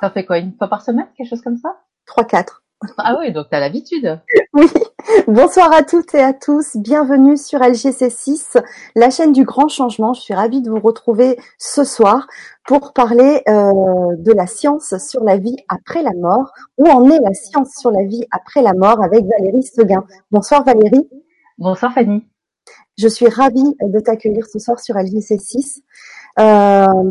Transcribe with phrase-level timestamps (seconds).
[0.00, 1.76] Ça fait quoi Une fois par semaine Quelque chose comme ça?
[2.06, 2.62] Trois, quatre.
[2.96, 4.20] Ah oui, donc tu as l'habitude.
[4.52, 4.66] Oui.
[5.26, 6.76] Bonsoir à toutes et à tous.
[6.76, 8.62] Bienvenue sur LGC6,
[8.94, 10.12] la chaîne du grand changement.
[10.12, 12.28] Je suis ravie de vous retrouver ce soir
[12.66, 16.52] pour parler euh, de la science sur la vie après la mort.
[16.76, 20.04] Où en est la science sur la vie après la mort avec Valérie Seguin?
[20.30, 21.08] Bonsoir Valérie.
[21.58, 22.28] Bonsoir Fanny.
[22.96, 25.82] Je suis ravie de t'accueillir ce soir sur LGC6 euh,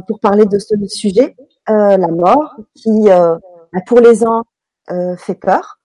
[0.07, 1.35] pour parler de ce sujet,
[1.69, 3.35] euh, la mort, qui euh,
[3.73, 4.43] bah, pour les uns
[4.89, 5.79] euh, fait peur,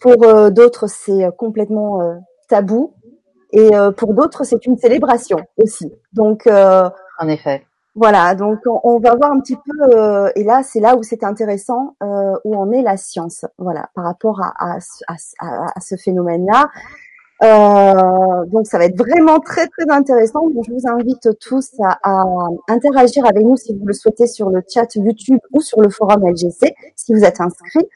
[0.00, 2.94] pour euh, d'autres c'est complètement tabou,
[3.52, 5.92] et pour d'autres c'est une célébration aussi.
[6.12, 7.64] Donc, en effet.
[7.96, 11.94] Voilà, donc on, va voir un petit peu, et là c'est là où c'est intéressant,
[12.00, 14.78] où en est la science, voilà, par rapport à, à,
[15.38, 16.70] à, à ce phénomène-là.
[17.42, 20.48] Euh, donc ça va être vraiment très très intéressant.
[20.66, 21.98] je vous invite tous à,
[22.68, 26.24] interagir avec nous si vous le souhaitez sur le chat YouTube ou sur le forum
[26.28, 26.74] LGC.
[26.94, 27.86] Si vous êtes inscrit,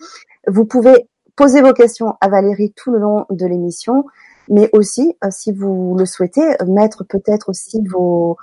[0.48, 4.04] vous pouvez poser vos questions à Valérie tout le long de l'émission,
[4.48, 8.36] mais aussi euh, si vous le souhaitez mettre peut-être aussi vos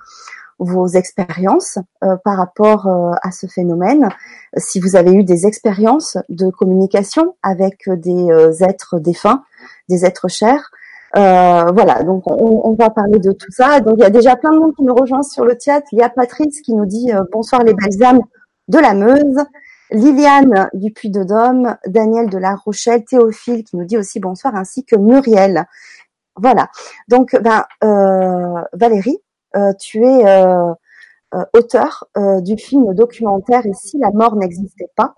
[0.57, 2.87] vos expériences euh, par rapport
[3.21, 4.07] à ce phénomène.
[4.55, 9.43] Si vous avez eu des expériences de communication avec des êtres défunts,
[9.89, 10.71] des êtres chers,
[11.17, 13.79] euh, voilà, donc on, va parler de tout ça.
[13.79, 15.81] Donc il y a déjà plein de monde qui nous rejoint sur le chat.
[15.91, 18.21] Il y a Patrice qui nous dit euh, bonsoir les belles âmes
[18.67, 19.45] de la Meuse.
[19.91, 24.55] Liliane du Puy de Dôme, Daniel de La Rochelle, Théophile qui nous dit aussi bonsoir,
[24.55, 25.65] ainsi que Muriel.
[26.35, 26.69] Voilà.
[27.07, 29.19] Donc ben euh, Valérie,
[29.79, 30.25] tu es
[31.53, 32.05] auteur
[32.41, 35.13] du film documentaire Et si la mort n'existait pas?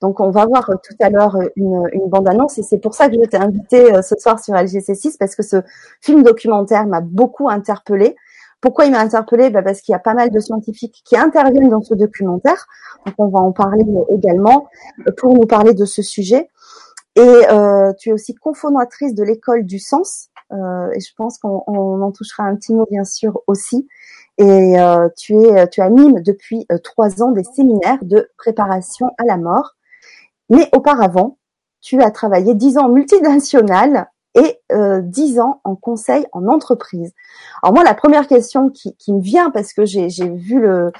[0.00, 3.08] Donc on va voir euh, tout à l'heure euh, une, bande-annonce et c'est pour ça
[3.08, 5.62] que je t'ai invité euh, ce soir sur LGC6 parce que ce
[6.00, 8.16] film documentaire m'a beaucoup interpellé.
[8.60, 11.68] Pourquoi il m'a interpellé bah Parce qu'il y a pas mal de scientifiques qui interviennent
[11.68, 12.66] dans ce documentaire.
[13.06, 14.68] Donc on va en parler également
[15.16, 16.48] pour nous parler de ce sujet.
[17.14, 17.42] Et
[18.00, 20.30] tu es aussi cofondatrice de l'école du sens.
[20.50, 23.86] Et je pense qu'on en touchera un petit mot bien sûr aussi.
[24.38, 29.24] Et euh, tu es, tu animes depuis euh, trois ans des séminaires de préparation à
[29.24, 29.74] la mort.
[30.48, 31.38] Mais auparavant,
[31.80, 37.12] tu as travaillé dix ans en multinational et euh, dix ans en conseil en entreprise.
[37.62, 40.92] Alors moi, la première question qui, qui me vient parce que j'ai vu le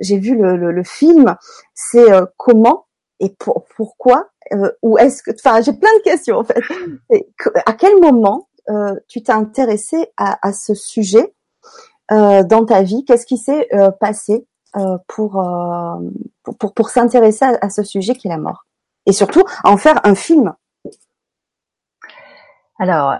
[0.00, 1.36] j'ai vu le, le, film,
[1.74, 2.86] c'est comment
[3.20, 4.30] et pour, pourquoi
[4.82, 6.60] ou est-ce que, enfin, j'ai plein de questions en fait.
[7.66, 8.48] à quel moment
[9.06, 11.41] tu t'es intéressé à, à ce sujet euh,
[12.10, 14.46] dans ta vie Qu'est-ce qui s'est euh, passé
[14.76, 15.42] euh, pour,
[16.58, 18.64] pour, pour, s'intéresser à, ce sujet qui est la mort?
[19.06, 20.54] Et surtout, en faire un film
[22.78, 23.14] alors,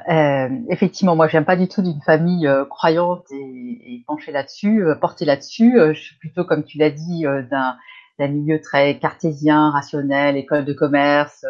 [0.70, 5.74] effectivement, moi, je viens pas du tout d'une famille croyante et, penchée là-dessus, portée là-dessus.
[5.76, 7.76] je suis plutôt, comme tu l'as dit, d'un,
[8.18, 11.44] milieu très cartésien, rationnel, école de commerce,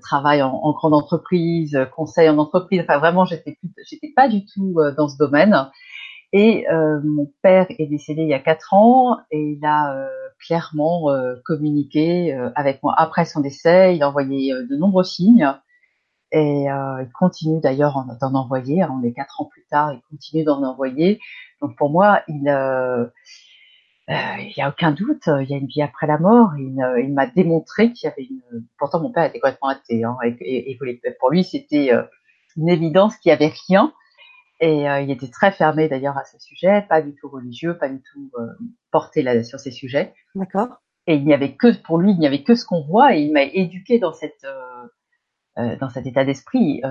[0.00, 2.80] travail en, en, grande entreprise, conseil en entreprise.
[2.80, 5.68] Enfin, vraiment, j'étais, j'étais pas du tout dans ce domaine.
[6.32, 10.08] Et euh, mon père est décédé il y a quatre ans et il a euh,
[10.38, 13.96] clairement euh, communiqué avec moi après son décès.
[13.96, 15.50] Il a envoyé de nombreux signes
[16.32, 18.84] et il continue d'ailleurs d'en envoyer.
[18.84, 21.20] On est quatre ans plus tard, il continue d'en envoyer.
[21.62, 23.10] Donc pour moi, il n'y a
[24.68, 26.50] aucun doute, il y a une vie après la mort.
[26.58, 28.42] Il, il m'a démontré qu'il y avait une.
[28.78, 30.04] Pourtant, mon père était complètement athée.
[30.04, 30.78] Hein, et, et,
[31.18, 31.92] pour lui, c'était
[32.56, 33.92] une évidence qu'il n'y avait rien.
[34.60, 37.88] Et euh, il était très fermé d'ailleurs à ce sujet, pas du tout religieux, pas
[37.88, 38.46] du tout euh,
[38.90, 40.14] porté là sur ces sujets.
[40.34, 40.80] D'accord.
[41.06, 43.20] Et il n'y avait que pour lui, il n'y avait que ce qu'on voit, et
[43.20, 44.88] il m'a éduqué dans cette euh,
[45.58, 46.82] euh dans cet état d'esprit.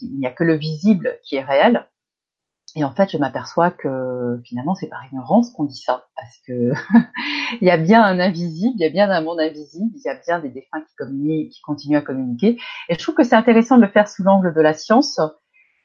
[0.00, 1.86] il n'y a que le visible qui est réel.
[2.74, 6.72] Et en fait, je m'aperçois que finalement, c'est par ignorance qu'on dit ça, parce que
[7.60, 10.08] il y a bien un invisible, il y a bien un monde invisible, il y
[10.08, 12.58] a bien des défunts qui communiquent, qui continuent à communiquer.
[12.88, 15.20] Et je trouve que c'est intéressant de le faire sous l'angle de la science,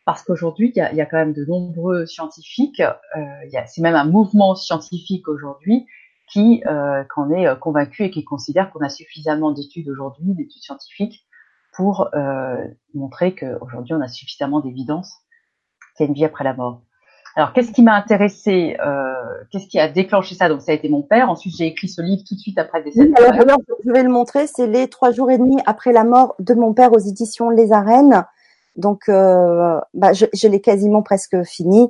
[0.08, 3.22] parce qu'aujourd'hui, il y a, quand même de nombreux scientifiques, euh,
[3.66, 5.86] c'est même un mouvement scientifique aujourd'hui
[6.32, 7.04] qui euh,
[7.36, 11.28] est euh, convaincu et qui considère qu'on a suffisamment d'études aujourd'hui, d'études scientifiques,
[11.74, 12.56] pour euh,
[12.94, 15.12] montrer qu'aujourd'hui on a suffisamment d'évidence
[15.98, 16.84] qu'il y a une vie après la mort.
[17.36, 19.14] Alors, qu'est-ce qui m'a intéressé euh,
[19.52, 20.48] Qu'est-ce qui a déclenché ça?
[20.48, 21.30] Donc, ça a été mon père.
[21.30, 24.10] Ensuite, j'ai écrit ce livre tout de suite après des oui, alors, je vais le
[24.10, 24.48] montrer.
[24.48, 27.74] C'est les trois jours et demi après la mort de mon père aux éditions Les
[27.74, 28.24] Arènes.
[28.78, 31.90] Donc, euh, bah, je, l'ai quasiment presque fini.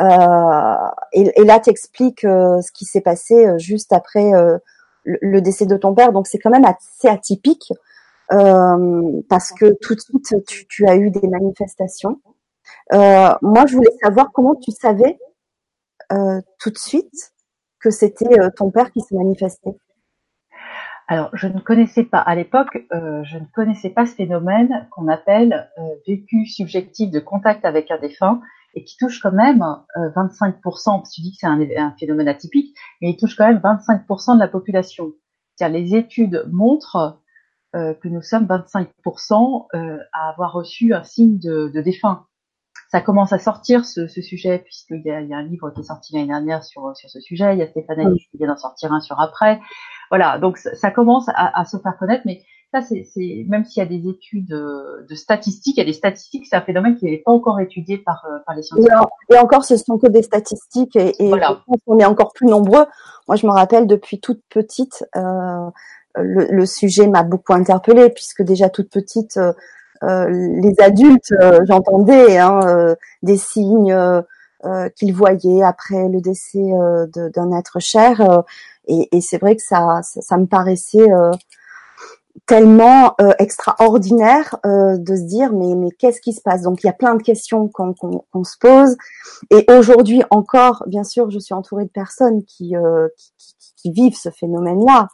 [0.00, 0.74] Euh,
[1.12, 4.58] et, et, là, t'expliques euh, ce qui s'est passé euh, juste après euh,
[5.04, 6.12] le, décès de ton père.
[6.12, 7.72] Donc, c'est quand même assez atypique
[8.30, 12.20] parce que tout de suite, tu, tu as eu des manifestations.
[12.92, 15.18] moi, je voulais savoir comment tu savais
[16.10, 17.32] tout de suite
[17.80, 19.74] que c'était ton père qui se manifestait.
[21.10, 25.08] Alors, je ne connaissais pas à l'époque, euh, je ne connaissais pas ce phénomène qu'on
[25.08, 28.42] appelle euh, vécu subjectif de contact avec un défunt
[28.74, 29.64] et qui touche quand même
[29.96, 31.10] 25%.
[31.10, 34.38] Tu dis que c'est un, un, phénomène atypique, mais il touche quand même 25% de
[34.38, 35.12] la population.
[35.56, 37.18] C'est-à-dire, les études montrent
[37.72, 39.66] que nous sommes 25%
[40.12, 42.26] à avoir reçu un signe de, de défunt
[42.90, 45.70] ça commence à sortir ce, ce sujet puisqu'il y a, il y a un livre
[45.70, 47.54] qui est sorti l'année dernière sur sur ce sujet.
[47.54, 49.60] Il y a Stéphane Alice qui vient d'en sortir un sur après.
[50.10, 53.86] Voilà, donc ça, commence à, à, se faire connaître, mais ça c'est même s'il y
[53.86, 57.06] a des études euh, de statistiques, il y a des statistiques, c'est un phénomène qui
[57.06, 58.92] n'est pas encore étudié par euh, par les scientifiques.
[59.30, 61.62] Et, encore, ce sont que des statistiques et, et voilà.
[61.86, 62.84] qu'on est encore plus nombreux.
[63.26, 65.04] Moi, je me rappelle depuis toute petite.
[65.16, 65.70] Euh,
[66.22, 69.52] le, le, sujet m'a beaucoup interpellée puisque déjà toute petite, euh,
[70.02, 71.32] euh, les adultes,
[71.66, 73.96] j'entendais hein, euh, des signes
[74.96, 76.72] qu'ils voyaient après le décès
[77.14, 78.42] d'un être cher,
[78.88, 81.08] et, et c'est vrai que ça, ça, ça me paraissait
[82.46, 86.62] tellement euh, extraordinaire euh, de se dire mais mais qu'est-ce qui se passe?
[86.62, 88.96] Donc il y a plein de questions qu'on qu'on se pose
[89.50, 93.92] et aujourd'hui encore bien sûr je suis entourée de personnes qui euh, qui, qui, qui,
[93.92, 95.08] vivent ce phénomène là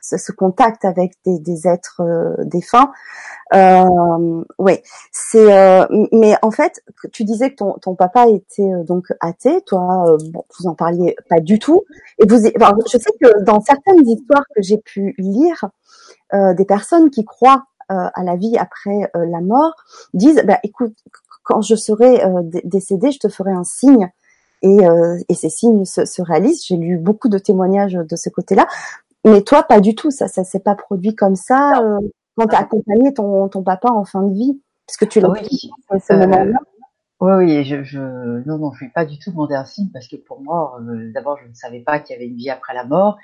[0.00, 2.90] ce, contact avec des, des êtres euh, défunts.
[3.54, 4.78] Euh, oui,
[5.12, 5.52] c'est.
[5.52, 9.60] Euh, mais en fait, tu disais que ton, ton papa était euh, donc athée.
[9.62, 11.82] Toi, bon, vous en parliez pas du tout.
[12.18, 15.64] Et vous, je sais que dans certaines histoires que j'ai pu lire,
[16.32, 19.74] des personnes qui croient à la vie après la mort
[20.14, 20.94] disent, bah, écoute,
[21.42, 22.22] quand je serai
[22.64, 24.08] décédé, je te ferai un signe
[24.62, 24.78] et,
[25.28, 26.64] et, ces signes se, se réalisent.
[26.66, 28.66] J'ai lu beaucoup de témoignages de ce côté-là.
[29.24, 30.10] Mais toi, pas du tout.
[30.10, 31.98] Ça, ça s'est pas produit comme ça euh,
[32.36, 35.30] quand tu as accompagné ton, ton papa en fin de vie, parce que tu l'as
[35.30, 35.70] oui.
[35.90, 36.58] ce moment-là.
[37.20, 37.98] Oui, oui, je, je,
[38.48, 41.38] non, non, je pas du tout demander un signe parce que pour moi, euh, d'abord,
[41.42, 43.18] je ne savais pas qu'il y avait une vie après la mort.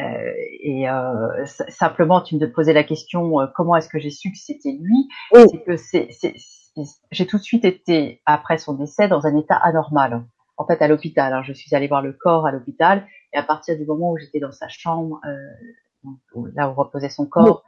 [0.00, 4.30] Euh, et euh, simplement, tu me posais la question, euh, comment est-ce que j'ai su
[4.30, 5.08] que c'était lui?
[5.32, 5.42] Oui.
[5.50, 6.34] C'est que c'est,
[7.10, 10.24] j'ai tout de suite été après son décès dans un état anormal
[10.56, 11.32] en fait à l'hôpital.
[11.32, 14.18] Alors, je suis allée voir le corps à l'hôpital et à partir du moment où
[14.18, 16.10] j'étais dans sa chambre, euh,
[16.54, 17.64] là où reposait son corps,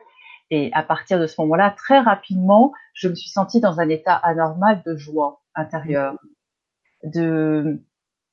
[0.50, 4.15] et à partir de ce moment-là, très rapidement, je me suis sentie dans un état
[4.15, 6.17] anormal de joie intérieure,
[7.05, 7.81] de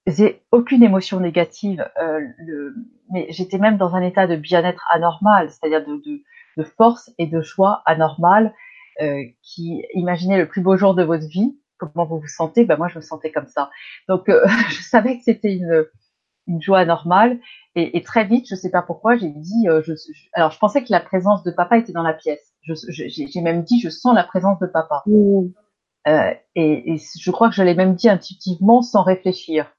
[0.07, 2.75] j'ai aucune émotion négative, euh, le,
[3.11, 6.21] mais j'étais même dans un état de bien-être anormal, c'est-à-dire de, de,
[6.57, 8.53] de, force et de joie anormale,
[9.01, 12.77] euh, qui imaginez le plus beau jour de votre vie, comment vous vous sentez, ben
[12.77, 13.69] moi je me sentais comme ça.
[14.07, 15.85] Donc euh, je savais que c'était une,
[16.47, 17.39] une joie normale
[17.75, 19.93] et, et, très vite, je sais pas pourquoi, j'ai dit, euh, je,
[20.33, 22.53] alors je pensais que la présence de papa était dans la pièce.
[22.63, 25.03] J'ai même dit, je sens la présence de papa.
[25.05, 25.47] Mmh.
[26.07, 29.71] Euh, et, et, je crois que je l'ai même dit intuitivement sans réfléchir.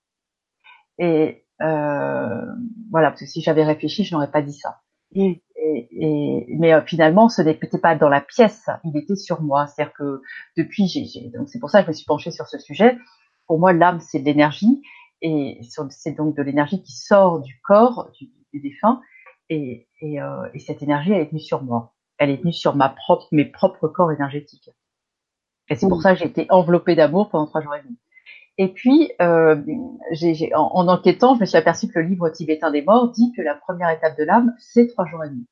[0.99, 2.45] Et euh,
[2.91, 4.81] voilà, parce que si j'avais réfléchi, je n'aurais pas dit ça.
[5.15, 5.21] Mmh.
[5.21, 9.67] Et, et, mais euh, finalement, ce n'était pas dans la pièce, il était sur moi.
[9.67, 10.23] C'est-à-dire que
[10.57, 12.97] depuis, j'ai, donc c'est pour ça que je me suis penchée sur ce sujet.
[13.47, 14.83] Pour moi, l'âme, c'est de l'énergie,
[15.23, 15.61] et
[15.91, 19.01] c'est donc de l'énergie qui sort du corps du, du défunt,
[19.49, 21.95] et, et, euh, et, cette énergie, elle est venue sur moi.
[22.19, 24.71] Elle est venue sur ma propre, mes propres corps énergétiques.
[25.71, 26.03] Et c'est pour mmh.
[26.03, 27.99] ça que j'ai été enveloppée d'amour pendant trois jours et demi.
[28.59, 29.57] Et puis, euh,
[30.55, 33.41] en, en, enquêtant, je me suis aperçue que le livre tibétain des morts dit que
[33.41, 35.47] la première étape de l'âme, c'est trois jours et demi.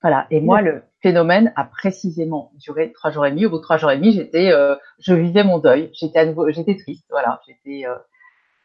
[0.00, 0.26] Voilà.
[0.30, 3.46] Et moi, le phénomène a précisément duré trois jours et demi.
[3.46, 5.90] Au bout de trois jours et demi, j'étais, euh, je vivais mon deuil.
[5.92, 7.04] J'étais à nouveau, j'étais triste.
[7.10, 7.40] Voilà.
[7.46, 7.86] J'étais.
[7.86, 7.96] Euh,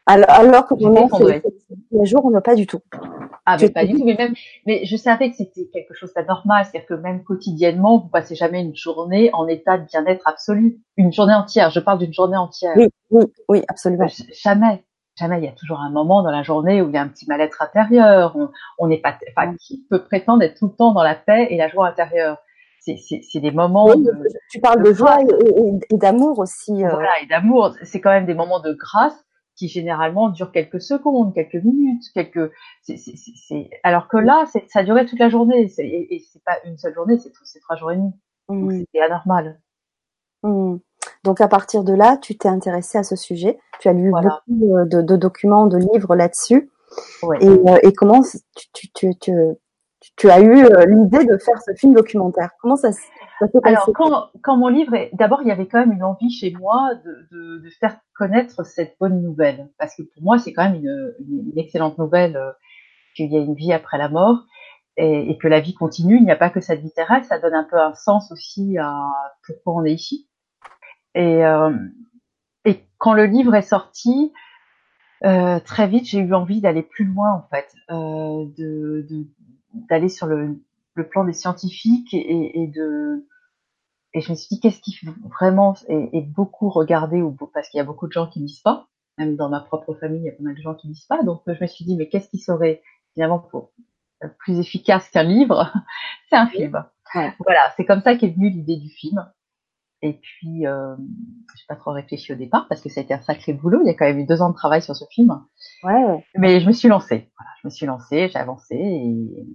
[0.05, 1.09] alors, alors que vraiment,
[1.91, 2.79] les jours, on n'a pas du tout.
[3.45, 4.05] Ah, mais pas du tout.
[4.05, 4.33] Mais même,
[4.65, 6.65] mais je savais que c'était quelque chose d'anormal.
[6.65, 10.77] C'est-à-dire que même quotidiennement, vous passez jamais une journée en état de bien-être absolu.
[10.97, 11.69] Une journée entière.
[11.69, 12.73] Je parle d'une journée entière.
[12.75, 14.07] Oui, oui, oui, absolument.
[14.43, 14.83] Jamais.
[15.17, 15.37] Jamais.
[15.39, 17.25] Il y a toujours un moment dans la journée où il y a un petit
[17.27, 18.35] mal-être intérieur.
[18.79, 21.57] On n'est pas, enfin, qui peut prétendre être tout le temps dans la paix et
[21.57, 22.37] la joie intérieure?
[22.85, 24.11] c'est des moments de,
[24.51, 25.17] tu parles de, joie
[25.89, 26.71] et, d'amour aussi.
[26.83, 26.89] Euh.
[26.89, 27.73] Voilà, et d'amour.
[27.83, 32.51] C'est quand même des moments de grâce qui généralement durent quelques secondes, quelques minutes, quelques.
[33.83, 35.71] Alors que là, ça durait toute la journée.
[35.77, 38.11] Et, et c'est pas une seule journée, c'est trois jours et demi.
[38.49, 38.83] Mmh.
[38.93, 39.59] C'est anormal.
[40.43, 40.77] Mmh.
[41.23, 43.57] Donc à partir de là, tu t'es intéressé à ce sujet.
[43.79, 46.69] Tu as lu beaucoup de, de, documents, de livres là-dessus.
[47.23, 47.37] Ouais.
[47.41, 48.21] Et, euh, et, comment
[48.55, 49.31] tu, tu, tu,
[50.17, 52.49] tu, as eu euh, l'idée de faire ce film documentaire.
[52.61, 53.75] Comment ça, ça s'est passé?
[53.75, 56.51] Alors quand, quand mon livre est, d'abord il y avait quand même une envie chez
[56.51, 60.69] moi de, de, de, faire connaître cette bonne nouvelle, parce que pour moi c'est quand
[60.69, 62.39] même une, une, excellente nouvelle
[63.15, 64.45] qu'il y a une vie après la mort.
[64.97, 66.15] Et, et, que la vie continue.
[66.15, 68.77] Il n'y a pas que cette vie terrestre, ça donne un peu un sens aussi
[68.77, 68.95] à
[69.45, 70.29] pourquoi on est ici.
[71.15, 71.71] Et, euh,
[72.65, 74.31] et quand le livre est sorti,
[75.23, 79.25] euh, très vite, j'ai eu envie d'aller plus loin en fait, euh, de, de,
[79.89, 80.59] d'aller sur le,
[80.93, 83.25] le, plan des scientifiques et, et, de
[84.13, 84.97] et je me suis dit qu'est-ce qui
[85.39, 88.87] vraiment est, beaucoup regardé ou parce qu'il y a beaucoup de gens qui lisent pas
[89.17, 91.23] même dans ma propre famille il y a pas mal de gens qui lisent pas
[91.23, 92.81] donc je me suis dit mais qu'est-ce qui serait
[93.13, 93.71] finalement pour,
[94.39, 95.71] plus efficace qu'un livre?
[96.29, 99.25] C'est un film voilà c'est comme ça qu'est venue l'idée du film
[100.05, 100.95] et puis, euh,
[101.55, 103.81] j'ai pas trop réfléchi au départ parce que ça a été un sacré boulot.
[103.83, 105.41] Il y a quand même eu deux ans de travail sur ce film.
[105.83, 106.23] Ouais.
[106.35, 107.31] Mais je me suis lancée.
[107.37, 108.75] Voilà, je me suis lancée, j'ai avancé.
[108.75, 109.47] Et...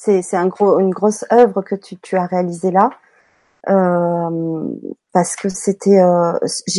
[0.00, 2.90] C'est c'est un gros une grosse œuvre que tu tu as réalisée là.
[3.68, 4.68] Euh,
[5.12, 6.32] parce que c'était, euh,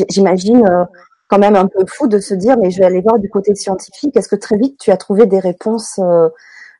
[0.10, 0.86] j'imagine, euh,
[1.28, 3.54] quand même un peu fou de se dire, mais je vais aller voir du côté
[3.56, 4.16] scientifique.
[4.16, 6.00] Est-ce que très vite tu as trouvé des réponses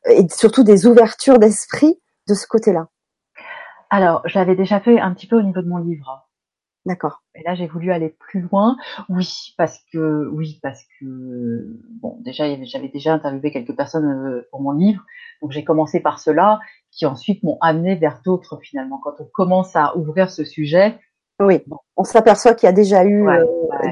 [0.06, 2.86] et surtout des ouvertures d'esprit de ce côté-là?
[3.90, 6.29] Alors, je l'avais déjà fait un petit peu au niveau de mon livre.
[6.86, 7.22] D'accord.
[7.34, 8.76] Et là, j'ai voulu aller plus loin.
[9.10, 14.62] Oui, parce que, oui, parce que, bon, déjà, j'avais déjà interviewé quelques personnes euh, pour
[14.62, 15.04] mon livre.
[15.42, 16.58] Donc, j'ai commencé par cela,
[16.90, 18.98] qui ensuite m'ont amené vers d'autres, finalement.
[18.98, 20.98] Quand on commence à ouvrir ce sujet.
[21.38, 21.62] Oui.
[21.96, 23.28] On s'aperçoit qu'il y a déjà eu.
[23.28, 23.44] Euh,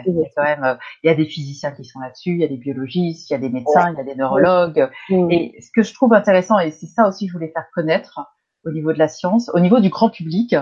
[0.06, 2.40] il y a quand même, euh, il y a des physiciens qui sont là-dessus, il
[2.40, 4.90] y a des biologistes, il y a des médecins, il y a des neurologues.
[5.10, 8.20] Et ce que je trouve intéressant, et c'est ça aussi que je voulais faire connaître,
[8.64, 10.54] au niveau de la science, au niveau du grand public,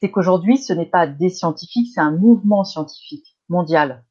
[0.00, 4.04] c'est qu'aujourd'hui, ce n'est pas des scientifiques, c'est un mouvement scientifique mondial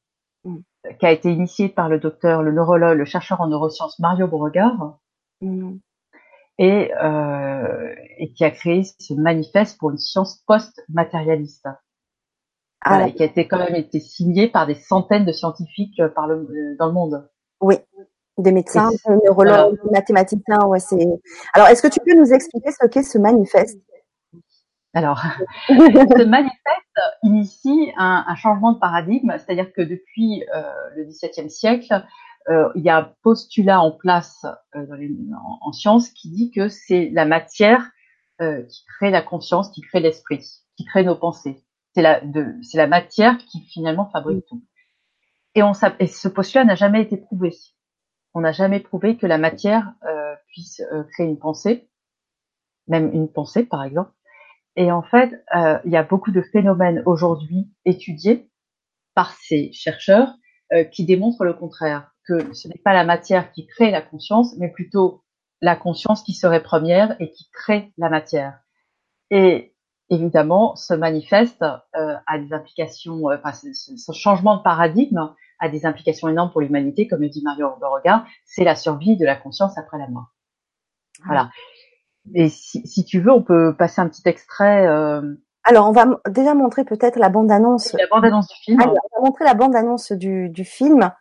[0.44, 0.58] mm.
[1.00, 5.00] qui a été initié par le docteur, le neurologue, le chercheur en neurosciences Mario Beauregard,
[5.42, 5.78] mm.
[6.60, 11.68] et, euh, et qui a créé ce manifeste pour une science post-matérialiste.
[12.82, 16.28] Ah, qui a été quand même été signé par des centaines de scientifiques euh, par
[16.28, 17.28] le, euh, dans le monde.
[17.60, 17.76] Oui,
[18.38, 21.08] des médecins, des neurologues, des mathématiciens, ouais, c'est.
[21.54, 23.80] Alors, est-ce que tu peux nous expliquer ce qu'est ce manifeste?
[24.98, 25.22] Alors,
[25.68, 30.64] ce manifeste initie un, un, changement de paradigme, c'est-à-dire que depuis euh,
[30.96, 32.04] le XVIIe siècle,
[32.50, 36.30] euh, il y a un postulat en place euh, dans les, en, en, sciences qui
[36.30, 37.92] dit que c'est la matière
[38.42, 40.44] euh, qui crée la conscience, qui crée l'esprit,
[40.78, 41.64] qui crée nos pensées.
[41.94, 42.22] C'est la,
[42.62, 44.64] c'est la matière qui finalement fabrique tout.
[45.56, 47.52] Et, on, et ce postulat n'a jamais été prouvé
[48.38, 51.90] on n'a jamais prouvé que la matière euh, puisse euh, créer une pensée,
[52.88, 54.12] même une pensée par exemple.
[54.78, 58.50] Et en fait, euh, il y a beaucoup de phénomènes aujourd'hui étudiés
[59.16, 60.34] par ces chercheurs
[60.92, 64.68] qui démontrent le contraire, que ce n'est pas la matière qui crée la conscience, mais
[64.68, 65.24] plutôt
[65.62, 68.60] la conscience qui serait première et qui crée la matière.
[69.32, 69.74] Et
[70.10, 76.52] évidemment, ce manifeste a des implications, enfin, ce, changement de paradigme a des implications énormes
[76.52, 80.10] pour l'humanité, comme le dit Mario Beauregard, c'est la survie de la conscience après la
[80.10, 80.34] mort.
[81.26, 81.50] Voilà.
[82.34, 84.88] Et si, si tu veux, on peut passer un petit extrait.
[84.88, 85.22] Euh...
[85.64, 87.94] Alors, on va déjà montrer peut-être la bande-annonce.
[87.94, 88.82] La bande-annonce du film.
[88.82, 91.12] on va montrer la bande-annonce du, du film.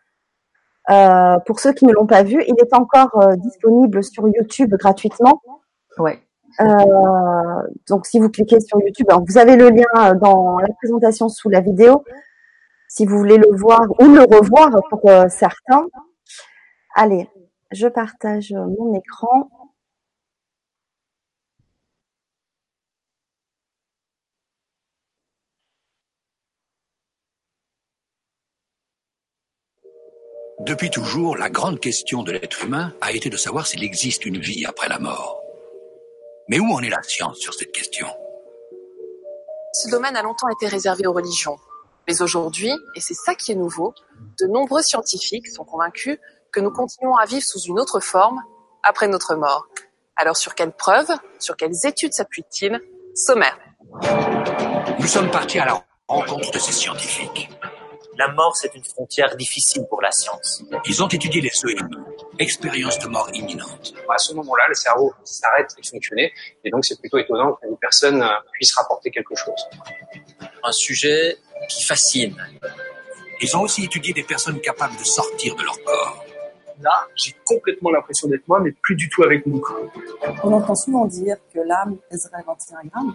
[0.89, 4.73] Euh, pour ceux qui ne l'ont pas vu, il est encore euh, disponible sur YouTube
[4.75, 5.41] gratuitement.
[5.97, 6.19] Ouais.
[6.61, 6.65] Euh,
[7.89, 11.59] donc, si vous cliquez sur YouTube, vous avez le lien dans la présentation sous la
[11.59, 12.03] vidéo
[12.87, 15.85] si vous voulez le voir ou le revoir pour euh, certains.
[16.95, 17.29] Allez,
[17.71, 19.49] je partage mon écran.
[30.67, 34.37] Depuis toujours, la grande question de l'être humain a été de savoir s'il existe une
[34.37, 35.39] vie après la mort.
[36.49, 38.05] Mais où en est la science sur cette question?
[39.71, 41.55] Ce domaine a longtemps été réservé aux religions.
[42.05, 43.93] Mais aujourd'hui, et c'est ça qui est nouveau,
[44.41, 46.19] de nombreux scientifiques sont convaincus
[46.51, 48.43] que nous continuons à vivre sous une autre forme
[48.83, 49.69] après notre mort.
[50.17, 52.81] Alors sur quelles preuves, sur quelles études s'appuie-t-il?
[53.15, 53.57] Sommaire.
[54.99, 57.49] Nous sommes partis à la rencontre de ces scientifiques.
[58.17, 60.63] La mort, c'est une frontière difficile pour la science.
[60.85, 61.97] Ils ont étudié les EMI,
[62.39, 63.93] expérience de mort imminente.
[64.09, 66.33] À ce moment-là, le cerveau s'arrête de fonctionner,
[66.63, 69.67] et donc c'est plutôt étonnant qu'une personne puisse rapporter quelque chose.
[70.63, 71.37] Un sujet
[71.69, 72.35] qui fascine.
[73.39, 76.25] Ils ont aussi étudié des personnes capables de sortir de leur corps.
[76.81, 79.91] Là, j'ai complètement l'impression d'être moi, mais plus du tout avec mon corps.
[80.43, 83.13] On entend souvent dire que l'âme pèserait 21 grammes.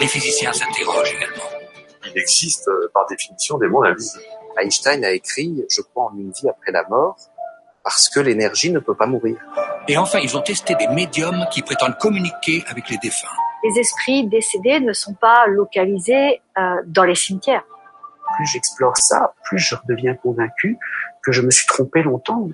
[0.00, 1.69] Les physiciens s'interrogent également.
[2.06, 4.24] Il existe, euh, par définition, des mondes invisibles.
[4.58, 7.16] Einstein a écrit, je crois en une vie après la mort,
[7.82, 9.36] parce que l'énergie ne peut pas mourir.
[9.88, 13.28] Et enfin, ils ont testé des médiums qui prétendent communiquer avec les défunts.
[13.62, 17.64] Les esprits décédés ne sont pas localisés euh, dans les cimetières
[18.36, 20.78] plus j'explore ça, plus je deviens convaincu
[21.22, 22.48] que je me suis trompé longtemps.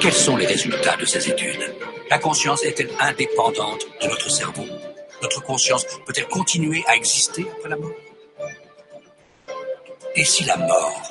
[0.00, 1.74] Quels sont les résultats de ces études?
[2.10, 4.64] La conscience est-elle indépendante de notre cerveau?
[5.22, 7.90] Notre conscience peut-elle continuer à exister après la mort?
[10.16, 11.02] Et si la mort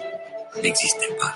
[0.62, 1.34] n'existait pas?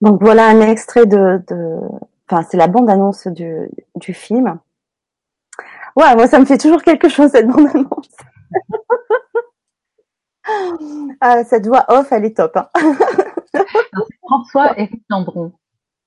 [0.00, 1.42] Donc voilà un extrait de,
[2.28, 3.68] enfin c'est la bande annonce du,
[4.14, 4.58] film.
[5.96, 8.16] Ouais, moi ça me fait toujours quelque chose cette bande annonce.
[11.20, 12.56] ah, cette voix off, elle est top.
[12.56, 12.68] Hein.
[14.22, 15.52] François Éric Landron,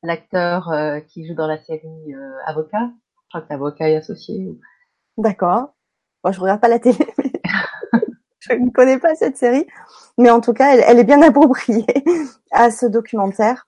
[0.03, 2.89] l'acteur euh, qui joue dans la série euh, Avocat.
[3.24, 4.60] Je crois que c'est Avocat et associé.
[5.17, 5.74] D'accord.
[6.24, 6.98] Moi, je regarde pas la télé.
[8.39, 9.65] je ne connais pas cette série,
[10.17, 11.86] mais en tout cas, elle, est bien appropriée
[12.51, 13.67] à ce documentaire.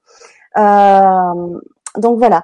[0.57, 1.59] Euh,
[1.97, 2.43] donc voilà.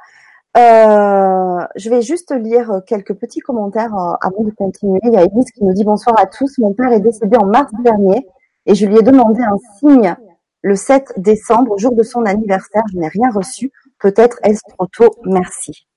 [0.55, 4.99] Je vais juste lire quelques petits commentaires avant de continuer.
[5.03, 6.57] Il y a Elise qui nous dit bonsoir à tous.
[6.57, 8.27] Mon père est décédé en mars dernier
[8.65, 10.15] et je lui ai demandé un signe
[10.61, 12.83] le 7 décembre, jour de son anniversaire.
[12.91, 13.71] Je n'ai rien reçu.
[13.99, 15.15] Peut-être est-ce trop tôt.
[15.25, 15.87] Merci.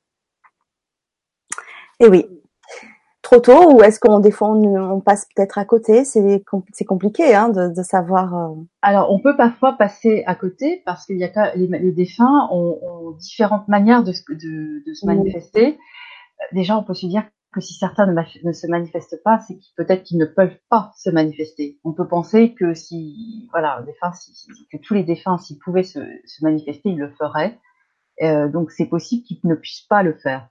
[2.00, 2.26] Et oui,
[3.22, 6.04] trop tôt ou est-ce qu'on des fois on, passe peut-être à côté?
[6.04, 6.42] C'est
[6.72, 8.34] c'est compliqué hein, de, de savoir.
[8.34, 8.54] Euh...
[8.82, 12.78] Alors on peut parfois passer à côté parce qu'il y a les, les défunts ont,
[12.82, 15.78] ont, différentes manières de, de, de se manifester.
[16.52, 20.18] Déjà on peut se dire que si certains ne, se manifestent pas, c'est peut-être qu'ils
[20.18, 21.78] ne peuvent pas se manifester.
[21.84, 26.00] On peut penser que si voilà, défunts, si, que tous les défunts s'ils pouvaient se,
[26.24, 27.58] se, manifester, ils le feraient.
[28.22, 30.48] Euh, donc c'est possible qu'ils ne puissent pas le faire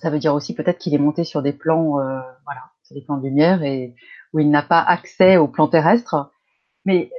[0.00, 3.02] ça veut dire aussi peut-être qu'il est monté sur des plans, euh, voilà, sur des
[3.02, 3.94] plans de lumière et
[4.32, 6.30] où il n'a pas accès aux plans terrestres.
[6.84, 7.10] Mais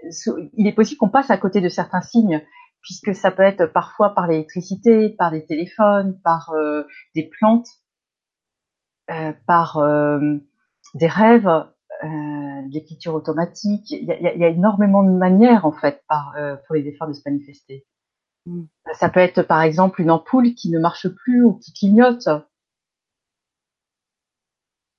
[0.54, 2.44] il est possible qu'on passe à côté de certains signes,
[2.82, 6.84] puisque ça peut être parfois par l'électricité, par des téléphones, par euh,
[7.16, 7.68] des plantes,
[9.46, 10.38] par euh,
[10.94, 13.92] des rêves, euh, l'écriture automatique.
[13.92, 16.36] Il y, a, il y, a, énormément de manières en fait par,
[16.66, 17.86] pour les défunts de se manifester.
[18.46, 18.64] Mm.
[18.94, 22.28] Ça peut être par exemple une ampoule qui ne marche plus ou qui clignote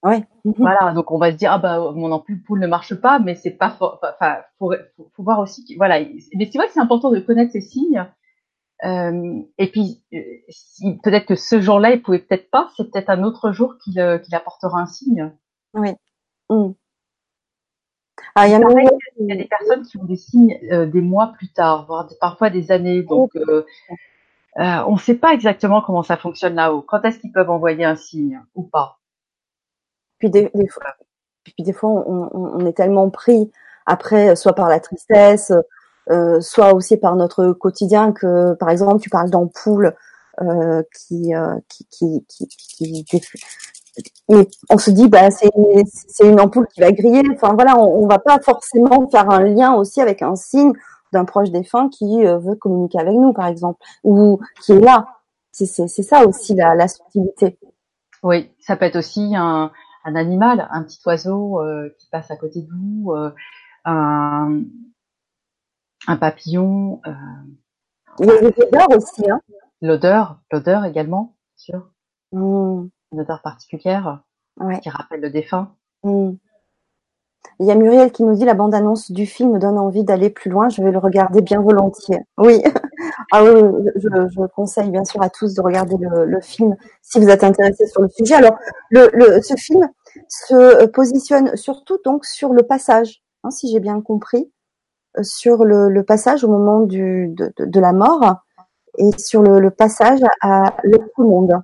[0.02, 0.24] Ouais.
[0.44, 0.54] Mhm.
[0.58, 3.50] Voilà, donc on va se dire ah bah mon ampoule ne marche pas, mais c'est
[3.50, 5.98] pas enfin faut, faut, faut, voir aussi voilà.
[6.00, 8.06] Mais c'est vrai que c'est important de connaître ces signes.
[8.84, 10.18] Euh, et puis euh,
[10.50, 13.98] si, peut-être que ce jour-là il pouvait peut-être pas, c'est peut-être un autre jour qu'il
[13.98, 15.32] euh, qu'il apportera un signe.
[15.72, 15.92] Oui.
[16.50, 16.72] Mm.
[18.34, 20.84] Ah, il, y a pareil, il y a des personnes qui ont des signes euh,
[20.84, 23.02] des mois plus tard, voire parfois des années.
[23.02, 23.64] Donc euh,
[24.54, 26.82] on ne sait pas exactement comment ça fonctionne là-haut.
[26.82, 28.98] Quand est-ce qu'ils peuvent envoyer un signe ou pas?
[30.18, 30.96] Puis des, des fois,
[31.44, 33.50] puis des fois, on, on, est tellement pris
[33.86, 35.52] après, soit par la tristesse,
[36.10, 39.94] euh, soit aussi par notre quotidien que, par exemple, tu parles d'ampoules
[40.40, 43.20] euh, qui, euh, qui, qui, qui, qui,
[44.28, 45.50] mais on se dit bah c'est
[45.86, 47.22] c'est une ampoule qui va griller.
[47.32, 50.72] Enfin voilà, on, on va pas forcément faire un lien aussi avec un signe
[51.12, 55.06] d'un proche défunt qui euh, veut communiquer avec nous, par exemple, ou qui est là.
[55.52, 57.58] C'est c'est ça aussi la, la subtilité.
[58.22, 59.70] Oui, ça peut être aussi un,
[60.04, 63.30] un animal, un petit oiseau euh, qui passe à côté de vous, euh,
[63.86, 64.60] un,
[66.06, 67.00] un, papillon.
[67.06, 67.12] Euh,
[68.20, 69.40] l'odeur aussi, hein
[69.82, 71.90] L'odeur, l'odeur également, bien sûr.
[72.32, 72.88] Mmh.
[73.12, 74.22] Une odeur particulière
[74.58, 74.80] ouais.
[74.80, 75.74] qui rappelle le défunt.
[76.02, 76.32] Mmh.
[77.58, 80.28] Il y a Muriel qui nous dit la bande-annonce du film me donne envie d'aller
[80.28, 80.68] plus loin.
[80.68, 82.18] Je vais le regarder bien volontiers.
[82.36, 82.62] Oui,
[83.32, 83.62] ah oui,
[83.96, 87.44] je, je, conseille bien sûr à tous de regarder le, le film si vous êtes
[87.44, 88.34] intéressé sur le sujet.
[88.34, 88.56] Alors,
[88.90, 89.88] le, le, ce film
[90.28, 94.52] se positionne surtout donc sur le passage, hein, si j'ai bien compris,
[95.22, 98.42] sur le, le, passage au moment du, de, de, de, la mort
[98.98, 101.60] et sur le, le passage à l'autre monde.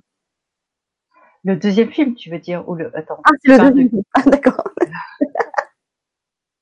[1.43, 3.19] Le deuxième film, tu veux dire ou le attends.
[3.25, 3.89] Ah, c'est le deuxième.
[3.89, 4.03] De...
[4.13, 4.63] Ah, d'accord.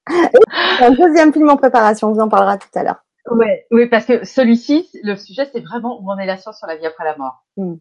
[0.08, 3.04] un deuxième film en préparation, on vous en parlera tout à l'heure.
[3.30, 6.67] Ouais, oui, parce que celui-ci, le sujet, c'est vraiment où en est la science sur
[6.67, 7.45] la vie après la mort.
[7.58, 7.75] Mm.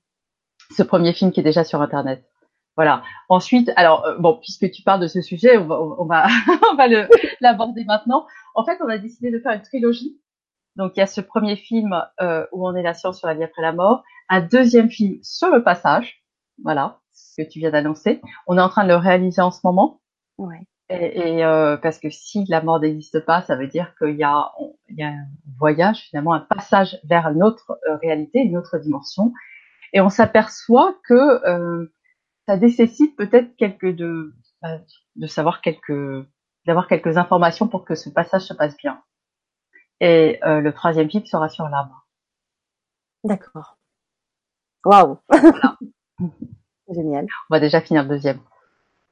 [0.76, 2.22] Ce premier film qui est déjà sur Internet.
[2.76, 3.02] Voilà.
[3.28, 6.26] Ensuite, alors euh, bon, puisque tu parles de ce sujet, on va, on va,
[6.72, 6.86] on va
[7.40, 8.26] l'aborder maintenant.
[8.54, 10.20] En fait, on a décidé de faire une trilogie.
[10.76, 13.34] Donc, il y a ce premier film euh, où on est la science sur la
[13.34, 16.24] vie après la mort, un deuxième film sur le passage.
[16.62, 18.20] Voilà, ce que tu viens d'annoncer.
[18.46, 20.00] On est en train de le réaliser en ce moment.
[20.38, 20.66] Ouais.
[20.90, 24.24] Et, et euh, parce que si la mort n'existe pas, ça veut dire qu'il y
[24.24, 24.50] a,
[24.88, 25.26] il y a un
[25.58, 29.32] voyage, finalement, un passage vers une autre euh, réalité, une autre dimension.
[29.92, 31.92] Et on s'aperçoit que euh,
[32.46, 34.78] ça nécessite peut-être quelques de, bah,
[35.16, 36.26] de savoir quelques,
[36.66, 39.02] d'avoir quelques informations pour que ce passage se passe bien.
[40.00, 41.92] Et euh, le troisième film sera sur l'âme.
[43.24, 43.76] D'accord.
[44.84, 45.18] Waouh.
[45.28, 45.76] Voilà.
[46.88, 47.26] Génial.
[47.48, 48.40] On va déjà finir le deuxième.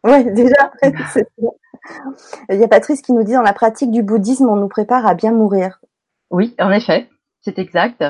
[0.04, 0.72] Oui, déjà.
[2.50, 5.06] Il y a Patrice qui nous dit dans la pratique du bouddhisme, on nous prépare
[5.06, 5.80] à bien mourir.
[6.30, 7.08] Oui, en effet,
[7.40, 8.04] c'est exact.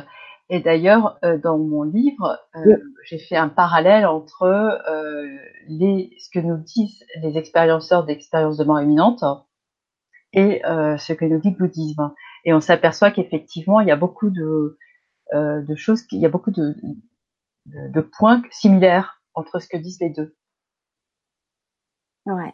[0.51, 2.75] Et d'ailleurs, euh, dans mon livre, euh, oui.
[3.05, 8.65] j'ai fait un parallèle entre euh, les, ce que nous disent les expérienceurs d'expériences de
[8.65, 9.23] mort imminente
[10.33, 12.15] et ce que nous dit le bouddhisme.
[12.45, 14.79] Et on s'aperçoit qu'effectivement, il y a beaucoup de,
[15.33, 16.05] de choses.
[16.13, 16.75] Il y a beaucoup de,
[17.67, 20.37] de, de points similaires entre ce que disent les deux.
[22.27, 22.53] Ouais.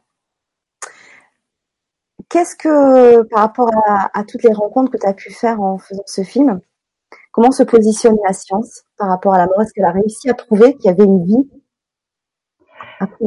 [2.29, 5.79] Qu'est-ce que, par rapport à, à, toutes les rencontres que tu as pu faire en
[5.79, 6.61] faisant ce film,
[7.35, 9.61] comment se positionne la science par rapport à la mort?
[9.61, 11.51] Est-ce qu'elle a réussi à prouver qu'il y avait une vie?
[13.01, 13.25] Après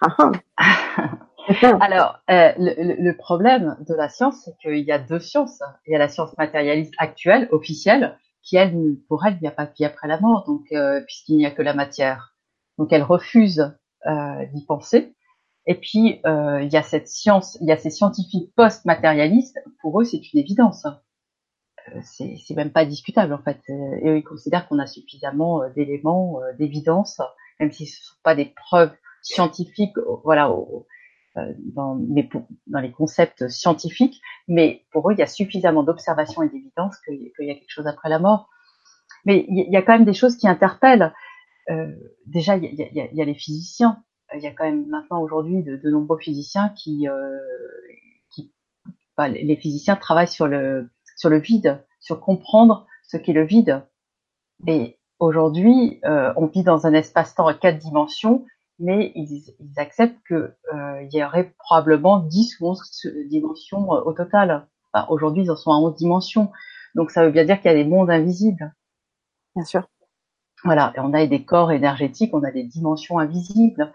[0.00, 1.10] ah, ah.
[1.80, 5.62] Alors, euh, le, problème de la science, c'est qu'il y a deux sciences.
[5.86, 9.52] Il y a la science matérialiste actuelle, officielle, qui elle, pour elle, il n'y a
[9.52, 12.34] pas de vie après la mort, donc euh, puisqu'il n'y a que la matière.
[12.78, 13.72] Donc elle refuse
[14.06, 15.14] euh, d'y penser.
[15.66, 19.58] Et puis il y a cette science, il y a ces scientifiques post-matérialistes.
[19.80, 20.86] Pour eux, c'est une évidence.
[21.88, 23.60] Euh, c'est, même pas discutable en fait.
[23.68, 27.20] Et eux, ils considèrent qu'on a suffisamment euh, d'éléments, d'évidence,
[27.60, 28.92] même si ce ne sont pas des preuves
[29.22, 30.54] scientifiques, voilà,
[31.34, 32.28] dans, les,
[32.66, 37.32] dans les concepts scientifiques, mais pour eux, il y a suffisamment d'observations et d'évidence qu'il
[37.38, 38.48] y a quelque chose après la mort.
[39.24, 41.12] Mais il y a quand même des choses qui interpellent.
[41.70, 41.92] Euh,
[42.26, 44.02] déjà, il y a, y, a, y a, les physiciens.
[44.34, 47.38] Il y a quand même maintenant aujourd'hui de, de, nombreux physiciens qui, euh,
[48.30, 48.52] qui
[49.16, 53.82] enfin, les physiciens travaillent sur le sur le vide, sur comprendre ce qu'est le vide.
[54.66, 58.44] Et aujourd'hui, euh, on vit dans un espace-temps à quatre dimensions,
[58.78, 62.82] mais ils, ils acceptent que euh, il y aurait probablement 10 ou 11
[63.28, 64.66] dimensions au total.
[64.92, 66.50] Enfin, aujourd'hui, ils en sont à 11 dimensions.
[66.94, 68.72] Donc ça veut bien dire qu'il y a des mondes invisibles.
[69.54, 69.88] Bien sûr.
[70.64, 73.92] Voilà, et on a des corps énergétiques, on a des dimensions invisibles.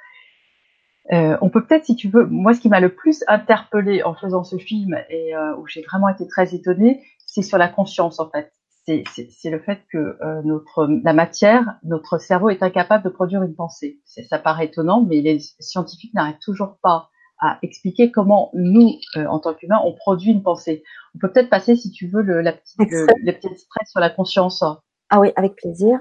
[1.11, 4.13] Euh, on peut peut-être, si tu veux, moi, ce qui m'a le plus interpellé en
[4.13, 8.19] faisant ce film et euh, où j'ai vraiment été très étonnée, c'est sur la conscience,
[8.19, 8.51] en fait.
[8.85, 13.53] C'est le fait que euh, notre la matière, notre cerveau est incapable de produire une
[13.53, 13.99] pensée.
[14.05, 19.39] Ça paraît étonnant, mais les scientifiques n'arrivent toujours pas à expliquer comment nous, euh, en
[19.39, 20.83] tant qu'humains, on produit une pensée.
[21.15, 23.33] On peut peut-être passer, si tu veux, le, la petite, le,
[23.85, 24.63] sur la conscience.
[25.09, 25.99] Ah oui, avec plaisir.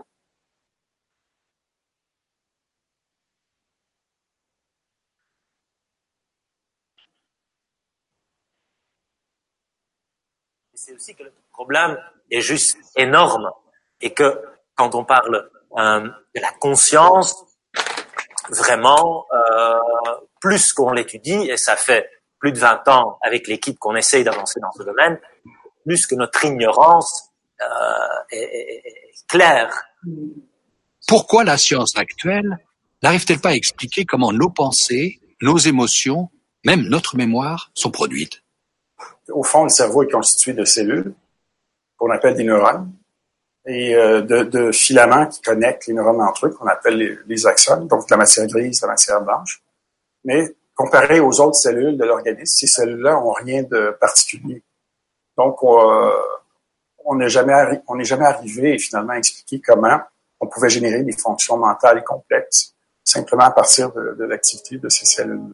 [10.79, 11.99] C'est aussi que le problème
[12.31, 13.51] est juste énorme
[14.01, 14.41] et que
[14.77, 17.45] quand on parle euh, de la conscience,
[18.49, 19.79] vraiment, euh,
[20.41, 24.61] plus qu'on l'étudie, et ça fait plus de 20 ans avec l'équipe qu'on essaye d'avancer
[24.61, 25.19] dans ce domaine,
[25.85, 27.67] plus que notre ignorance euh,
[28.31, 28.83] est,
[29.27, 29.85] claire.
[31.09, 32.59] Pourquoi la science actuelle
[33.03, 36.31] n'arrive-t-elle pas à expliquer comment nos pensées, nos émotions,
[36.65, 38.43] même notre mémoire sont produites?
[39.31, 41.15] Au fond, le cerveau est constitué de cellules
[41.97, 42.93] qu'on appelle des neurones
[43.67, 48.09] et euh, de, filaments qui connectent les neurones entre eux qu'on appelle les, axones, donc
[48.11, 49.63] la matière grise, la matière blanche.
[50.25, 54.63] Mais comparé aux autres cellules de l'organisme, ces cellules-là ont rien de particulier.
[55.37, 59.99] Donc, on n'est jamais, on n'est jamais arrivé finalement à expliquer comment
[60.41, 65.07] on pouvait générer des fonctions mentales complexes simplement à partir de, de l'activité de ces
[65.07, 65.53] cellules.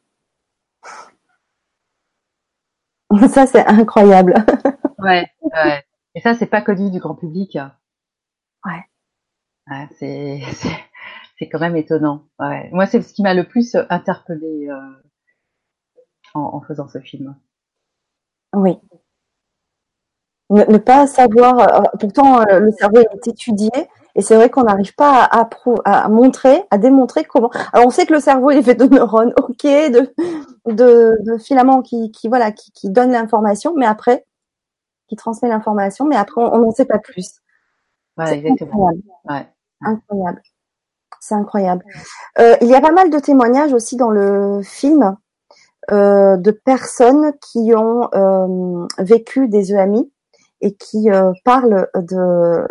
[3.28, 4.34] Ça, c'est incroyable.
[4.98, 5.84] ouais, ouais.
[6.14, 7.58] Et ça, c'est pas connu du grand public.
[8.64, 8.84] Ouais.
[9.70, 10.40] ouais c'est,
[11.38, 12.26] c'est, quand même étonnant.
[12.38, 12.70] Ouais.
[12.72, 15.02] Moi, c'est ce qui m'a le plus interpellé euh,
[16.34, 17.36] en, en, faisant ce film.
[18.54, 18.78] Oui.
[20.50, 21.58] Ne, ne pas savoir.
[21.58, 23.70] Euh, pourtant, euh, le cerveau est étudié.
[24.14, 25.48] Et c'est vrai qu'on n'arrive pas à, à,
[25.84, 27.50] à, montrer, à démontrer comment.
[27.72, 30.14] Alors on sait que le cerveau est fait de neurones, ok, de,
[30.66, 34.24] de, de filaments qui, qui voilà, qui, qui donnent l'information, mais après,
[35.08, 37.40] qui transmet l'information, mais après on n'en sait pas plus.
[38.16, 38.88] Ouais, exactement.
[38.88, 39.02] Incroyable.
[39.28, 39.48] Ouais.
[39.80, 40.42] incroyable.
[41.20, 41.84] C'est incroyable.
[42.38, 45.16] Euh, il y a pas mal de témoignages aussi dans le film
[45.90, 50.10] euh, de personnes qui ont euh, vécu des EMI
[50.62, 52.66] et qui euh, parlent de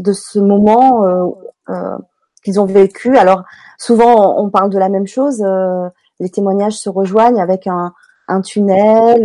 [0.00, 1.26] de ce moment euh,
[1.68, 1.98] euh,
[2.42, 3.16] qu'ils ont vécu.
[3.16, 3.44] Alors
[3.78, 5.42] souvent on parle de la même chose.
[5.42, 7.92] Euh, les témoignages se rejoignent avec un,
[8.28, 9.22] un tunnel,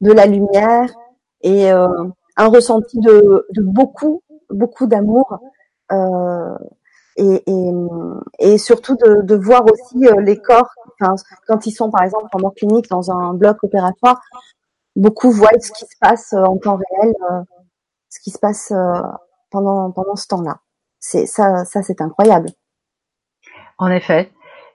[0.00, 0.88] de la lumière
[1.42, 5.40] et un ressenti de, beaucoup, beaucoup d'amour.
[7.16, 10.70] Et, surtout de, voir aussi les corps,
[11.48, 14.20] quand ils sont par exemple en mort clinique dans un bloc opératoire,
[14.94, 17.12] beaucoup voient ce qui se passe en temps réel,
[18.08, 18.72] ce qui se passe
[19.50, 20.60] pendant pendant ce temps-là.
[20.98, 22.50] C'est ça, ça c'est incroyable.
[23.78, 24.30] En effet.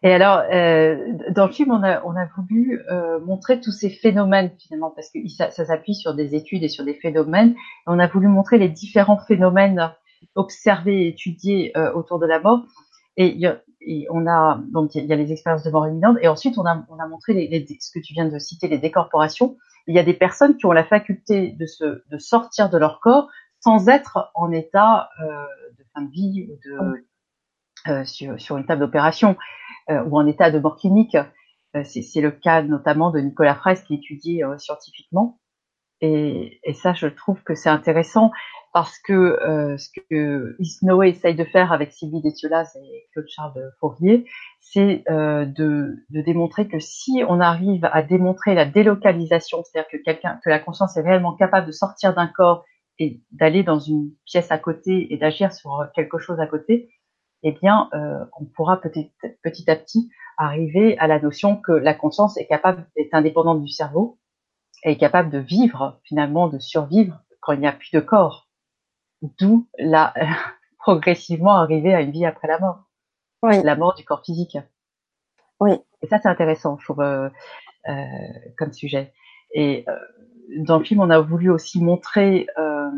[0.06, 3.90] Et alors, euh, dans le film, on a, on a voulu euh, montrer tous ces
[3.90, 7.56] phénomènes finalement, parce que ça, s'appuie sur des études et sur des phénomènes.
[7.88, 9.92] On a voulu montrer les différents phénomènes
[10.36, 12.62] observés et étudiés euh, autour de la mort.
[13.18, 13.42] Et,
[13.82, 16.66] et on a donc il y a les expériences de mort imminente, et ensuite on
[16.66, 17.34] a, on a montré
[17.80, 19.58] ce que tu viens de citer, les décorporations.
[19.88, 23.00] Il y a des personnes qui ont la faculté de se de sortir de leur
[23.00, 23.30] corps
[23.66, 25.46] sans être en état euh,
[25.80, 27.04] de fin de vie ou de
[27.88, 29.36] euh, sur, sur une table d'opération
[29.90, 31.18] euh, ou en état de mort clinique.
[31.76, 35.40] Euh, c'est le cas notamment de Nicolas Fraisse qui est étudié scientifiquement.
[36.02, 38.32] Et, et, ça, je trouve que c'est intéressant
[38.72, 43.72] parce que euh, ce que Isnoé essaye de faire avec Sylvie Destiolas et Claude Charles
[43.80, 44.26] Fourier,
[44.60, 49.98] c'est euh, de, de, démontrer que si on arrive à démontrer la délocalisation, c'est-à-dire que
[50.04, 52.66] quelqu'un, que la conscience est réellement capable de sortir d'un corps
[53.00, 56.90] et d'aller dans une pièce à côté et d'agir sur quelque chose à côté,
[57.44, 59.12] eh bien, euh, on pourra petit,
[59.44, 63.70] petit à petit arriver à la notion que la conscience est capable, est indépendante du
[63.70, 64.20] cerveau,
[64.84, 68.48] et est capable de vivre finalement, de survivre quand il n'y a plus de corps
[69.40, 70.14] d'où la
[70.80, 72.84] progressivement arriver à une vie après la mort,
[73.44, 73.62] oui.
[73.64, 74.58] la mort du corps physique.
[75.60, 75.72] Oui.
[76.02, 77.30] Et ça, c'est intéressant, je trouve, euh,
[77.88, 77.94] euh,
[78.58, 79.14] comme sujet.
[79.54, 79.98] Et euh,
[80.58, 82.90] dans le film, on a voulu aussi montrer, euh,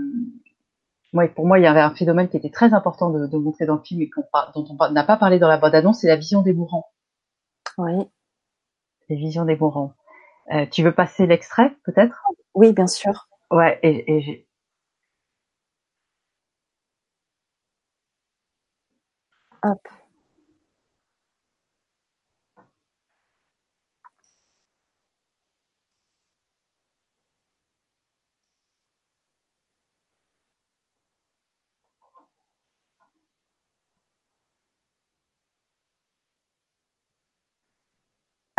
[1.14, 3.66] moi, pour moi, il y avait un phénomène qui était très important de, de montrer
[3.66, 4.10] dans le film et
[4.56, 6.92] dont on n'a pas parlé dans la bande-annonce, c'est la vision des mourants.
[7.78, 8.08] Oui.
[9.10, 9.94] Les visions des mourants.
[10.54, 12.24] Euh, tu veux passer l'extrait, peut-être?
[12.54, 13.28] Oui, bien sûr.
[13.52, 14.48] Ouais, et, et
[19.64, 19.97] Hop.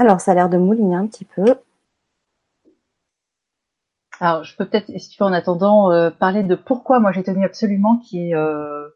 [0.00, 1.56] Alors, ça a l'air de mouliner un petit peu.
[4.20, 7.24] Alors, je peux peut-être, si tu veux, en attendant, euh, parler de pourquoi moi j'ai
[7.24, 8.88] tenu absolument euh,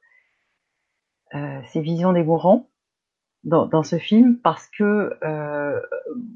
[1.34, 2.68] euh, ces visions des mourants
[3.42, 5.18] dans, dans, ce film, parce que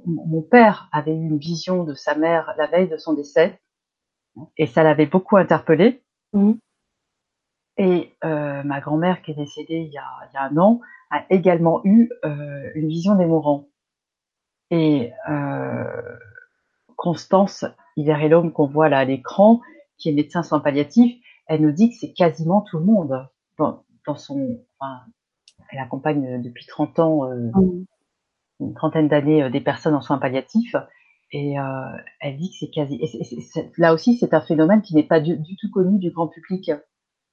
[0.04, 3.60] mon père avait eu une vision de sa mère la veille de son décès,
[4.56, 6.02] et ça l'avait beaucoup interpellé.
[6.32, 6.54] Mmh.
[7.76, 11.24] Et ma grand-mère, qui est décédée il y a, il y a un an, a
[11.30, 13.68] également eu une vision des mourants.
[14.70, 16.18] Et euh,
[16.96, 17.64] Constance
[17.96, 19.60] l'homme qu'on voit là à l'écran,
[19.98, 23.82] qui est médecin sans palliatif, elle nous dit que c'est quasiment tout le monde dans,
[24.06, 24.60] dans son.
[24.78, 25.00] Enfin,
[25.70, 27.84] elle accompagne depuis 30 ans, euh, mmh.
[28.60, 30.76] une trentaine d'années, euh, des personnes en soins palliatifs,
[31.32, 31.62] et euh,
[32.20, 33.00] elle dit que c'est quasi.
[33.02, 36.28] Et là aussi, c'est un phénomène qui n'est pas du, du, tout connu du grand
[36.28, 36.70] public.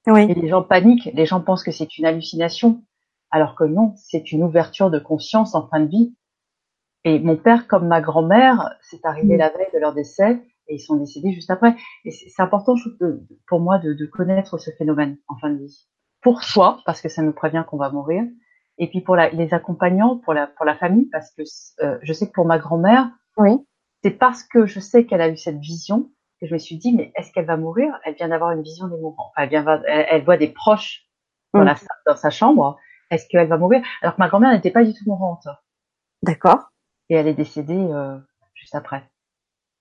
[0.06, 0.22] Oui.
[0.22, 2.82] Et les gens paniquent, les gens pensent que c'est une hallucination,
[3.30, 6.14] alors que non, c'est une ouverture de conscience en fin de vie.
[7.04, 9.38] Et mon père, comme ma grand-mère, c'est arrivé mmh.
[9.38, 11.76] la veille de leur décès et ils sont décédés juste après.
[12.04, 15.50] Et c'est important je trouve, de, pour moi de, de, connaître ce phénomène en fin
[15.50, 15.86] de vie.
[16.22, 18.24] Pour soi, parce que ça nous prévient qu'on va mourir,
[18.78, 21.42] et puis pour la, les accompagnants, pour la, pour la famille, parce que
[21.82, 23.58] euh, je sais que pour ma grand-mère, oui.
[24.02, 26.94] c'est parce que je sais qu'elle a eu cette vision que je me suis dit,
[26.94, 27.92] mais est-ce qu'elle va mourir?
[28.04, 29.30] Elle vient d'avoir une vision des mourants.
[29.30, 31.06] Enfin, elle, vient, elle, elle voit des proches
[31.52, 31.64] dans, mmh.
[31.64, 32.78] la, dans sa chambre.
[33.10, 33.82] Est-ce qu'elle va mourir?
[34.00, 35.46] Alors que ma grand-mère n'était pas du tout mourante.
[36.22, 36.70] D'accord.
[37.10, 38.18] Et elle est décédée euh,
[38.54, 39.04] juste après.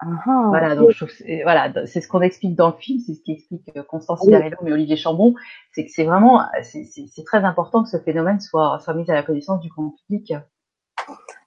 [0.01, 0.49] Uh-huh.
[0.49, 3.81] Voilà, donc je voilà, c'est ce qu'on explique dans le film, c'est ce qui explique
[3.87, 5.33] Constance Cidarello et Olivier Chambon,
[5.71, 9.23] c'est que c'est vraiment, c'est très important que ce phénomène soit, soit mis à la
[9.23, 10.33] connaissance du grand public.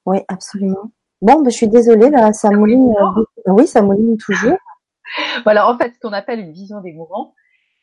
[0.07, 0.91] Oui, absolument.
[1.23, 2.95] Bon, ben, je suis désolée, là, ça, ça mouline.
[2.99, 4.59] Euh, oui, ça mouline toujours.
[5.45, 7.35] voilà, en fait, ce qu'on appelle une vision des mourants,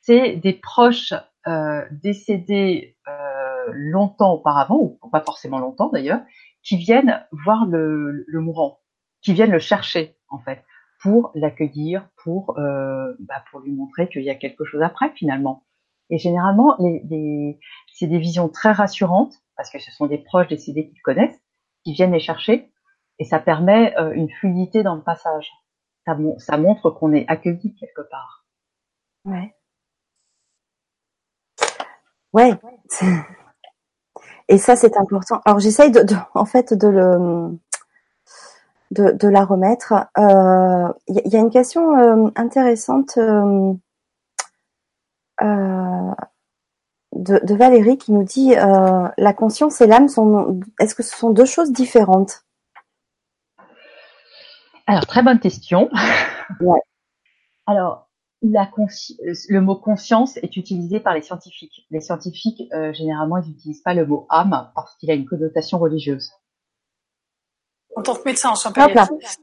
[0.01, 1.13] c'est des proches
[1.47, 6.21] euh, décédés euh, longtemps auparavant, ou pas forcément longtemps d'ailleurs,
[6.63, 8.79] qui viennent voir le, le mourant,
[9.21, 10.63] qui viennent le chercher en fait,
[11.01, 15.65] pour l'accueillir, pour euh, bah, pour lui montrer qu'il y a quelque chose après finalement.
[16.09, 17.59] Et généralement, les, les,
[17.93, 21.39] c'est des visions très rassurantes parce que ce sont des proches décédés qu'ils connaissent,
[21.83, 22.71] qui viennent les chercher,
[23.19, 25.51] et ça permet euh, une fluidité dans le passage.
[26.05, 28.45] Ça, ça montre qu'on est accueilli quelque part.
[29.25, 29.55] Ouais.
[32.33, 32.53] Ouais.
[34.49, 35.41] Et ça, c'est important.
[35.45, 37.57] Alors, j'essaye de, de, en fait, de le,
[38.93, 39.93] de, de la remettre.
[40.17, 43.73] Il euh, y, y, a une question euh, intéressante euh,
[47.11, 50.59] de, de, Valérie qui nous dit la conscience et l'âme sont.
[50.79, 52.43] Est-ce que ce sont deux choses différentes?
[54.87, 55.89] Alors très bonne question.
[56.59, 56.81] Ouais.
[57.67, 58.09] Alors
[58.43, 61.87] la le mot conscience est utilisé par les scientifiques.
[61.91, 66.29] Les scientifiques généralement ils n'utilisent pas le mot âme parce qu'il a une connotation religieuse.
[67.95, 69.37] En tant que médecin en soins palliatifs.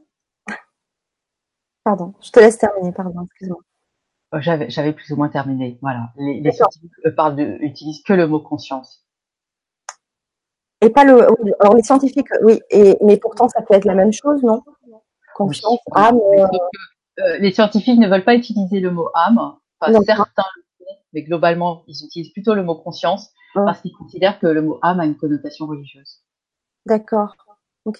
[1.83, 3.59] Pardon, je te laisse terminer, pardon, excuse-moi.
[4.39, 5.79] J'avais, j'avais plus ou moins terminé.
[5.81, 6.13] Voilà.
[6.15, 9.05] Les, les scientifiques parlent de, utilisent que le mot conscience.
[10.81, 11.27] Et pas le,
[11.59, 14.63] alors les scientifiques, oui, et, mais pourtant ça peut être la même chose, non?
[15.35, 16.01] Conscience, oui.
[16.01, 16.19] âme.
[16.37, 16.47] Euh...
[17.19, 19.37] Euh, les scientifiques ne veulent pas utiliser le mot âme.
[19.79, 24.39] Enfin, certains le font, mais globalement, ils utilisent plutôt le mot conscience parce qu'ils considèrent
[24.39, 26.21] que le mot âme a une connotation religieuse.
[26.85, 27.35] D'accord.
[27.85, 27.99] Ok.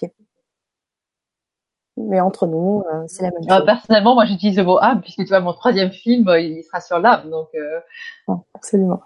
[1.98, 3.66] Mais entre nous, euh, c'est la même Ah, chose.
[3.66, 6.80] personnellement, moi, j'utilise le mot âme puisque tu vois, mon troisième film, euh, il sera
[6.80, 7.48] sur l'âme, donc.
[7.54, 7.80] euh,
[8.28, 9.02] Non, absolument.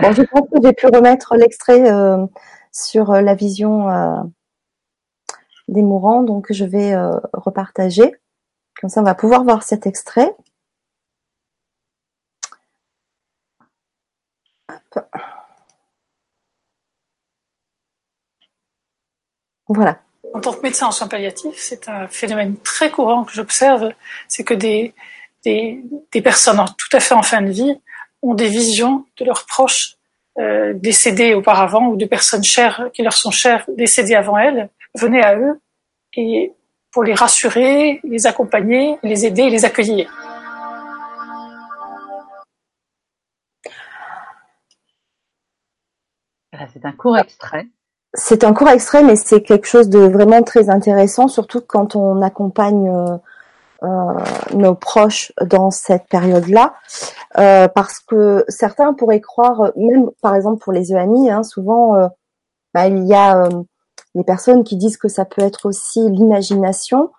[0.00, 2.24] Bon, je pense que j'ai pu remettre l'extrait euh,
[2.70, 4.22] sur euh, la vision euh,
[5.66, 8.14] des mourants, donc je vais euh, repartager.
[8.80, 10.34] Comme ça, on va pouvoir voir cet extrait.
[19.68, 20.00] Voilà.
[20.34, 23.92] En tant que médecin en soins palliatifs, c'est un phénomène très courant que j'observe,
[24.28, 24.94] c'est que des,
[25.44, 25.82] des,
[26.22, 27.80] personnes tout à fait en fin de vie
[28.22, 29.96] ont des visions de leurs proches
[30.38, 35.24] euh, décédés auparavant ou de personnes chères qui leur sont chères décédées avant elles, venaient
[35.24, 35.60] à eux
[36.14, 36.52] et
[36.98, 40.12] pour les rassurer, les accompagner, les aider et les accueillir.
[46.74, 47.68] c'est un court extrait.
[48.14, 52.20] C'est un court extrait, mais c'est quelque chose de vraiment très intéressant, surtout quand on
[52.20, 53.16] accompagne euh,
[53.84, 54.14] euh,
[54.54, 56.74] nos proches dans cette période-là,
[57.38, 62.08] euh, parce que certains pourraient croire, même par exemple pour les EMI, hein, souvent euh,
[62.74, 63.62] bah, il y a euh,
[64.18, 67.12] les personnes qui disent que ça peut être aussi l'imagination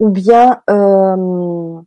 [0.00, 1.78] ou bien euh,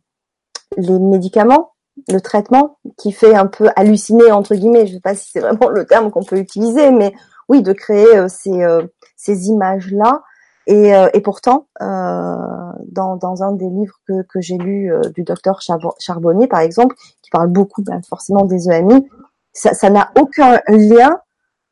[0.76, 1.72] les médicaments,
[2.08, 4.86] le traitement qui fait un peu halluciner entre guillemets.
[4.86, 7.12] Je ne sais pas si c'est vraiment le terme qu'on peut utiliser, mais
[7.48, 8.82] oui, de créer euh, ces, euh,
[9.16, 10.22] ces images-là.
[10.66, 16.94] Et, pourtant, dans, un des livres que, j'ai lu du docteur Charbon- Charbonnier, par exemple,
[17.22, 19.08] qui parle beaucoup ben, forcément des EMI,
[19.52, 21.18] ça n'a aucun lien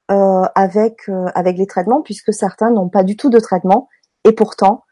[0.09, 3.88] avec euh, avec les traitements puisque certains n'ont pas du tout de traitement
[4.25, 4.85] et pourtant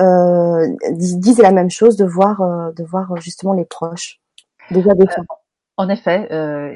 [0.00, 4.20] euh, dis- disent la même chose de voir euh, de voir justement les proches
[4.70, 5.06] déjà des.
[5.76, 6.74] En effet, euh,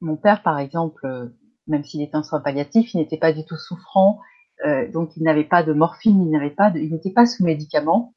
[0.00, 1.28] mon père, par exemple, euh,
[1.66, 4.18] même s'il était en soins palliatifs, il n'était pas du tout souffrant,
[4.66, 7.44] euh, donc il n'avait pas de morphine, il n'avait pas, de, il n'était pas sous
[7.44, 8.14] médicaments,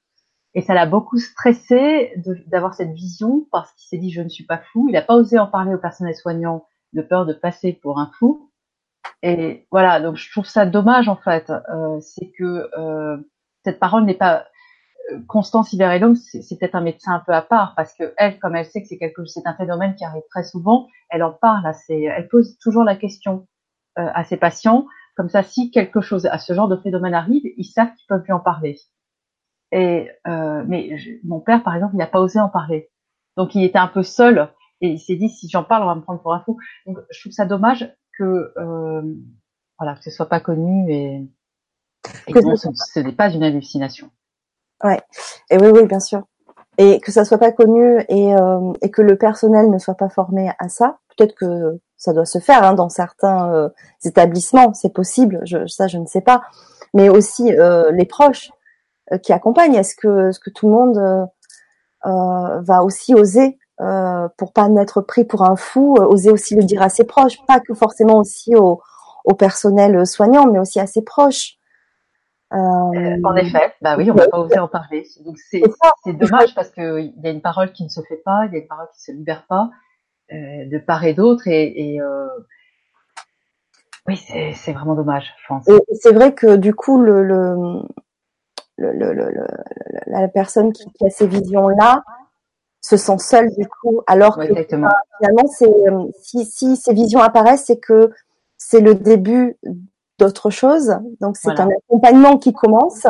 [0.55, 2.13] et ça l'a beaucoup stressé
[2.47, 4.87] d'avoir cette vision parce qu'il s'est dit je ne suis pas fou.
[4.89, 8.09] Il n'a pas osé en parler au personnel soignant de peur de passer pour un
[8.17, 8.49] fou.
[9.23, 13.17] Et voilà, donc je trouve ça dommage en fait, euh, c'est que euh,
[13.63, 14.45] cette parole n'est pas
[15.13, 18.55] euh, Constance Iberellum, c'est peut-être un médecin un peu à part parce que elle, comme
[18.55, 21.65] elle sait que c'est quelque, c'est un phénomène qui arrive très souvent, elle en parle.
[21.67, 23.47] assez- elle pose toujours la question
[23.99, 24.87] euh, à ses patients.
[25.17, 28.23] Comme ça, si quelque chose à ce genre de phénomène arrive, ils savent qu'ils peuvent
[28.25, 28.77] lui en parler.
[29.71, 32.89] Et euh, mais je- mon père, par exemple, il n'a pas osé en parler.
[33.37, 34.49] Donc il était un peu seul
[34.81, 36.57] et il s'est dit si j'en parle, on va me prendre pour un fou.
[36.85, 39.01] Donc je trouve ça dommage que euh,
[39.79, 41.27] voilà que ce soit pas connu et,
[42.27, 44.09] et Que non, ce ce, ce n'est pas une hallucination.
[44.83, 45.01] Ouais.
[45.49, 46.23] Et oui, oui, bien sûr.
[46.77, 50.09] Et que ça soit pas connu et, euh, et que le personnel ne soit pas
[50.09, 50.99] formé à ça.
[51.15, 53.69] Peut-être que ça doit se faire hein, dans certains euh,
[54.03, 55.39] établissements, c'est possible.
[55.45, 56.43] Je, ça, je ne sais pas.
[56.93, 58.51] Mais aussi euh, les proches
[59.13, 59.75] euh, qui accompagnent.
[59.75, 60.97] Est-ce que, est-ce que tout le monde
[62.05, 66.55] euh, va aussi oser, euh, pour pas n'être pris pour un fou, euh, oser aussi
[66.55, 68.81] le dire à ses proches, pas que forcément aussi au,
[69.25, 71.57] au personnel soignant, mais aussi à ses proches.
[72.53, 75.03] Euh, En effet, bah oui, on va pas oser en parler.
[75.25, 75.61] Donc c'est
[76.13, 78.55] dommage parce que il y a une parole qui ne se fait pas, il y
[78.57, 79.69] a une parole qui se libère pas
[80.31, 82.27] euh, de part et d'autre et, et euh,
[84.07, 85.67] oui, c'est vraiment dommage, je pense.
[85.67, 87.55] Et c'est vrai que du coup, le, le,
[88.77, 89.47] le, le- le- le-
[90.05, 92.03] la personne qui, qui a ces visions-là
[92.85, 94.89] se sent seule du coup, alors que exactement.
[95.17, 98.11] finalement, euh, si, si ces visions apparaissent, c'est que
[98.57, 99.57] c'est le début
[100.19, 100.95] d'autre chose.
[101.19, 101.63] Donc c'est Voilà.
[101.63, 103.07] un accompagnement qui commence.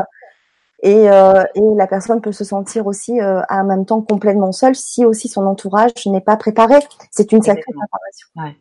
[0.81, 4.75] Et, euh, et la personne peut se sentir aussi euh, en même temps complètement seule
[4.75, 6.75] si aussi son entourage n'est pas préparé.
[7.11, 8.28] C'est une sacrée préparation.
[8.36, 8.55] Ouais.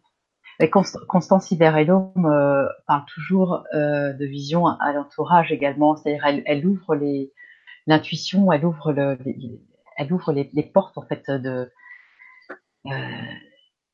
[0.61, 6.43] Et Const- Constance Iberellum euh, parle toujours euh, de vision à, l'entourage également, c'est-à-dire elle,
[6.47, 6.97] elle ouvre
[7.87, 9.61] l'intuition, elle ouvre le, les-
[9.97, 11.71] elle ouvre les, les portes en fait de,
[12.87, 12.91] euh,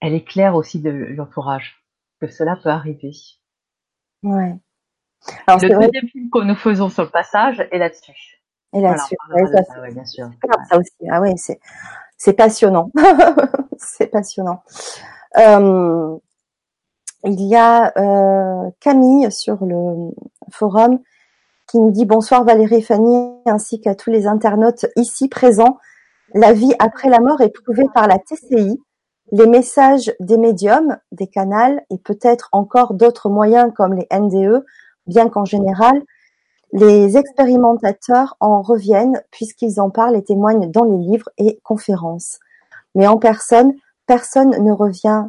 [0.01, 1.85] elle éclaire aussi de l'entourage
[2.21, 3.13] que cela peut arriver.
[4.23, 4.57] Ouais.
[5.47, 5.87] Alors le vrai.
[5.87, 8.41] deuxième film que nous faisons sur le passage est là-dessus.
[8.73, 10.31] Et là-dessus, ouais, ça, de ça, ouais, bien sûr.
[10.69, 10.93] ça aussi.
[11.11, 11.61] Ah ouais, c'est
[12.17, 12.91] c'est passionnant.
[13.79, 14.63] c'est passionnant.
[15.39, 16.17] Euh,
[17.25, 20.13] il y a euh, Camille sur le
[20.51, 21.01] forum
[21.67, 25.79] qui nous dit bonsoir Valérie et Fanny ainsi qu'à tous les internautes ici présents.
[26.35, 28.81] La vie après la mort est prouvée par la TCI.
[29.33, 34.65] Les messages des médiums, des canals et peut-être encore d'autres moyens comme les NDE,
[35.07, 36.03] bien qu'en général,
[36.73, 42.39] les expérimentateurs en reviennent puisqu'ils en parlent et témoignent dans les livres et conférences.
[42.95, 43.75] Mais en personne,
[44.07, 45.27] personne ne revient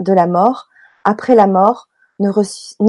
[0.00, 0.68] de la mort,
[1.04, 1.88] après la mort,
[2.20, 2.30] ne,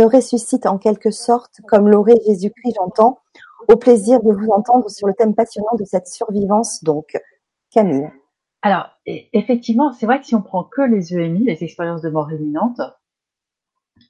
[0.06, 3.20] ressuscite en quelque sorte, comme l'aurait Jésus-Christ, j'entends,
[3.68, 7.18] au plaisir de vous entendre sur le thème passionnant de cette survivance, donc.
[8.62, 12.32] Alors, effectivement, c'est vrai que si on prend que les EMI, les expériences de mort
[12.32, 12.82] imminente,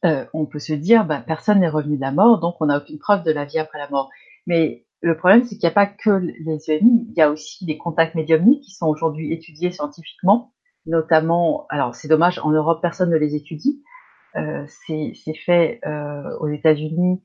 [0.03, 2.77] euh, on peut se dire, bah, personne n'est revenu de la mort, donc on n'a
[2.77, 4.09] aucune preuve de la vie après la mort.
[4.47, 7.65] Mais le problème, c'est qu'il n'y a pas que les EMI, il y a aussi
[7.65, 10.53] des contacts médiumniques qui sont aujourd'hui étudiés scientifiquement,
[10.85, 13.83] notamment, alors c'est dommage, en Europe, personne ne les étudie.
[14.37, 15.13] Euh, c'est
[15.45, 17.21] fait euh, aux États-Unis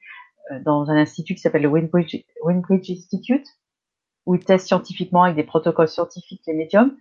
[0.64, 2.24] dans un institut qui s'appelle le Winbridge
[2.90, 3.46] Institute,
[4.30, 6.96] où ils testent scientifiquement avec des protocoles scientifiques les médiums.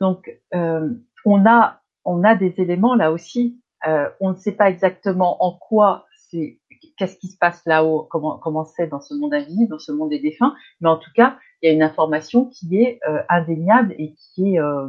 [0.00, 0.88] Donc, euh,
[1.26, 3.60] on a on a des éléments là aussi.
[3.86, 6.58] Euh, on ne sait pas exactement en quoi c'est
[6.96, 10.08] qu'est-ce qui se passe là-haut, comment comment c'est dans ce monde invisible, dans ce monde
[10.08, 10.54] des défunts.
[10.80, 14.54] Mais en tout cas, il y a une information qui est euh, indéniable et qui
[14.54, 14.88] est euh,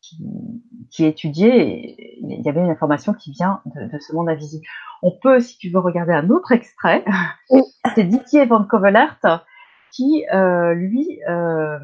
[0.00, 0.16] qui,
[0.92, 2.20] qui, est étudiée.
[2.20, 4.64] il y avait une information qui vient de, de, ce monde invisible.
[5.02, 7.04] On peut, si tu veux, regarder un autre extrait.
[7.96, 9.18] c'est Didier Van Covelert
[9.94, 11.78] qui, euh, lui, euh,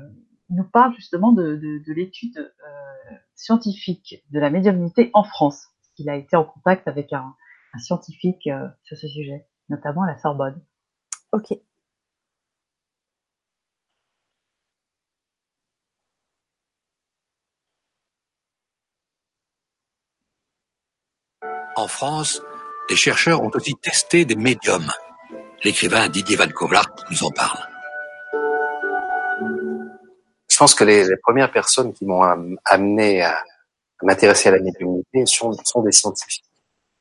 [0.50, 5.68] nous parle justement de, de, de l'étude euh, scientifique de la médiumnité en France.
[5.96, 7.34] Il a été en contact avec un,
[7.72, 10.60] un scientifique euh, sur ce sujet, notamment à la Sorbonne.
[11.32, 11.54] Ok.
[21.76, 22.42] En France,
[22.90, 24.90] les chercheurs ont aussi testé des médiums.
[25.62, 27.60] L'écrivain Didier Van Kovlar nous en parle
[30.60, 32.22] pense que les, les premières personnes qui m'ont
[32.66, 36.44] amené à, à m'intéresser à la médiumnité sont, sont, des scientifiques,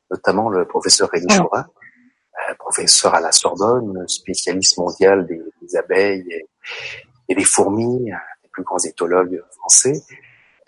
[0.10, 6.26] notamment le professeur Rémi Chorin, euh, professeur à la Sorbonne, spécialiste mondial des, des abeilles
[6.32, 6.48] et,
[7.28, 10.04] et, des fourmis, des plus grands éthologues français,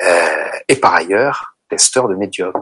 [0.01, 2.61] euh, et par ailleurs testeur de médium.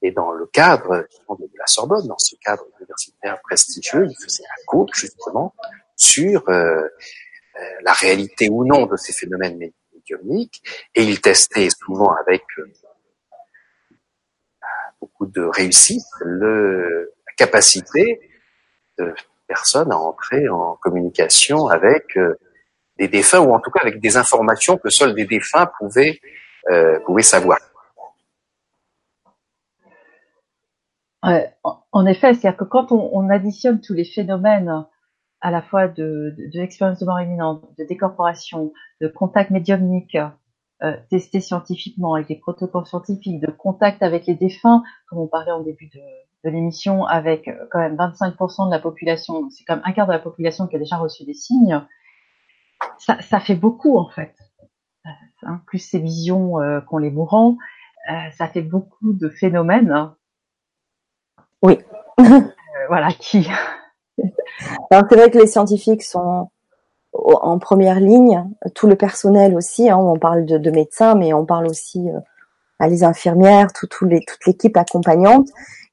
[0.00, 4.64] Et dans le cadre de la Sorbonne, dans ce cadre universitaire prestigieux, il faisait un
[4.66, 5.54] cours justement
[5.96, 6.88] sur euh,
[7.82, 10.62] la réalité ou non de ces phénomènes médiumniques,
[10.94, 12.72] et il testait souvent avec euh,
[15.00, 18.20] beaucoup de réussite la capacité
[18.98, 19.14] de
[19.46, 22.38] personnes à entrer en communication avec euh,
[22.98, 26.18] des défunts, ou en tout cas avec des informations que seuls des défunts pouvaient,
[26.70, 27.58] euh, savoir.
[31.92, 34.86] en effet, c'est-à-dire que quand on, additionne tous les phénomènes
[35.40, 40.16] à la fois de, de, de l'expérience de mort imminente, de décorporation, de contact médiumnique
[40.82, 45.52] euh, testé scientifiquement avec des protocoles scientifiques, de contact avec les défunts, comme on parlait
[45.52, 46.00] en début de,
[46.44, 50.12] de l'émission, avec euh, quand même 25% de la population, c'est comme un quart de
[50.12, 51.80] la population qui a déjà reçu des signes,
[52.98, 54.34] ça, ça fait beaucoup en fait.
[55.06, 55.10] Euh,
[55.42, 57.56] hein, plus ces visions euh, qu'ont les mourants,
[58.10, 60.12] euh, ça fait beaucoup de phénomènes.
[61.62, 61.78] Oui.
[62.88, 63.48] voilà, qui
[64.90, 66.48] alors c'est vrai que les scientifiques sont
[67.12, 68.44] en première ligne,
[68.74, 69.88] tout le personnel aussi.
[69.88, 72.18] Hein, on parle de, de, médecins, mais on parle aussi euh,
[72.78, 75.48] à les infirmières, tout, tout toute l'équipe accompagnante,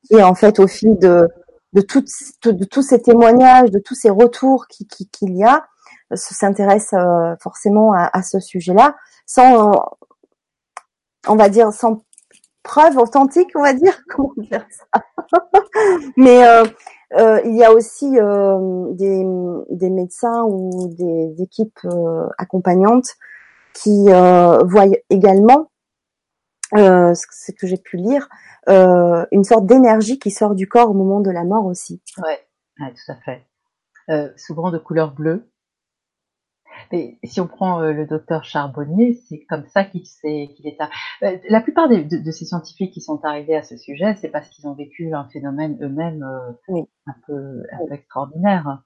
[0.05, 1.29] qui en fait au fil de
[1.73, 5.65] de, de tous ces témoignages, de tous ces retours qu'il qui, qui y a,
[6.13, 8.95] s'intéresse euh, forcément à, ce sujet-là,
[9.25, 9.71] sans,
[11.27, 12.03] on va dire, sans
[12.61, 15.01] preuve authentique, on va dire, comment dire ça.
[16.17, 16.43] Mais
[17.15, 23.15] euh, il y a aussi euh, des, médecins ou des, équipes euh, accompagnantes
[23.73, 25.71] qui voient également,
[26.73, 28.29] ce que j'ai pu lire,
[28.67, 32.01] une sorte d'énergie qui sort du corps au moment de la mort aussi.
[32.19, 32.39] Ouais,
[32.79, 34.37] ouais tout à fait.
[34.37, 35.49] souvent de couleur bleue.
[36.91, 40.79] Mais si on prend euh, le docteur Charbonnier, c'est comme ça qu'il qu'il est.
[40.79, 40.89] À...
[41.23, 44.29] Euh, la plupart des, de, de, ces scientifiques qui sont arrivés à ce sujet, c'est
[44.29, 46.81] parce qu'ils ont vécu un phénomène eux-mêmes euh, oui.
[47.07, 48.83] un, peu, un peu extraordinaire.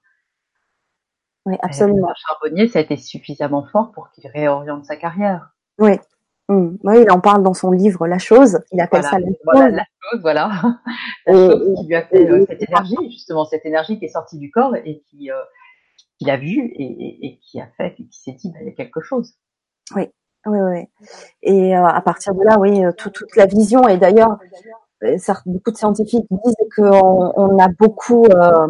[1.46, 2.10] Oui, absolument.
[2.10, 5.50] Et Charbonnier, ça a été suffisamment fort pour qu'il réoriente sa carrière.
[5.78, 5.98] Oui.
[6.48, 6.76] Mmh.
[6.82, 8.60] Oui, il en parle dans son livre La chose.
[8.72, 9.76] Il appelle voilà, ça la voilà, chose.
[9.76, 10.50] La chose, voilà.
[11.26, 14.38] La et, chose qui lui a fait cette énergie, justement, cette énergie qui est sortie
[14.38, 15.36] du corps et qui, euh,
[16.18, 18.66] qu'il a vu et, et, et, qui a fait, et qui s'est dit, bah, il
[18.66, 19.34] y a quelque chose.
[19.94, 20.08] Oui,
[20.46, 20.84] oui, oui.
[21.42, 24.38] Et euh, à partir de là, oui, tout, toute la vision, et d'ailleurs,
[25.46, 28.68] beaucoup de scientifiques disent qu'on on a beaucoup, euh,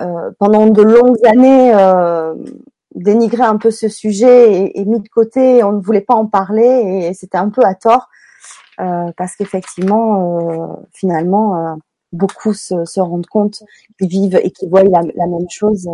[0.00, 2.34] euh, pendant de longues années, euh,
[2.94, 6.26] dénigré un peu ce sujet et, et, mis de côté, on ne voulait pas en
[6.26, 8.08] parler, et c'était un peu à tort,
[8.80, 11.78] euh, parce qu'effectivement, euh, finalement,
[12.12, 13.62] beaucoup se, se, rendent compte
[13.98, 15.88] qu'ils vivent et qu'ils voient la même chose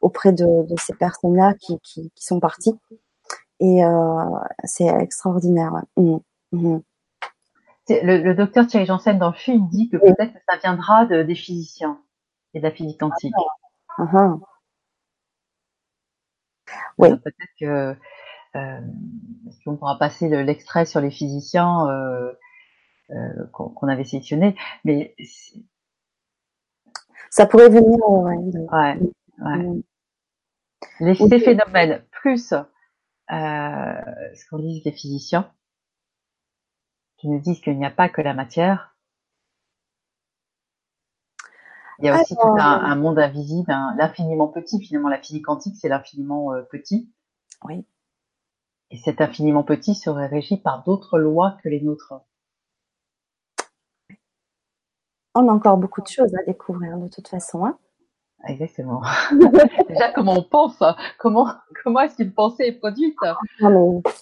[0.00, 2.78] auprès de, de ces personnes-là qui, qui, qui, sont parties.
[3.60, 4.24] Et euh,
[4.64, 5.72] c'est extraordinaire.
[5.96, 6.04] Ouais.
[6.04, 6.18] Mmh.
[6.52, 6.78] Mmh.
[7.90, 11.22] le, le docteur Thierry Janssen dans le film dit que peut-être que ça viendra de,
[11.22, 11.98] des physiciens
[12.54, 13.34] et de la physique quantique.
[13.98, 14.40] Uh-huh.
[16.98, 17.08] Oui.
[17.08, 17.96] Alors, Peut-être que
[18.56, 18.80] euh,
[19.66, 22.32] on pourra passer le- l'extrait sur les physiciens euh,
[23.12, 25.14] euh, qu'on avait sélectionné, mais
[27.30, 28.98] Ça pourrait venir, euh, ouais, de- ouais,
[29.40, 29.82] ouais.
[31.00, 32.64] Les, ces phénomènes plus euh,
[33.30, 35.52] ce qu'on dit les physiciens
[37.18, 38.96] qui nous disent qu'il n'y a pas que la matière.
[41.98, 44.80] Il y a aussi tout un, monde invisible, l'infiniment petit.
[44.80, 47.12] Finalement, la physique quantique, c'est l'infiniment euh, petit.
[47.64, 47.84] Oui.
[48.90, 52.14] Et cet infiniment petit serait régi par d'autres lois que les nôtres.
[55.34, 57.64] on a encore beaucoup de choses à découvrir de toute façon.
[57.64, 57.78] Hein.
[58.46, 59.02] Exactement.
[59.88, 60.96] Déjà, comment on pense hein?
[61.18, 61.48] Comment,
[61.82, 63.16] comment est-ce qu'une pensée est produite?
[63.60, 64.12] Non, mais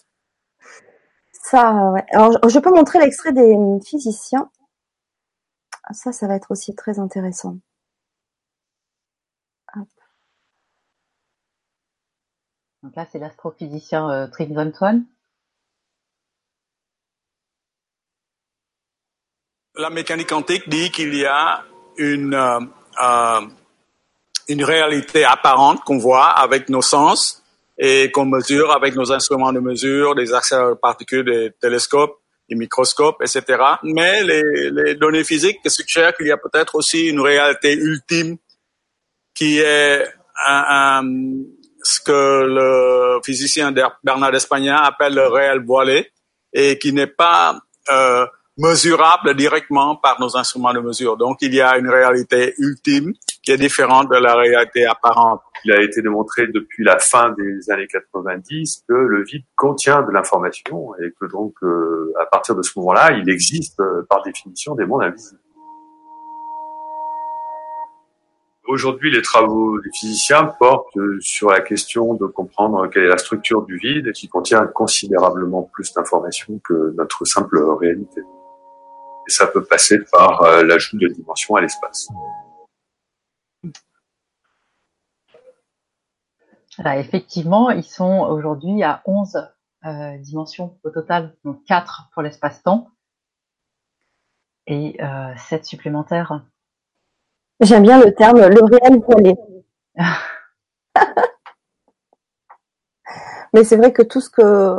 [1.32, 2.04] ça, ouais.
[2.10, 3.56] Alors, je- peux montrer l'extrait des
[3.86, 4.50] physiciens.
[5.84, 7.58] Ah, Ça, ça va être aussi très intéressant.
[9.76, 9.88] Hop.
[12.82, 15.04] Donc là, c'est l'astrophysicien euh, Tristan Swan.
[19.76, 21.62] La mécanique quantique dit qu'il y a
[21.98, 22.60] une, euh,
[23.02, 23.40] euh,
[24.48, 27.42] une réalité apparente qu'on voit avec nos sens
[27.78, 32.16] et qu'on mesure avec nos instruments de mesure, des accélérateurs de particules, des télescopes,
[32.48, 33.42] des microscopes, etc.
[33.82, 38.36] Mais les, les données physiques suggèrent qu'il y a peut-être aussi une réalité ultime
[39.34, 40.04] qui est
[40.46, 41.42] un- un-
[41.82, 43.72] ce que le physicien
[44.02, 46.10] Bernard Espagna appelle le réel voilé
[46.52, 47.58] et qui n'est pas
[47.90, 48.26] euh,
[48.58, 51.16] mesurable directement par nos instruments de mesure.
[51.16, 55.40] Donc, il y a une réalité ultime qui est différente de la réalité apparente.
[55.64, 60.10] Il a été démontré depuis la fin des années 90 que le vide contient de
[60.10, 64.74] l'information et que donc, euh, à partir de ce moment-là, il existe euh, par définition
[64.74, 65.40] des mondes invisibles.
[68.68, 73.62] Aujourd'hui, les travaux des physiciens portent sur la question de comprendre quelle est la structure
[73.62, 78.22] du vide qui contient considérablement plus d'informations que notre simple réalité.
[79.26, 82.08] Et ça peut passer par euh, l'ajout de dimensions à l'espace.
[86.84, 89.48] Effectivement, ils sont aujourd'hui à 11
[89.86, 92.90] euh, dimensions au total, donc 4 pour l'espace-temps
[94.66, 96.42] et euh, 7 supplémentaires.
[97.60, 99.34] J'aime bien le terme le réel voilé.
[103.54, 104.78] Mais c'est vrai que tout ce que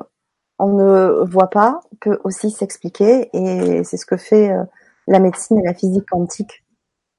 [0.60, 4.64] on ne voit pas peut aussi s'expliquer et c'est ce que fait euh,
[5.08, 6.64] la médecine et la physique quantique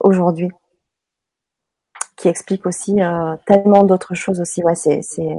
[0.01, 0.51] aujourd'hui,
[2.17, 4.63] qui explique aussi euh, tellement d'autres choses aussi.
[4.63, 5.37] Ouais, c'est, c'est...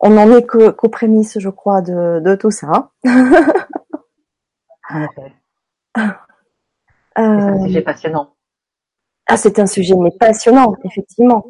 [0.00, 2.90] On n'en est qu'aux prémices, je crois, de, de tout ça.
[4.90, 5.32] En effet.
[5.98, 6.02] Euh,
[7.16, 8.34] C'est un sujet passionnant.
[9.26, 11.46] Ah, c'est un sujet mais passionnant, effectivement.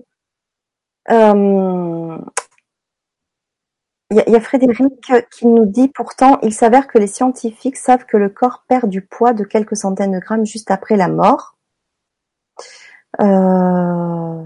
[1.11, 2.19] Euh,
[4.11, 8.17] Il y, a- Frédéric qui nous dit pourtant, il s'avère que les scientifiques savent que
[8.17, 11.57] le corps perd du poids de quelques centaines de grammes juste après la mort.
[13.21, 14.43] Euh...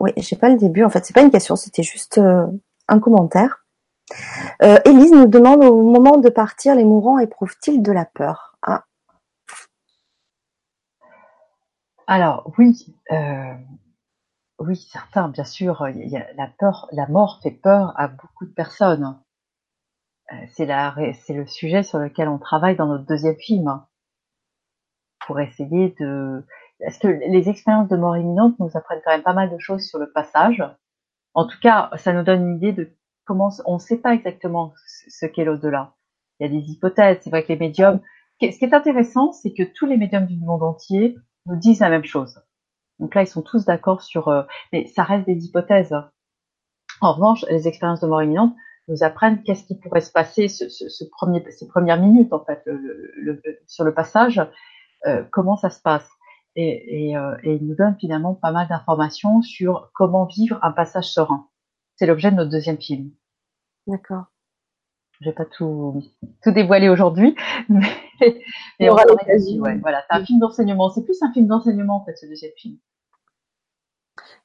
[0.00, 0.84] Oui, j'ai pas le début.
[0.84, 2.46] En fait, c'est pas une question, c'était juste euh,
[2.88, 3.64] un commentaire.
[4.62, 8.56] Euh, Élise nous demande au moment de partir, les mourants éprouvent-ils de la peur?
[8.62, 8.84] Ah,
[12.06, 13.54] Alors oui, euh,
[14.66, 15.86] oui, certains, bien sûr.
[16.36, 19.18] La peur, la mort fait peur à beaucoup de personnes.
[20.32, 23.80] Euh, C'est la, c'est le sujet sur lequel on travaille dans notre deuxième film
[25.26, 26.44] pour essayer de.
[26.80, 29.86] Est-ce que les expériences de mort imminente nous apprennent quand même pas mal de choses
[29.86, 30.62] sur le passage
[31.34, 32.90] En tout cas, ça nous donne une idée de
[33.24, 34.74] comment on ne sait pas exactement
[35.08, 35.94] ce qu'est l'au-delà.
[36.40, 37.18] Il y a des hypothèses.
[37.22, 38.00] C'est vrai que les médiums.
[38.40, 41.90] Ce qui est intéressant, c'est que tous les médiums du monde entier nous disent la
[41.90, 42.40] même chose.
[43.00, 44.42] Donc là, ils sont tous d'accord sur, euh,
[44.72, 45.94] mais ça reste des hypothèses.
[47.00, 48.54] En revanche, les expériences de mort imminente
[48.88, 52.44] nous apprennent qu'est-ce qui pourrait se passer ce, ce, ce premier, ces premières minutes en
[52.44, 53.12] fait, le, le-
[53.44, 54.40] le- sur le passage,
[55.06, 56.08] euh, comment ça se passe,
[56.56, 60.72] et, et, euh, et ils nous donnent finalement pas mal d'informations sur comment vivre un
[60.72, 61.48] passage serein.
[61.96, 63.10] C'est l'objet de notre deuxième film.
[63.86, 64.24] d'accord.
[65.20, 66.02] Je vais pas tout,
[66.42, 67.36] tout dévoiler aujourd'hui,
[67.68, 67.86] mais,
[68.80, 69.62] On on aura l'occasion.
[69.62, 69.78] Ouais.
[69.78, 70.90] Voilà, c'est un film d'enseignement.
[70.90, 72.76] C'est plus un film d'enseignement en fait, ce deuxième film.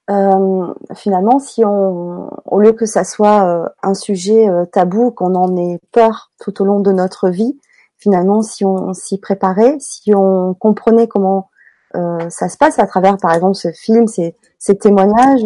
[0.10, 5.36] Euh, finalement, si on, au lieu que ça soit euh, un sujet euh, tabou, qu'on
[5.36, 7.60] en ait peur tout au long de notre vie,
[7.98, 11.50] finalement, si on s'y préparait, si on comprenait comment
[11.92, 15.44] ça se passe à travers, par exemple, ce film, ces, ces témoignages,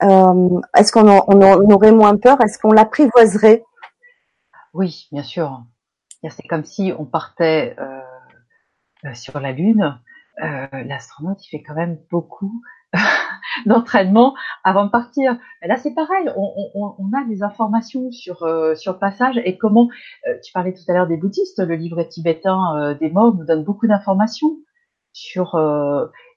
[0.00, 2.40] est-ce qu'on en, on en aurait moins peur?
[2.40, 3.62] Est-ce qu'on l'apprivoiserait?
[4.72, 5.62] Oui, bien sûr.
[6.30, 9.98] C'est comme si on partait euh, sur la Lune.
[10.38, 12.62] L'astronaute, il fait quand même beaucoup
[13.66, 15.36] d'entraînement avant de partir.
[15.62, 16.30] Là, c'est pareil.
[16.36, 18.38] On, on, on, a des informations sur
[18.74, 19.88] sur le passage et comment.
[20.42, 21.58] tu parlais tout à l'heure des bouddhistes.
[21.58, 24.56] Le livre tibétain des morts nous donne beaucoup d'informations
[25.12, 25.54] sur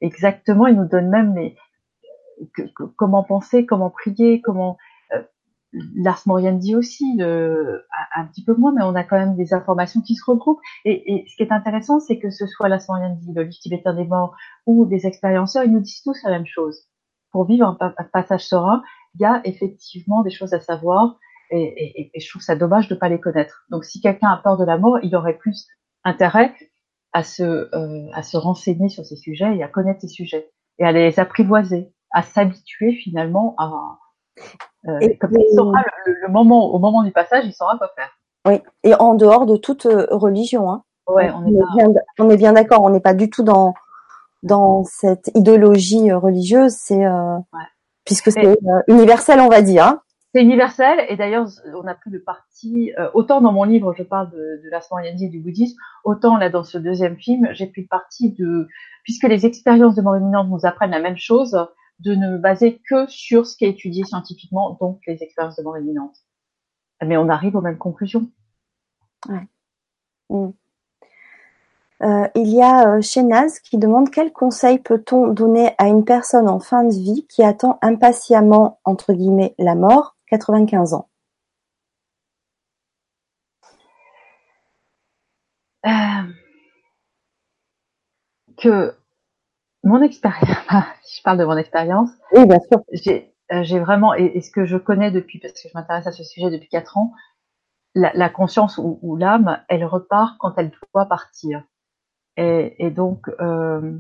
[0.02, 0.68] exactement.
[0.68, 1.56] Il nous donne même les
[2.54, 4.95] que, comment penser, comment prier, comment euh,
[5.96, 6.24] Lars
[6.60, 7.80] dit aussi, un,
[8.16, 10.62] un, petit peu moins, mais on a quand même des informations qui se regroupent.
[10.84, 12.82] Et, et ce qui est intéressant, c'est que ce soit Lars
[13.20, 16.46] dit, le livre tibétain des morts ou des expérienceurs, ils nous disent tous la même
[16.46, 16.80] chose.
[17.32, 18.84] Pour vivre un, passage serein,
[19.16, 21.18] il y a effectivement des choses à savoir,
[21.52, 23.66] et, et, et je trouve ça dommage de pas les connaître.
[23.70, 25.68] Donc, si quelqu'un a peur de la mort, il aurait plus
[26.04, 26.54] intérêt
[27.14, 30.86] à se, euh, à se renseigner sur ces sujets et à connaître ces sujets et
[30.86, 34.00] à les apprivoiser à s'habituer finalement à
[34.88, 38.10] euh, et, comme il saura le, moment au moment du passage, il saura quoi faire.
[38.46, 40.72] Oui, et en dehors de toute euh, religion.
[40.72, 40.84] Hein.
[41.08, 41.88] Ouais, on, est, bien,
[42.20, 42.84] on est bien d'accord.
[42.84, 43.74] On n'est pas du tout dans
[44.44, 46.74] dans cette idéologie euh, religieuse.
[46.74, 47.64] C'est euh, ouais.
[48.06, 48.58] puisque c'est
[48.88, 49.86] universel, on va dire.
[49.86, 50.02] Hein.
[50.34, 51.48] C'est universel et d'ailleurs
[51.82, 55.30] on a pris le parti autant dans mon livre je parle de, de l'Asman et
[55.30, 58.68] du bouddhisme, autant là dans ce deuxième film j'ai pris le parti de
[59.06, 61.58] puisque les expériences de mort imminente nous apprennent la même chose,
[62.00, 65.64] de ne me baser que sur ce qui est étudié scientifiquement, donc les expériences de
[65.64, 66.18] mort imminente.
[67.04, 68.30] Mais on arrive aux mêmes conclusions.
[69.28, 69.48] Ouais.
[70.30, 70.52] Mm.
[72.04, 73.02] Euh, il y a euh,
[73.64, 77.80] qui demande quel conseil peut-on donner à une personne en fin de vie qui attend
[77.82, 81.08] impatiemment entre guillemets la mort, 95 ans?
[85.86, 85.90] Euh,
[88.58, 88.96] que
[89.86, 90.58] mon expérience,
[91.04, 92.82] si je parle de mon expérience, oui, bien sûr.
[92.92, 96.12] J'ai, euh, j'ai vraiment, et, ce que je connais depuis, parce que je m'intéresse à
[96.12, 97.14] ce sujet depuis quatre ans,
[97.94, 101.64] la, la conscience ou, ou, l'âme, elle repart quand elle doit partir.
[102.36, 103.98] Et, et donc, euh,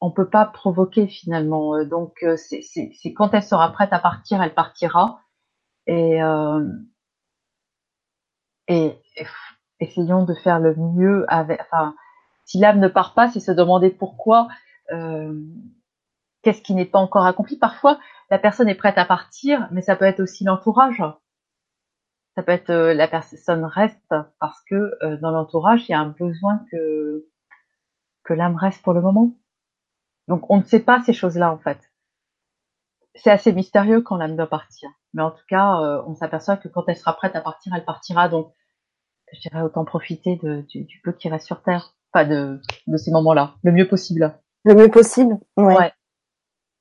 [0.00, 1.84] on peut pas provoquer finalement.
[1.84, 5.20] Donc, euh, c'est, c'est, c'est quand elle sera prête à partir, elle partira.
[5.86, 6.64] Et, euh,
[8.68, 9.26] et, et
[9.80, 11.60] essayons de faire le mieux avec.
[11.60, 11.94] Enfin,
[12.44, 14.54] si l'âme ne part pas, c'est se demander pourquoi euh,
[16.42, 17.56] qu'est-ce qui n'est pas encore accompli?
[17.56, 17.98] Parfois,
[18.30, 21.02] la personne est prête à partir, mais ça peut être aussi l'entourage.
[22.34, 26.00] Ça peut être euh, la personne reste parce que euh, dans l'entourage, il y a
[26.00, 27.26] un besoin que
[28.24, 29.32] que l'âme reste pour le moment.
[30.28, 31.80] Donc, on ne sait pas ces choses-là en fait.
[33.14, 34.90] C'est assez mystérieux quand l'âme doit partir.
[35.14, 38.28] Mais en tout cas, on s'aperçoit que quand elle sera prête à partir, elle partira.
[38.28, 38.52] Donc,
[39.32, 43.10] je dirais autant profiter de, du, peu qui reste sur Terre, pas de, de ces
[43.10, 45.38] moments-là, le mieux possible le mieux possible.
[45.56, 45.92] Ouais.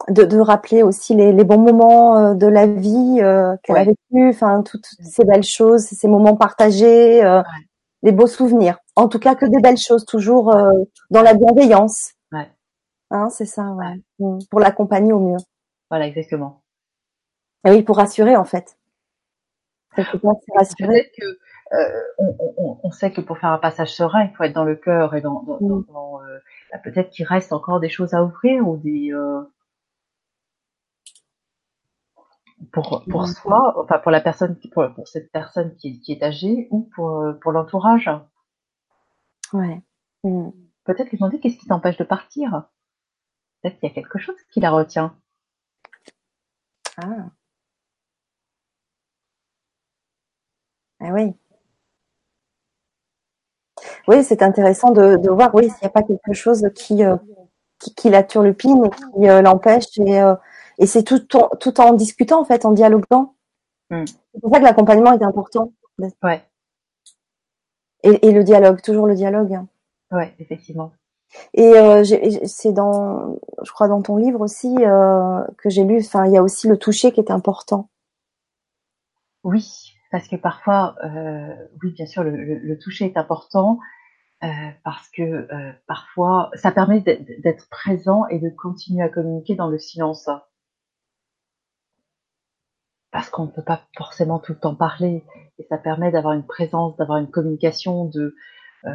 [0.10, 3.84] De, de, rappeler aussi les, les, bons moments euh, de la vie euh, qu'elle a
[3.84, 7.42] vécu, enfin toutes ces belles choses, ces moments partagés, euh,
[8.04, 8.78] les beaux souvenirs.
[8.96, 10.72] En tout cas, que des belles choses, toujours euh,
[11.10, 12.14] dans la bienveillance.
[12.32, 12.50] Ouais.
[13.10, 14.02] Hein, c'est ça, ouais.
[14.20, 14.40] Mm.
[14.50, 15.38] Pour l'accompagner au mieux.
[15.90, 16.62] Voilà, exactement.
[17.66, 18.78] Et oui, pour rassurer en fait.
[19.96, 21.26] Peut-être que
[21.74, 24.64] euh, on, on, on, sait que pour faire un passage serein, il faut être dans
[24.64, 25.86] le cœur et dans, dans, mm.
[25.90, 26.40] dans euh,
[26.72, 29.42] bah, peut-être qu'il reste encore des choses à ouvrir ou des euh,
[32.72, 33.28] pour pour mm.
[33.28, 37.24] soi, enfin pour la personne pour, pour cette personne qui, qui est âgée ou pour
[37.42, 38.10] pour l'entourage.
[39.54, 39.82] Ouais.
[40.24, 40.50] Mm.
[40.84, 42.70] Peut-être lui demander qu'est-ce qui t'empêche de partir.
[43.62, 45.16] Peut-être qu'il y a quelque chose qui la retient.
[46.98, 47.30] Ah.
[51.00, 51.36] Ah oui.
[54.08, 57.18] Oui, c'est intéressant de, de, voir, oui, s'il n'y a pas quelque chose qui, euh,
[57.80, 59.86] qui, qui, la turlupine et qui euh, l'empêche.
[59.98, 60.36] Et, euh,
[60.78, 63.36] et c'est tout, tout en discutant, en fait, en dialoguant.
[63.90, 64.06] Mm.
[64.06, 65.72] C'est pour ça que l'accompagnement est important.
[66.24, 66.44] Ouais.
[68.04, 69.60] Et, et, le dialogue, toujours le dialogue.
[70.12, 70.92] Ouais, effectivement.
[71.54, 71.74] Et
[72.46, 76.00] c'est dans, je crois, dans ton livre aussi que j'ai lu.
[76.00, 77.90] Enfin, il y a aussi le toucher qui est important.
[79.44, 81.54] Oui, parce que parfois, euh,
[81.84, 83.78] oui, bien sûr, le, le, le, toucher est important
[84.44, 84.48] euh,
[84.84, 89.78] parce que euh, parfois, ça permet d'être présent et de continuer à communiquer dans le
[89.78, 90.28] silence.
[93.12, 95.24] Parce qu'on ne peut pas forcément tout le temps parler
[95.60, 98.36] et ça permet d'avoir une présence, d'avoir une communication de,
[98.86, 98.90] euh,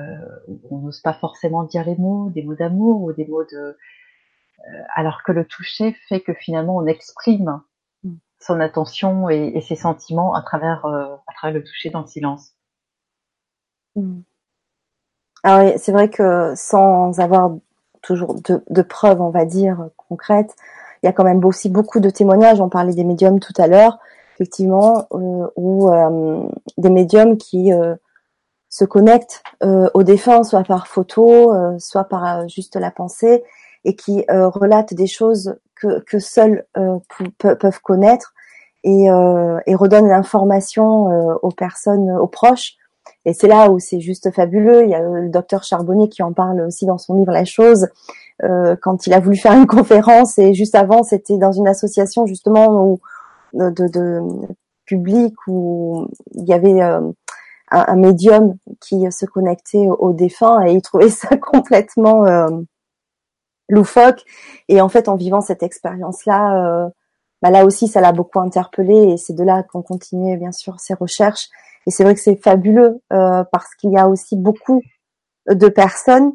[0.72, 4.82] on n'ose pas forcément dire les mots, des mots d'amour ou des mots de, euh,
[4.96, 7.62] alors que le toucher fait que finalement on exprime
[8.42, 12.52] son attention et, ses sentiments à travers, euh, à travers le toucher dans le silence.
[13.96, 14.20] Mmh.
[15.44, 17.52] Ah oui, c'est vrai que sans avoir
[18.00, 20.54] toujours de, preuves, on va dire, concrètes,
[21.02, 22.60] il y a quand même aussi beaucoup de témoignages.
[22.60, 23.98] On parlait des médiums tout à l'heure,
[24.34, 26.46] effectivement, euh, ou euh,
[26.78, 27.72] des médiums qui
[28.68, 33.42] se connectent euh, au défunt, soit par photo, soit par juste la pensée,
[33.84, 36.64] et qui euh, relatent des choses que, que seuls
[37.38, 38.34] peuvent connaître
[38.84, 41.06] et, et redonnent l'information
[41.42, 42.74] aux personnes, aux proches.
[43.24, 44.84] Et c'est là où c'est juste fabuleux.
[44.84, 47.88] Il y a le docteur Charbonnier qui en parle aussi dans son livre La Chose,
[48.40, 52.84] quand il a voulu faire une conférence et juste avant c'était dans une association justement
[52.84, 53.00] où,
[53.52, 54.20] de, de,
[54.86, 56.80] public où il y avait
[57.72, 62.48] un, médium qui se connectait aux défunts et il trouvait ça complètement euh,
[63.68, 64.22] loufoque.
[64.68, 66.88] Et en fait, en vivant cette expérience-là, euh,
[67.42, 70.78] bah là aussi, ça l'a beaucoup interpellé et c'est de là qu'on continuait bien sûr
[70.78, 71.48] ses recherches.
[71.86, 74.80] Et c'est vrai que c'est fabuleux euh, parce qu'il y a aussi beaucoup
[75.48, 76.32] de personnes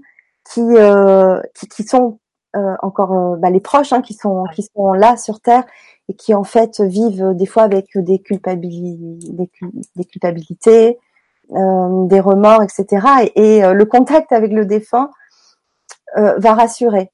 [0.53, 2.19] qui euh, qui, qui, sont
[2.55, 5.63] euh, encore bah, les proches hein, qui sont qui sont là sur terre
[6.09, 9.49] et qui en fait vivent des fois avec des culpabilités, des,
[9.95, 10.99] des culpabilités,
[11.49, 13.29] des remords, etc.
[13.35, 15.11] Et, le contact avec le défunt
[16.15, 17.11] euh, va rassurer,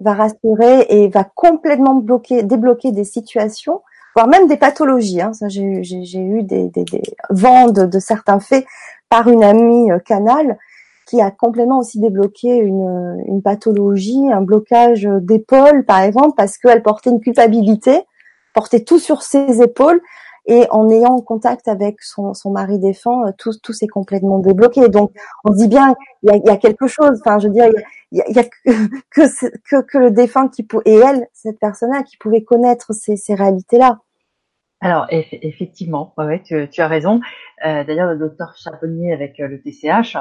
[0.00, 3.82] va rassurer et va complètement bloquer, débloquer des situations,
[4.14, 5.20] voire même des pathologies.
[5.20, 5.32] Hein.
[5.48, 8.66] J'ai, eu des, des, des de, certains faits
[9.08, 10.58] par une amie canal
[11.06, 16.82] qui a complètement aussi débloqué une, une pathologie, un blocage d'épaule par exemple, parce qu'elle
[16.82, 18.00] portait une culpabilité,
[18.54, 20.00] portait tout sur ses épaules,
[20.46, 24.88] et en ayant contact avec son, son mari défunt, euh, tout, tout s'est complètement débloqué.
[24.88, 25.12] Donc,
[25.44, 27.20] on dit bien, il y a, y a, quelque chose.
[27.20, 27.66] Enfin, je veux dire,
[28.12, 28.44] il y a, y a
[29.10, 29.22] que,
[29.68, 33.34] que, que, le défunt qui peut, et elle, cette personne-là, qui pouvait connaître ces, ces
[33.34, 34.00] réalités-là.
[34.80, 37.20] Alors, effectivement, ouais, tu, tu, as raison.
[37.64, 40.18] Euh, D'ailleurs, le docteur Charbonnier avec euh, le TCH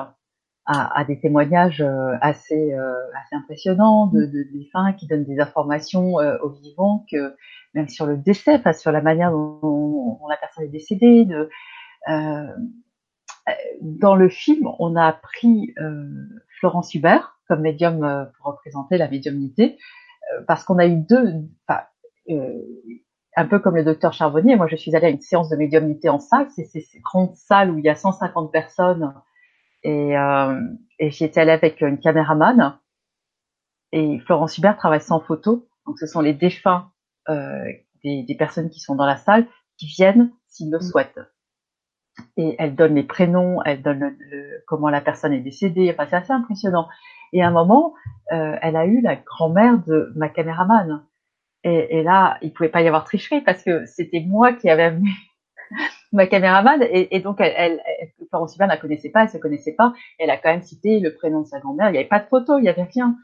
[0.65, 6.15] a, a, des témoignages euh, assez, assez impressionnants de, de défunts qui donnent des informations
[6.15, 7.35] aux vivants que
[7.73, 11.25] même sur le décès, enfin sur la manière dont, la personne est décédée.
[11.25, 11.49] De,
[12.09, 12.47] euh,
[13.81, 16.07] dans le film, on a pris euh,
[16.59, 19.77] Florence Hubert comme médium euh, pour représenter la médiumnité,
[20.33, 21.33] euh, parce qu'on a eu deux,
[22.29, 22.61] euh,
[23.35, 24.55] un peu comme le docteur Charbonnier.
[24.55, 26.47] Moi, je suis allée à une séance de médiumnité en salle.
[26.55, 29.13] C'est ces grandes salles où il y a 150 personnes,
[29.83, 30.13] et,
[30.99, 32.79] et j'y étais allée avec une caméraman.
[33.91, 36.91] Et Florence Hubert travaille sans photo, donc ce sont les défunts
[37.29, 37.63] euh,
[38.03, 40.81] des, des, personnes qui sont dans la salle qui viennent s'ils le mm.
[40.81, 41.19] souhaitent.
[42.37, 45.91] Et elle donne les prénoms, elle donne le, comment la personne est décédée.
[45.91, 46.87] Enfin, c'est assez impressionnant.
[47.31, 47.93] Et à un moment,
[48.31, 51.05] euh, elle a eu la grand-mère de ma caméraman.
[51.63, 54.83] Et, et, là, il pouvait pas y avoir tricherie parce que c'était moi qui avais
[54.83, 55.09] amené
[56.11, 56.81] ma caméraman.
[56.83, 59.93] Et, et donc, elle, elle, Florence Hubert ne la connaissait pas, elle se connaissait pas.
[60.19, 61.89] Elle a quand même cité le prénom de sa grand-mère.
[61.89, 63.15] Il n'y avait pas de photo, il n'y avait rien.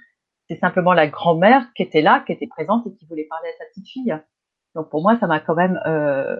[0.49, 3.57] C'est simplement la grand-mère qui était là, qui était présente et qui voulait parler à
[3.57, 4.17] sa petite fille.
[4.75, 6.37] Donc pour moi, ça m'a quand même euh,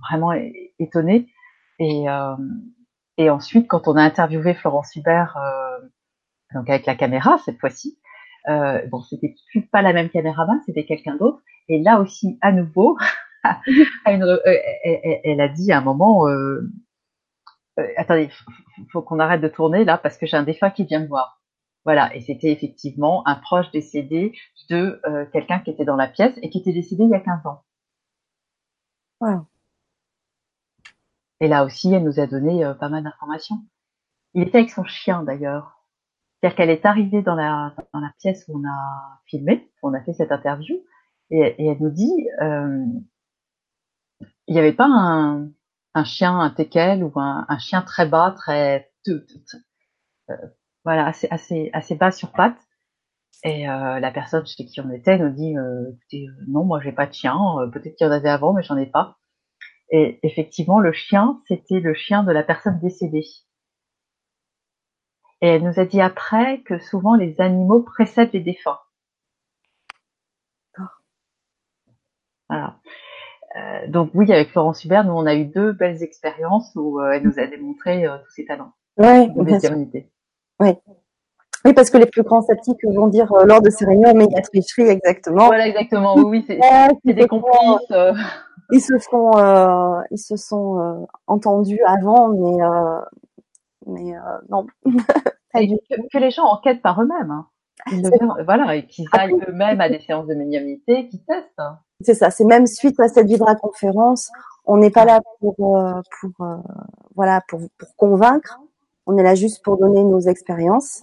[0.00, 0.32] vraiment
[0.78, 1.26] étonnée.
[1.78, 2.36] Et, euh,
[3.16, 5.86] et ensuite, quand on a interviewé Florence Hubert, euh,
[6.54, 7.98] donc avec la caméra cette fois-ci,
[8.48, 11.40] euh, bon, c'était plus pas la même caméraman, c'était quelqu'un d'autre.
[11.68, 12.96] Et là aussi, à nouveau,
[14.06, 16.62] une, euh, elle, elle, a dit à un moment, euh,
[17.78, 18.30] euh attendez,
[18.92, 21.40] faut qu'on arrête de tourner là parce que j'ai un défunt qui vient me voir.
[21.84, 24.32] Voilà, et c'était effectivement un proche décédé
[24.68, 27.20] de euh, quelqu'un qui était dans la pièce et qui était décédé il y a
[27.20, 27.64] 15 ans.
[31.40, 33.64] Et là aussi, elle nous a donné euh, pas mal d'informations.
[34.34, 35.86] Il était avec son chien d'ailleurs.
[36.40, 39.94] C'est-à-dire qu'elle est arrivée dans la, dans la pièce où on a filmé, où on
[39.94, 40.76] a fait cette interview,
[41.30, 42.84] et, elle nous dit, euh,
[44.50, 45.48] il n'y avait pas un,
[45.94, 48.90] un, chien, un teckel ou un, un chien très bas, très,
[50.84, 52.60] voilà, assez, assez, assez bas sur pattes.
[53.44, 56.80] Et euh, la personne chez qui on était nous dit euh, écoutez, euh, non, moi
[56.82, 59.18] j'ai pas de chien, euh, peut-être qu'il y en avait avant, mais j'en ai pas.
[59.90, 63.26] Et effectivement, le chien, c'était le chien de la personne décédée.
[65.42, 68.80] Et elle nous a dit après que souvent les animaux précèdent les défunts.
[72.48, 72.80] Voilà.
[73.56, 77.24] Euh, donc oui, avec Florence Hubert, nous on a eu deux belles expériences où elle
[77.24, 79.28] nous a démontré tous ses talents ouais,
[80.60, 80.74] oui.
[81.64, 84.24] Oui, parce que les plus grands sceptiques vont dire euh, lors de ces réunions, mais
[84.24, 85.46] il y a tricherie, exactement.
[85.46, 86.16] Voilà, exactement.
[86.16, 86.58] Oui, c'est
[87.12, 87.90] des complices.
[87.90, 88.14] Euh.
[88.72, 93.00] Ils se sont, euh, ils se sont euh, entendus avant, mais, euh,
[93.86, 94.14] mais
[94.48, 94.66] non.
[95.54, 97.30] que, que, les gens enquêtent par eux-mêmes.
[97.30, 97.46] Hein.
[98.44, 101.48] Voilà, et qu'ils aillent eux-mêmes à des séances de médiumnité, qu'ils testent.
[101.58, 101.78] Hein.
[102.00, 102.30] C'est ça.
[102.30, 104.30] C'est même suite à cette Vibra conférence,
[104.64, 106.46] on n'est pas là pour, pour,
[107.14, 108.60] voilà, pour, pour convaincre
[109.10, 111.02] on est là juste pour donner nos expériences.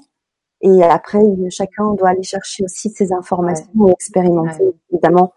[0.61, 5.33] Et après, chacun doit aller chercher aussi ses informations et expérimenter, évidemment.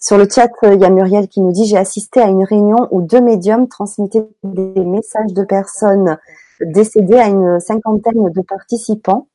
[0.00, 2.88] Sur le chat, il y a Muriel qui nous dit, j'ai assisté à une réunion
[2.90, 6.18] où deux médiums transmettaient des messages de personnes
[6.60, 9.28] décédé à une cinquantaine de participants.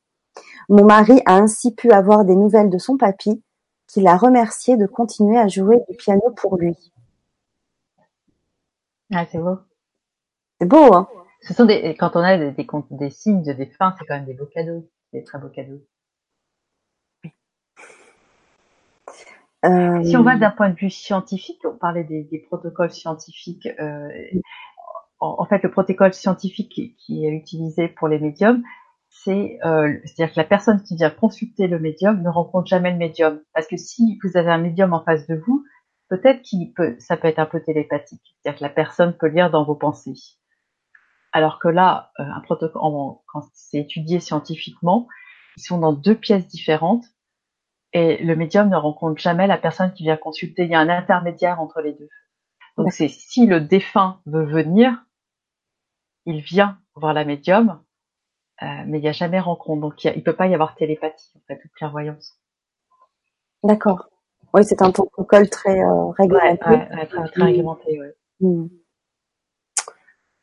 [0.68, 3.42] Mon mari a ainsi pu avoir des nouvelles de son papy,
[3.86, 6.92] qui l'a remercié de continuer à jouer du piano pour lui.
[9.12, 9.58] Ah, c'est beau.
[10.60, 11.08] C'est beau, hein
[11.40, 14.26] Ce sont des, quand on a des, des, des signes de défunts, c'est quand même
[14.26, 15.80] des beaux cadeaux, des très beaux cadeaux.
[19.64, 23.66] Euh, Si on va d'un point de vue scientifique, on parlait des, des protocoles scientifiques.
[23.80, 24.08] Euh,
[25.20, 28.62] en, en, fait, le protocole scientifique qui, qui, est utilisé pour les médiums,
[29.10, 32.98] c'est euh, c'est-à-dire que la personne qui vient consulter le médium ne rencontre jamais le
[32.98, 35.64] médium, parce que si vous avez un médium en face de vous,
[36.08, 39.50] peut-être qu'il peut, ça peut être un peu télépathique, c'est-à-dire que la personne peut lire
[39.50, 40.14] dans vos pensées.
[41.32, 42.80] Alors que là, euh, un protocole,
[43.26, 45.08] quand c'est étudié scientifiquement,
[45.56, 47.04] ils sont dans deux pièces différentes
[47.92, 50.64] et le médium ne rencontre jamais la personne qui vient consulter.
[50.64, 52.08] Il y a un intermédiaire entre les deux.
[52.76, 55.04] Donc c'est si le défunt veut venir,
[56.26, 57.82] il vient voir la médium,
[58.62, 59.80] euh, mais il n'y a jamais rencontre.
[59.80, 62.38] Donc il ne peut pas y avoir télépathie, en fait, ou clairvoyance.
[63.62, 64.08] D'accord.
[64.54, 66.64] Oui, c'est un protocole très euh, réglementé.
[66.64, 68.06] Ouais, ouais, très, très, réglementé, oui.
[68.40, 68.66] Mmh.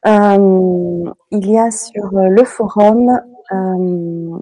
[0.07, 3.19] Euh, il y a sur le forum,
[3.51, 4.39] euh,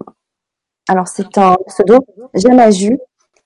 [0.89, 1.99] alors c'est un pseudo,
[2.33, 2.99] Jamaju,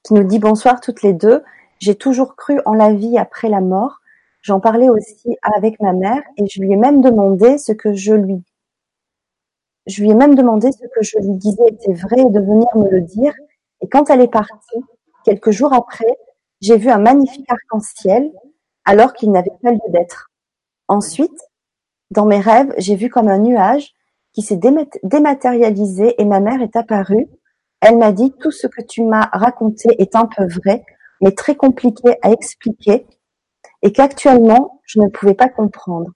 [0.03, 1.43] qui nous dit bonsoir toutes les deux.
[1.79, 3.99] J'ai toujours cru en la vie après la mort.
[4.41, 8.13] J'en parlais aussi avec ma mère et je lui ai même demandé ce que je
[8.13, 8.43] lui
[9.87, 12.89] je lui ai même demandé ce que je lui disais était vrai de venir me
[12.89, 13.33] le dire.
[13.81, 14.79] Et quand elle est partie,
[15.23, 16.17] quelques jours après,
[16.61, 18.31] j'ai vu un magnifique arc-en-ciel
[18.85, 20.29] alors qu'il n'avait pas lieu d'être.
[20.87, 21.39] Ensuite,
[22.11, 23.93] dans mes rêves, j'ai vu comme un nuage
[24.33, 24.59] qui s'est
[25.03, 27.27] dématérialisé et ma mère est apparue.
[27.81, 30.83] Elle m'a dit tout ce que tu m'as raconté est un peu vrai,
[31.21, 33.07] mais très compliqué à expliquer
[33.83, 36.11] et qu'actuellement je ne pouvais pas comprendre.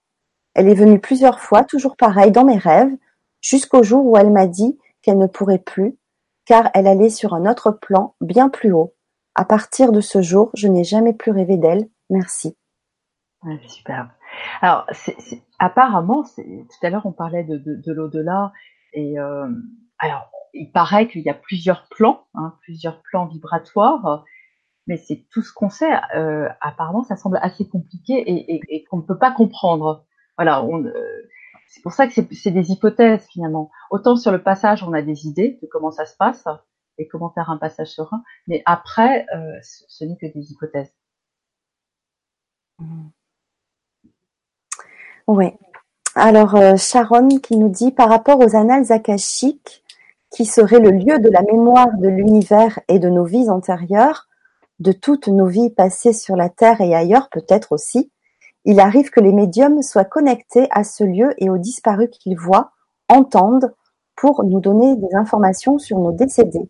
[0.54, 2.92] Elle est venue plusieurs fois, toujours pareil, dans mes rêves,
[3.42, 5.98] jusqu'au jour où elle m'a dit qu'elle ne pourrait plus,
[6.46, 8.94] car elle allait sur un autre plan bien plus haut.
[9.36, 11.90] À partir de ce jour, je n'ai jamais plus rêvé d'elle.
[12.10, 12.58] Merci.
[13.44, 14.10] Ouais, superbe.
[14.62, 14.86] Alors,
[15.60, 18.52] apparemment, tout à l'heure on parlait de, de, de l'au-delà,
[18.94, 19.50] et euh,
[19.98, 24.26] alors il paraît qu'il y a plusieurs plans, hein, plusieurs plans vibratoires,
[24.88, 25.94] mais c'est tout ce qu'on sait.
[26.16, 30.06] Euh, apparemment, ça semble assez compliqué et, et, et qu'on ne peut pas comprendre.
[30.38, 30.94] Voilà, on, euh,
[31.72, 33.72] c'est pour ça que c'est, des hypothèses finalement.
[33.92, 36.44] Autant sur le passage, on a des idées de comment ça se passe
[36.98, 40.94] et comment faire un passage serein, mais après, euh, ce, n'est que des hypothèses.
[42.80, 43.08] Mmh.
[45.28, 45.54] Oui.
[46.16, 49.82] Alors euh, Sharon qui nous dit par rapport aux annales akashiques,
[50.30, 54.28] qui seraient le lieu de la mémoire de l'univers et de nos vies antérieures,
[54.80, 58.12] de toutes nos vies passées sur la Terre et ailleurs peut-être aussi,
[58.66, 62.72] il arrive que les médiums soient connectés à ce lieu et aux disparus qu'ils voient,
[63.10, 63.74] entendent,
[64.16, 66.70] pour nous donner des informations sur nos décédés.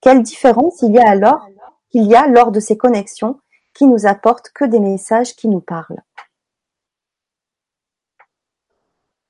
[0.00, 1.46] Quelle différence il y a alors
[1.90, 3.38] qu'il y a lors de ces connexions
[3.74, 6.02] qui nous apportent que des messages qui nous parlent?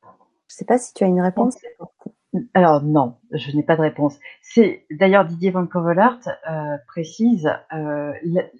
[0.02, 1.56] Je sais pas si tu as une réponse.
[2.54, 4.18] Alors non, je n'ai pas de réponse.
[4.40, 8.12] C'est d'ailleurs Didier Van Covelart euh, précise euh,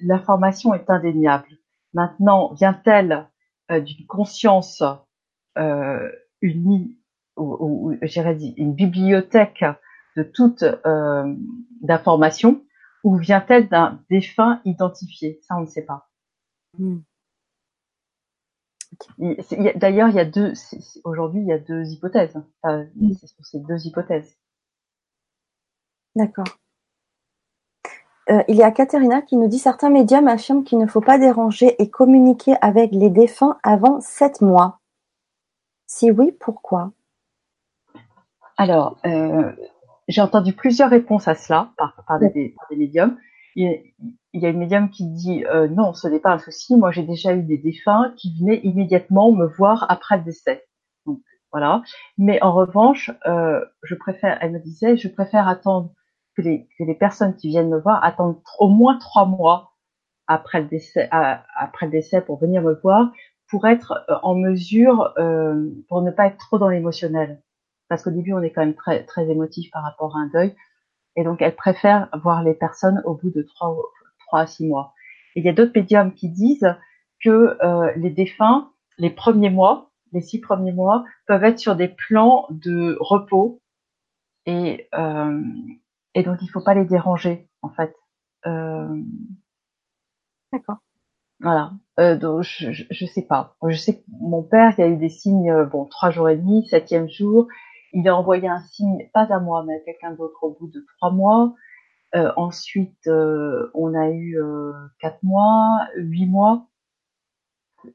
[0.02, 1.46] l'information est indéniable.
[1.94, 3.28] Maintenant, vient-elle
[3.70, 4.82] euh, d'une conscience
[5.58, 6.10] euh,
[6.40, 6.98] unie
[7.36, 9.64] ou, ou j'irais dire une bibliothèque
[10.16, 11.34] de toutes euh,
[11.80, 12.64] d'informations
[13.04, 15.40] ou vient-elle d'un défunt identifié?
[15.42, 16.08] Ça, on ne sait pas.
[16.78, 16.98] Mm.
[19.76, 20.52] D'ailleurs, il y a deux.
[21.04, 22.36] Aujourd'hui, il y a deux hypothèses.
[22.62, 23.12] Enfin, Mm.
[23.14, 24.36] c'est sur ces deux hypothèses.
[26.16, 26.46] D'accord.
[28.30, 31.18] Euh, il y a Katerina qui nous dit certains médiums affirment qu'il ne faut pas
[31.18, 34.78] déranger et communiquer avec les défunts avant sept mois.
[35.86, 36.92] Si oui, pourquoi?
[38.56, 39.50] Alors, euh,
[40.06, 43.16] j'ai entendu plusieurs réponses à cela par, par, des, par des médiums.
[43.56, 43.82] Il,
[44.32, 46.76] il y a une médium qui dit euh, non, ce n'est pas un souci.
[46.76, 50.68] Moi, j'ai déjà eu des défunts qui venaient immédiatement me voir après le décès.
[51.04, 51.20] Donc
[51.50, 51.82] voilà.
[52.16, 55.90] Mais en revanche, je préfère, elle me disait, je préfère attendre
[56.36, 59.72] que les, que les personnes qui viennent me voir attendent au moins trois mois
[60.26, 63.10] après le décès, après le décès pour venir me voir,
[63.48, 67.42] pour être euh, en mesure, euh, pour ne pas être trop dans l'émotionnel.
[67.88, 70.54] Parce qu'au début, on est quand même très très émotif par rapport à un deuil.
[71.16, 73.76] Et donc, elle préfère voir les personnes au bout de trois,
[74.26, 74.94] trois à six mois.
[75.34, 76.76] Et il y a d'autres médiums qui disent
[77.22, 81.88] que euh, les défunts, les premiers mois, les six premiers mois, peuvent être sur des
[81.88, 83.60] plans de repos.
[84.46, 85.42] Et, euh,
[86.14, 87.94] et donc, il faut pas les déranger, en fait.
[88.46, 89.02] Euh,
[90.52, 90.78] D'accord.
[91.40, 91.72] Voilà.
[91.98, 93.56] Euh, donc je, je, je, sais pas.
[93.66, 96.36] Je sais que mon père, il a eu des signes, euh, bon, trois jours et
[96.36, 97.46] demi, septième jour,
[97.92, 100.84] il a envoyé un signe, pas à moi, mais à quelqu'un d'autre au bout de
[100.98, 101.54] trois mois.
[102.14, 106.66] Euh, ensuite, euh, on a eu euh, quatre mois, huit mois.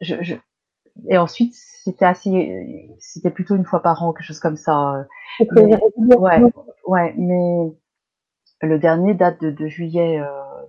[0.01, 0.35] Je, je...
[1.09, 5.05] Et ensuite, c'était assez, c'était plutôt une fois par an, quelque chose comme ça.
[5.51, 5.77] Mais,
[6.15, 6.41] ouais,
[6.87, 7.73] ouais, mais
[8.61, 10.21] le dernier date de, de juillet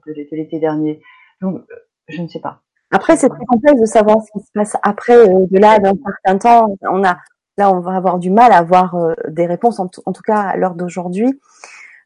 [0.07, 1.01] de l'été dernier.
[1.41, 1.63] Donc,
[2.09, 2.61] je ne sais pas.
[2.91, 6.39] Après, c'est très complexe de savoir ce qui se passe après, de là, d'un certain
[6.39, 6.77] temps.
[6.83, 7.19] On a,
[7.59, 8.97] là, on va avoir du mal à avoir
[9.29, 11.41] des réponses, en, en tout cas à l'heure d'aujourd'hui.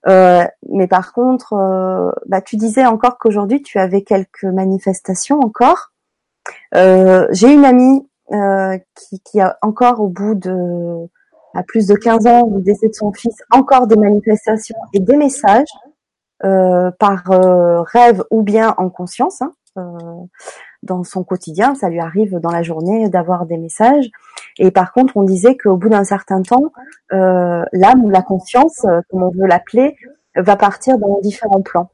[0.07, 5.93] Euh, mais par contre, euh, bah, tu disais encore qu'aujourd'hui tu avais quelques manifestations encore.
[6.75, 11.07] Euh, J'ai une amie euh, qui, qui, a encore au bout de
[11.55, 15.17] à plus de 15 ans du décès de son fils, encore des manifestations et des
[15.17, 15.69] messages
[16.45, 17.25] euh, par
[17.93, 19.43] rêve ou bien en conscience.
[19.43, 19.53] Hein,
[20.83, 24.09] dans son quotidien, ça lui arrive dans la journée d'avoir des messages.
[24.59, 26.73] Et par contre, on disait qu'au bout d'un certain temps,
[27.13, 29.97] euh, l'âme ou la conscience, euh, comme on veut l'appeler,
[30.37, 31.91] va partir dans différents plans.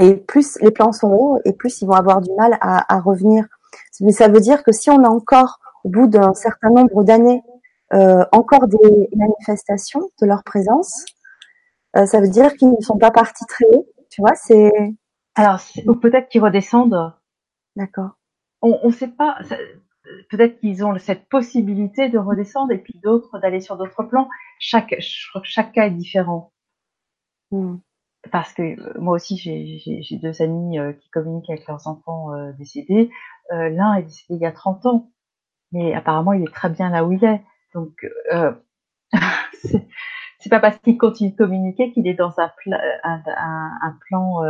[0.00, 3.00] Et plus les plans sont hauts, et plus ils vont avoir du mal à, à
[3.00, 3.46] revenir.
[4.00, 7.42] Mais ça veut dire que si on a encore, au bout d'un certain nombre d'années,
[7.92, 11.04] euh, encore des manifestations de leur présence,
[11.96, 13.86] euh, ça veut dire qu'ils ne sont pas partis très haut.
[14.10, 14.70] Tu vois, c'est.
[15.34, 17.12] Alors, ou peut-être qu'ils redescendent
[17.76, 18.10] D'accord.
[18.62, 19.38] On ne sait pas.
[20.28, 24.28] Peut-être qu'ils ont cette possibilité de redescendre et puis d'autres d'aller sur d'autres plans.
[24.58, 24.94] Chaque,
[25.44, 26.52] chaque cas est différent.
[27.50, 27.76] Hmm.
[28.30, 32.52] Parce que euh, moi aussi, j'ai deux amis euh, qui communiquent avec leurs enfants euh,
[32.52, 33.10] décédés.
[33.50, 35.10] L'un est décédé il y a 30 ans,
[35.72, 37.42] mais apparemment, il est très bien là où il est.
[37.74, 38.04] Donc,
[40.38, 42.50] c'est pas parce qu'il continue de communiquer qu'il est dans un,
[43.04, 43.22] un,
[43.82, 44.42] un, plan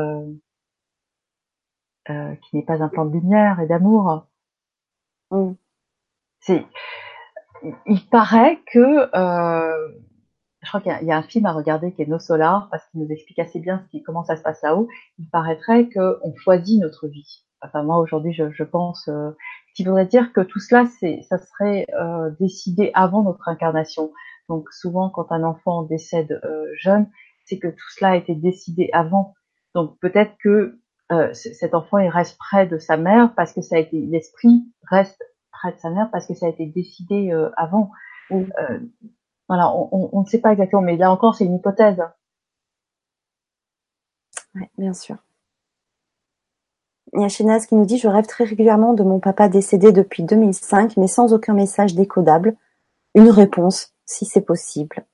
[2.09, 4.27] euh, qui n'est pas un plan de lumière et d'amour.
[5.31, 5.53] Mm.
[6.41, 6.65] C'est,
[7.87, 9.89] il paraît que, euh,
[10.63, 13.01] je crois qu'il y, a un film à regarder qui est Nos Solar parce qu'il
[13.01, 14.89] nous explique assez bien ce qui, comment ça se passe là-haut.
[15.19, 17.45] Il paraîtrait qu'on choisit notre vie.
[17.63, 19.31] Enfin moi aujourd'hui je, je pense, euh,
[19.71, 24.13] ce qui voudrait dire que tout cela c'est, ça serait euh, décidé avant notre incarnation.
[24.49, 27.09] Donc souvent quand un enfant décède euh, jeune,
[27.45, 29.35] c'est que tout cela a été décidé avant.
[29.75, 30.79] Donc peut-être que
[31.13, 34.65] euh, cet enfant il reste près de sa mère parce que ça a été l'esprit
[34.89, 37.91] reste près de sa mère parce que ça a été décidé euh, avant.
[38.31, 38.45] Euh,
[39.49, 42.01] voilà, on, on, ne sait pas exactement, mais là encore c'est une hypothèse.
[44.55, 45.17] Oui, bien sûr.
[47.13, 49.93] Il y a Chénaz qui nous dit Je rêve très régulièrement de mon papa décédé
[49.93, 52.57] depuis 2005, mais sans aucun message décodable.
[53.15, 55.05] Une réponse, si c'est possible.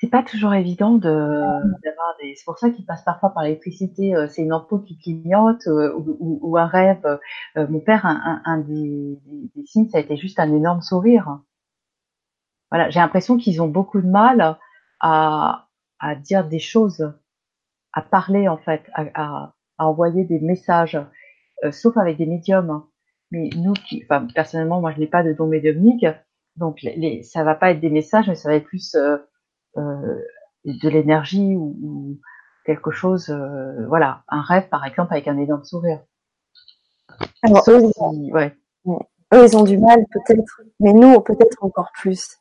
[0.00, 2.34] c'est pas toujours évident de d'avoir des.
[2.36, 4.14] C'est pour ça qu'il passe parfois par l'électricité.
[4.14, 7.04] Euh, c'est une ampoule qui clignote euh, ou, un rêve.
[7.56, 9.18] Euh, mon père, un, des,
[9.66, 11.40] signes, ça a été juste un énorme sourire.
[12.70, 14.58] Voilà, j'ai l'impression qu'ils ont beaucoup de mal
[15.00, 15.66] à
[16.22, 17.12] dire des choses,
[17.94, 20.98] à parler en fait, à, à, à envoyer des messages,
[21.70, 22.84] sauf avec des médiums.
[23.30, 26.06] Mais nous, qui, enfin personnellement, moi je n'ai pas de don médiumnique,
[26.56, 28.94] donc les, les, ça va pas être des messages, mais ça va être plus
[29.76, 30.20] euh,
[30.64, 32.20] de l'énergie ou, ou,
[32.64, 36.00] quelque chose, euh, voilà, un rêve par exemple avec un énorme sourire.
[37.42, 37.82] Alors, eux,
[38.14, 38.56] ils, ouais.
[38.86, 42.38] eux, ils ont du mal peut-être, mais nous, peut-être encore plus.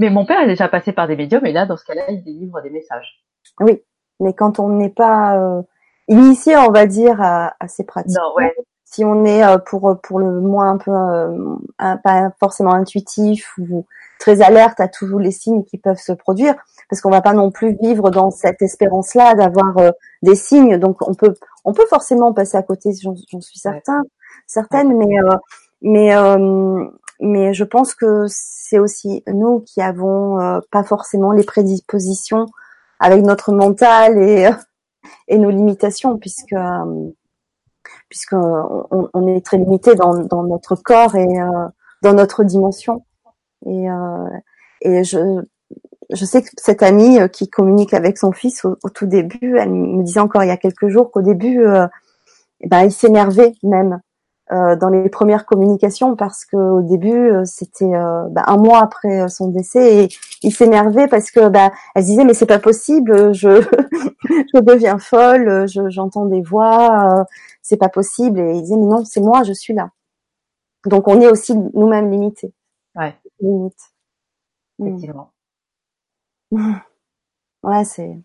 [0.00, 2.24] Mais mon père est déjà passé par des médiums et là, dans ce cas-là, il
[2.24, 3.24] délivre des messages.
[3.60, 3.84] Oui,
[4.20, 5.62] mais quand on n'est pas euh,
[6.08, 8.54] initié, on va dire, à, à ces pratiques, non, ouais.
[8.84, 13.56] si on est euh, pour pour le moins un peu euh, un, pas forcément intuitif
[13.58, 13.84] ou
[14.18, 16.54] très alerte à tous les signes qui peuvent se produire,
[16.88, 19.90] parce qu'on va pas non plus vivre dans cette espérance-là d'avoir euh,
[20.22, 20.78] des signes.
[20.78, 24.02] Donc on peut, on peut forcément passer à côté, j'en suis certain,
[24.46, 25.36] certaine, mais euh,
[25.82, 26.84] mais euh,
[27.20, 32.46] mais je pense que c'est aussi nous qui avons pas forcément les prédispositions
[33.00, 34.50] avec notre mental et
[35.28, 36.56] et nos limitations, puisque
[38.08, 41.38] puisque on, on, est très limité dans, dans notre corps et
[42.02, 43.04] dans notre dimension.
[43.64, 44.28] Et, euh,
[44.82, 45.42] et je,
[46.10, 49.70] je sais que cette amie euh, qui communique avec son fils au, tout début, elle
[49.70, 51.86] me disait encore il y a quelques jours qu'au début, euh,
[52.60, 53.98] eh ben, il s'énervait même euh,
[54.50, 59.28] dans les premières communications parce que au début euh, c'était euh, ben, un mois après
[59.28, 60.08] son décès et
[60.42, 63.60] il s'énervait parce que ben, elle disait mais c'est pas possible, je
[64.54, 67.26] je deviens folle, j'entends des voix,
[67.62, 69.90] c'est pas possible et il disait mais non c'est moi, je suis là.
[70.86, 72.52] Donc on est aussi nous-mêmes limités.
[72.94, 73.16] Ouais.
[74.78, 75.32] Effectivement.
[77.62, 78.16] Ouais, c'est.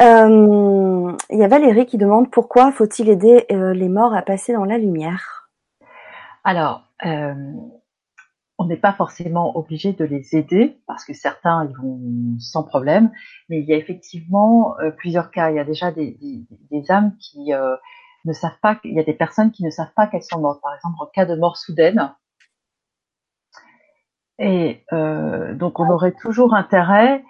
[0.00, 4.52] Euh, il y a Valérie qui demande pourquoi faut-il aider euh, les morts à passer
[4.52, 5.50] dans la lumière
[6.44, 7.34] Alors, euh,
[8.58, 13.10] on n'est pas forcément obligé de les aider parce que certains ils vont sans problème,
[13.48, 15.50] mais il y a effectivement euh, plusieurs cas.
[15.50, 17.76] Il y a déjà des, des, des âmes qui euh,
[18.24, 20.60] ne savent pas, il y a des personnes qui ne savent pas qu'elles sont mortes.
[20.62, 22.14] Par exemple, en cas de mort soudaine.
[24.38, 27.24] Et euh, donc, on aurait toujours intérêt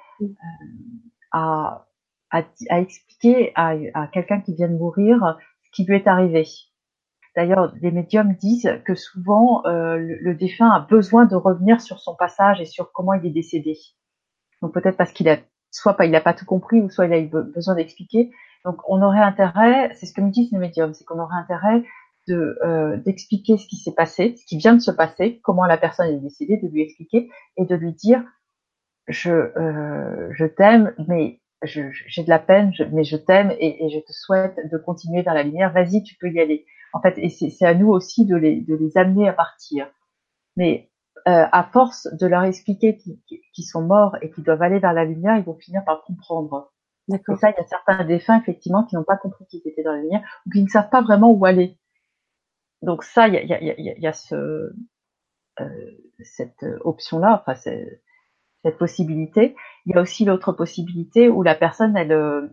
[1.33, 1.87] à
[2.33, 6.45] à, à expliquer à, à quelqu'un qui vient de mourir ce qui lui est arrivé.
[7.37, 11.99] D'ailleurs, les médiums disent que souvent euh, le, le, défunt a besoin de revenir sur
[11.99, 13.79] son passage et sur comment il est décédé.
[14.61, 15.39] Donc peut-être parce qu'il a
[15.71, 18.31] soit pas il n'a pas tout compris ou soit il a eu besoin d'expliquer.
[18.65, 21.83] Donc on aurait intérêt, c'est ce que me disent les médiums, c'est qu'on aurait intérêt
[22.29, 25.79] de euh, d'expliquer ce qui s'est passé, ce qui vient de se passer, comment la
[25.79, 28.23] personne est décédée, de lui expliquer et de lui dire
[29.09, 33.91] je euh, je t'aime, mais j'ai de la peine, je, mais je t'aime et, et,
[33.91, 35.73] je te souhaite de continuer vers la lumière.
[35.73, 36.67] Vas-y, tu peux y aller.
[36.93, 39.89] En fait, et c'est à nous aussi de les, de les amener à partir.
[40.57, 40.91] Mais
[41.29, 45.05] euh, à force de leur expliquer qu'ils sont morts et qu'ils doivent aller vers la
[45.05, 46.73] lumière, ils vont finir par comprendre.
[47.13, 49.93] Et ça, il y a certains défunts effectivement qui n'ont pas compris qu'ils étaient dans
[49.93, 51.79] la lumière ou qui ne savent pas vraiment où aller.
[52.83, 54.73] Donc ça, il y a, y a, y a ce,
[55.61, 55.91] euh,
[56.21, 57.41] cette option-là.
[57.41, 58.03] Enfin, c'est
[58.63, 59.57] cette possibilité.
[59.87, 62.49] Il y a aussi l'autre possibilité où la personne, elle, euh,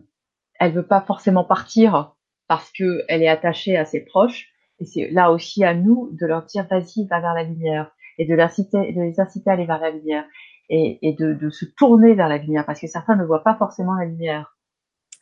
[0.58, 2.14] elle veut pas forcément partir
[2.48, 4.48] parce que elle est attachée à ses proches.
[4.80, 8.26] Et c'est là aussi à nous de leur dire vas-y, va vers la lumière et
[8.26, 10.24] de, l'inciter, de les inciter à aller vers la lumière
[10.68, 13.56] et, et de, de, se tourner vers la lumière parce que certains ne voient pas
[13.56, 14.56] forcément la lumière.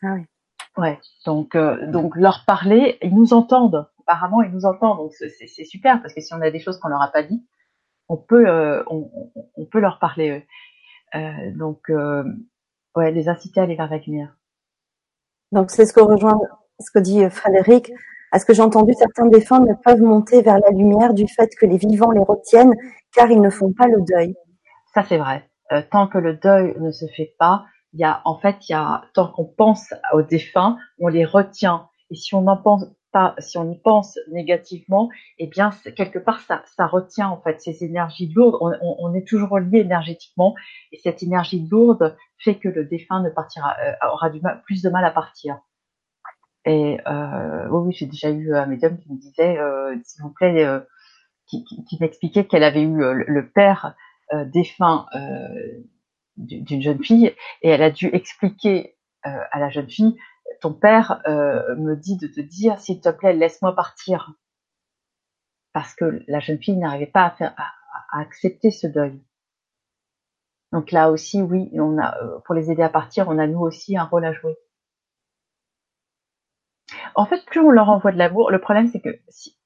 [0.03, 0.22] Ah oui.
[0.76, 0.99] Ouais.
[1.26, 3.89] Donc, euh, donc leur parler, ils nous entendent.
[4.07, 4.99] Apparemment, ils nous entendent.
[4.99, 7.22] Donc c'est, c'est super parce que si on a des choses qu'on leur a pas
[7.22, 7.45] dit,
[8.09, 9.11] on peut, euh, on,
[9.57, 10.47] on, peut leur parler.
[11.14, 12.24] Euh, donc, euh,
[12.96, 14.36] ouais, les inciter à aller vers la lumière.
[15.52, 16.38] Donc, c'est ce que rejoint
[16.80, 17.90] ce que dit Frédéric.
[18.30, 21.48] À ce que j'ai entendu, certains défunts ne peuvent monter vers la lumière du fait
[21.56, 22.74] que les vivants les retiennent
[23.14, 24.34] car ils ne font pas le deuil.
[24.94, 25.48] Ça, c'est vrai.
[25.72, 28.72] Euh, tant que le deuil ne se fait pas, il y a, en fait, il
[28.72, 31.88] y a, tant qu'on pense aux défunts, on les retient.
[32.11, 36.40] Et si on n'en pense pas, si on y pense négativement, eh bien, quelque part,
[36.40, 38.56] ça, ça retient, en fait, ces énergies lourdes.
[38.61, 40.54] On, on, on est toujours lié énergétiquement.
[40.92, 44.82] Et cette énergie lourde fait que le défunt ne partira, euh, aura du mal, plus
[44.82, 45.59] de mal à partir.
[46.64, 50.64] Et euh, oui, j'ai déjà eu un médium qui me disait, euh, s'il vous plaît,
[50.64, 50.80] euh,
[51.46, 53.94] qui, qui, qui m'expliquait qu'elle avait eu le, le père
[54.34, 55.48] euh, défunt euh,
[56.36, 58.96] d'une jeune fille et elle a dû expliquer
[59.26, 60.14] euh, à la jeune fille,
[60.61, 64.34] ton père euh, me dit de te dire, s'il te plaît, laisse-moi partir,
[65.72, 69.22] parce que la jeune fille n'arrivait pas à, faire, à, accepter ce deuil.
[70.72, 73.96] Donc là aussi, oui, on a, pour les aider à partir, on a nous aussi
[73.96, 74.57] un rôle à jouer.
[77.14, 79.59] En fait, plus on leur envoie de l'amour, le problème c'est que si,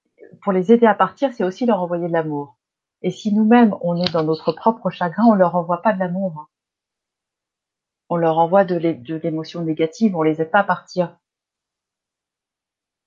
[0.43, 2.59] pour les aider à partir, c'est aussi leur envoyer de l'amour.
[3.03, 6.49] Et si nous-mêmes, on est dans notre propre chagrin, on leur envoie pas de l'amour.
[8.13, 11.17] On leur envoie de l'émotion négative, on les aide pas à partir.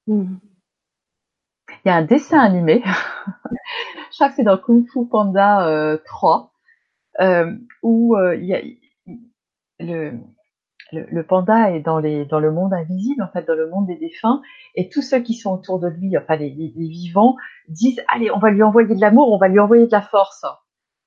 [0.08, 0.38] Mmh.
[1.70, 2.82] Il y a un dessin animé,
[3.46, 6.52] je crois que c'est dans Kung Fu Panda euh, 3,
[7.22, 8.62] euh, où euh, il y a
[9.78, 10.14] le,
[10.92, 13.86] le, le, panda est dans, les, dans le monde invisible, en fait, dans le monde
[13.86, 14.42] des défunts,
[14.74, 17.36] et tous ceux qui sont autour de lui, enfin les, les, les vivants,
[17.68, 20.44] disent allez, on va lui envoyer de l'amour, on va lui envoyer de la force.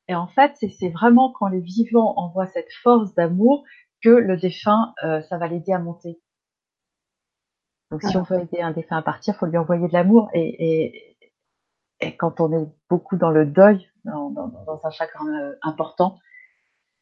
[0.07, 3.65] Et en fait, c'est vraiment quand les vivants envoient cette force d'amour
[4.03, 6.21] que le défunt, euh, ça va l'aider à monter.
[7.91, 10.29] Donc, si on veut aider un défunt à partir, faut lui envoyer de l'amour.
[10.35, 11.17] Et, et,
[12.01, 16.19] et, quand on est beaucoup dans le deuil, dans, dans, dans un chagrin euh, important,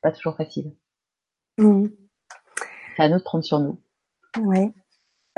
[0.01, 0.73] pas toujours facile.
[1.59, 1.86] Mmh.
[2.97, 3.81] C'est à nous de prendre sur nous.
[4.40, 4.73] Oui.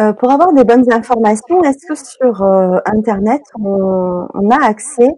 [0.00, 5.12] Euh, pour avoir des bonnes informations, est-ce que sur euh, Internet, on, on, a accès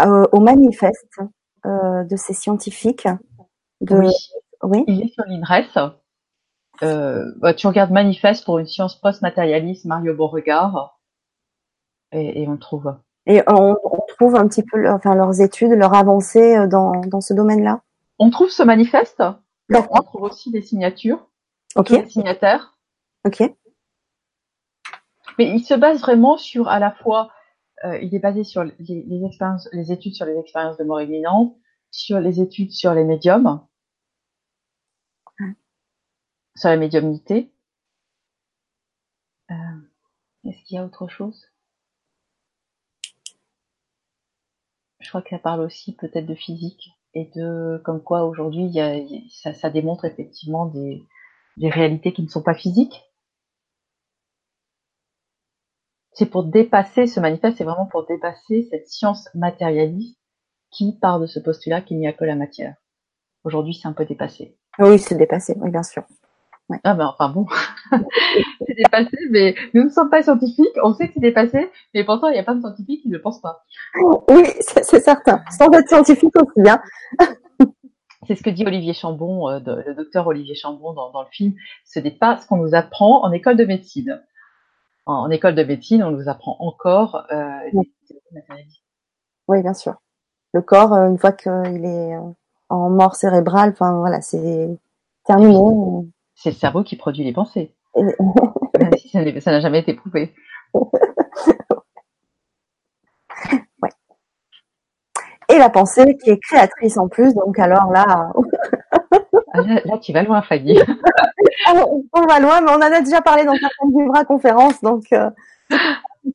[0.00, 1.18] euh, au manifeste
[1.66, 3.08] euh, de ces scientifiques
[3.80, 3.96] de...
[3.96, 4.12] oui.
[4.62, 4.84] Oui.
[4.86, 5.94] Il est sur l'INRES.
[6.80, 10.98] Bah, tu regardes manifeste pour une science post-matérialiste, Mario Beauregard,
[12.12, 12.94] et, et on trouve.
[13.26, 17.34] Et on, on, trouve un petit peu enfin, leurs études, leurs avancées dans, dans ce
[17.34, 17.82] domaine-là
[18.18, 19.22] On trouve ce manifeste.
[19.70, 21.28] On trouve aussi des signatures.
[21.76, 21.90] Ok.
[21.90, 22.78] Les signataires.
[23.26, 23.42] Ok.
[25.38, 27.30] Mais il se base vraiment sur à la fois,
[27.84, 31.00] euh, il est basé sur les, les, expériences, les études sur les expériences de mort
[31.00, 31.54] imminente,
[31.90, 33.60] sur les études sur les médiums.
[36.58, 37.50] Sur la médiumnité.
[39.50, 39.54] Euh,
[40.44, 41.46] Est-ce qu'il y a autre chose?
[45.00, 48.76] Je crois que ça parle aussi peut-être de physique et de comme quoi aujourd'hui
[49.30, 51.02] ça démontre effectivement des
[51.56, 53.04] des réalités qui ne sont pas physiques.
[56.12, 60.18] C'est pour dépasser ce manifeste, c'est vraiment pour dépasser cette science matérialiste
[60.70, 62.74] qui part de ce postulat qu'il n'y a que la matière.
[63.44, 64.56] Aujourd'hui, c'est un peu dépassé.
[64.78, 66.04] Oui, c'est dépassé, oui, bien sûr.
[66.68, 66.78] Ouais.
[66.84, 67.46] Ah ben enfin bon,
[68.66, 72.28] c'est dépassé, mais nous ne sommes pas scientifiques, on sait que c'est dépassé, mais pourtant
[72.28, 73.64] il n'y a pas de scientifiques qui ne le pensent pas.
[74.28, 76.68] Oui, c'est certain, sans être scientifique aussi.
[76.68, 76.82] Hein.
[78.26, 81.54] c'est ce que dit Olivier Chambon, euh, le docteur Olivier Chambon dans, dans le film,
[81.86, 84.22] ce n'est pas ce qu'on nous apprend en école de médecine.
[85.06, 87.90] En, en, école de médecine, on nous apprend encore euh, oui.
[89.48, 89.94] oui, bien sûr.
[90.52, 92.18] Le corps, euh, une fois qu'il est
[92.68, 94.68] en mort cérébrale, enfin voilà, c'est
[95.24, 95.56] terminé.
[96.40, 97.74] C'est le cerveau qui produit les pensées.
[97.96, 100.32] Même si ça n'a jamais été prouvé.
[100.74, 100.84] ouais.
[105.48, 108.30] Et la pensée qui est créatrice en plus, donc alors là.
[109.54, 110.78] Ah, là, là, tu vas loin, Fanny.
[111.74, 115.30] on va loin, mais on en a déjà parlé dans certaines Vivra conférences, donc euh,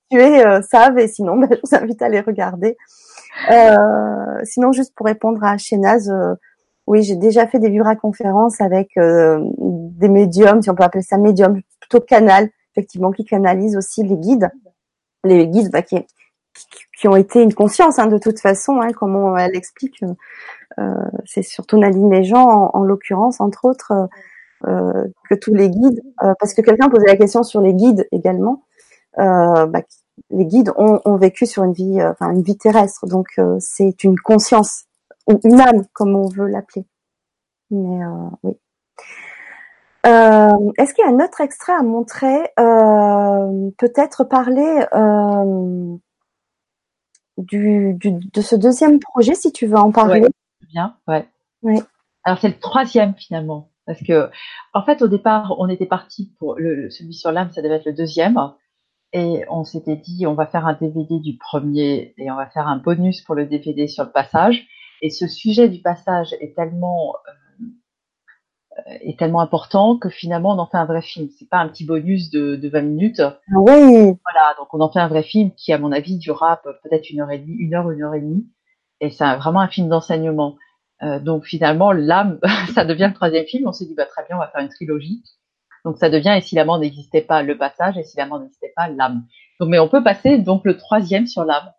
[0.09, 2.75] tu es euh, savent, et sinon, ben, je vous invite à les regarder.
[3.51, 6.33] Euh, sinon, juste pour répondre à Chénaz, euh,
[6.87, 8.89] oui, j'ai déjà fait des Vibra conférences avec
[9.97, 14.17] des médiums, si on peut appeler ça médium, plutôt canal, effectivement, qui canalisent aussi les
[14.17, 14.51] guides,
[15.23, 16.05] les guides bah, qui,
[17.07, 20.01] ont été une conscience hein, de toute façon, hein, comme elle explique.
[20.79, 20.93] Euh,
[21.25, 23.91] c'est surtout Nadine Méjean, en, en l'occurrence, entre autres,
[24.65, 28.63] euh, que tous les guides, parce que quelqu'un posait la question sur les guides également.
[29.17, 29.81] Bah,
[30.29, 33.27] les guides ont, ont, vécu sur une vie, enfin une vie terrestre, donc
[33.59, 34.85] c'est une conscience
[35.27, 36.85] ou une âme, comme on veut l'appeler.
[37.71, 38.57] Mais euh, oui.
[40.05, 45.95] Euh, Est-ce qu'il y a un autre extrait à montrer euh, Peut-être parler euh,
[47.37, 50.21] du, du, de ce deuxième projet, si tu veux en parler?
[50.21, 50.29] Ouais,
[50.73, 51.27] bien, ouais.
[51.61, 51.79] Oui.
[52.25, 54.29] Alors c'est le troisième finalement, parce que
[54.73, 57.85] en fait au départ on était parti pour le, celui sur l'âme, ça devait être
[57.85, 58.37] le deuxième.
[59.13, 62.67] Et on s'était dit, on va faire un DVD du premier et on va faire
[62.67, 64.65] un bonus pour le DVD sur le passage.
[65.03, 67.31] Et ce sujet du passage est tellement euh,
[68.87, 71.29] est tellement important que finalement on en fait un vrai film.
[71.37, 73.21] C'est pas un petit bonus de, de 20 minutes.
[73.55, 73.73] Oui.
[73.75, 77.21] Voilà, donc on en fait un vrai film qui, à mon avis, durera peut-être une
[77.21, 78.47] heure et demie, une heure, une heure et demie.
[78.99, 80.57] Et c'est vraiment un film d'enseignement.
[81.03, 82.39] Euh, donc finalement, l'âme,
[82.73, 83.67] ça devient le troisième film.
[83.67, 85.23] On s'est dit, bah très bien, on va faire une trilogie.
[85.85, 88.87] Donc ça devient, et si l'amant n'existait pas, le passage, et si l'amant n'existait pas,
[88.87, 89.25] l'âme.
[89.59, 91.73] Donc, mais on peut passer donc le troisième sur l'âme.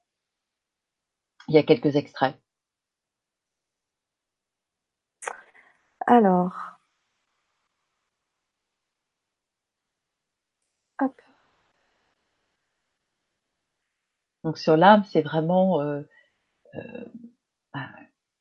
[1.48, 2.34] Il y a quelques extraits.
[6.06, 6.74] Alors.
[10.98, 11.20] Hop.
[14.44, 16.02] Donc sur l'âme, c'est vraiment euh,
[16.76, 17.04] euh,
[17.74, 17.88] bah,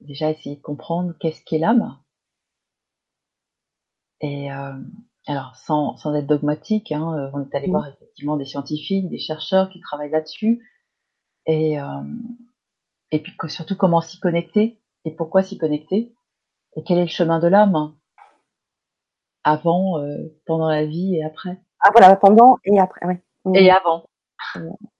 [0.01, 1.97] déjà essayer de comprendre qu'est-ce qu'est l'âme.
[4.21, 4.73] Et euh,
[5.27, 7.71] alors sans, sans être dogmatique, hein, on est allé Mmh.
[7.71, 10.61] voir effectivement des scientifiques, des chercheurs qui travaillent là-dessus,
[11.47, 11.85] et euh,
[13.11, 16.13] et puis que- surtout comment s'y connecter et pourquoi s'y connecter
[16.75, 17.93] et quel est le chemin de l'âme
[19.43, 21.61] avant, euh, pendant la vie et après.
[21.79, 23.15] Ah voilà, pendant et après, oui.
[23.45, 23.55] Mmh.
[23.55, 24.05] Et avant.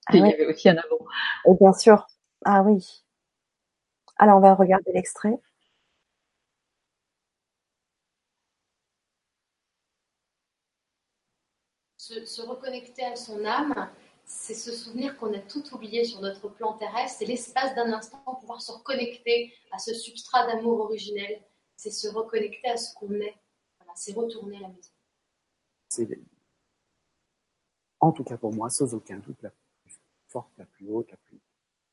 [0.07, 1.05] Ah Il y avait aussi un avant.
[1.45, 2.07] Et bien sûr.
[2.45, 3.03] Ah oui.
[4.17, 5.39] Alors on va regarder l'extrait.
[11.97, 13.89] Se, se reconnecter à son âme,
[14.25, 17.19] c'est se souvenir qu'on a tout oublié sur notre plan terrestre.
[17.19, 21.41] C'est l'espace d'un instant pour pouvoir se reconnecter à ce substrat d'amour originel.
[21.77, 23.35] C'est se reconnecter à ce qu'on est.
[23.79, 24.91] Voilà, c'est retourner à la maison.
[25.89, 26.07] C'est,
[27.99, 29.51] en tout cas pour moi, sans aucun doute, la
[30.33, 31.39] forte, la plus haute, la plus,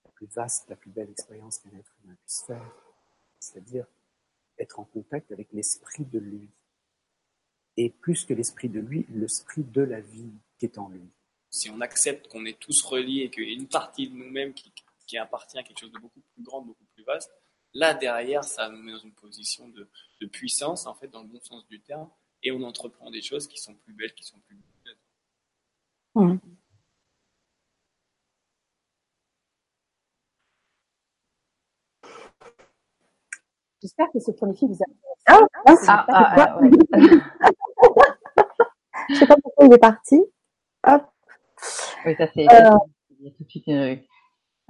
[0.04, 2.74] la plus vaste, la plus belle expérience qu'un être humain puisse faire.
[3.38, 3.86] C'est-à-dire
[4.58, 6.48] être en contact avec l'esprit de lui.
[7.76, 11.08] Et plus que l'esprit de lui, l'esprit de la vie qui est en lui.
[11.48, 14.54] si on accepte qu'on est tous reliés et qu'il y a une partie de nous-mêmes
[14.54, 14.72] qui,
[15.06, 17.30] qui appartient à quelque chose de beaucoup plus grand, beaucoup plus vaste,
[17.72, 19.88] là derrière, ça nous met dans une position de,
[20.20, 22.08] de puissance, en fait, dans le bon sens du terme,
[22.42, 24.98] et on entreprend des choses qui sont plus belles, qui sont plus belles.
[26.14, 26.38] Mmh.
[33.82, 34.86] J'espère que ce premier film vous a
[35.26, 36.46] Ah, mince, Ah, je sais pas ah, pourquoi.
[36.48, 37.20] ah, ouais.
[39.08, 40.22] Je sais pas pourquoi il est parti.
[40.86, 41.02] Hop.
[42.06, 42.42] Oui, ça c'est.
[42.42, 42.76] Euh,
[43.18, 43.96] Il y a tout de suite euh,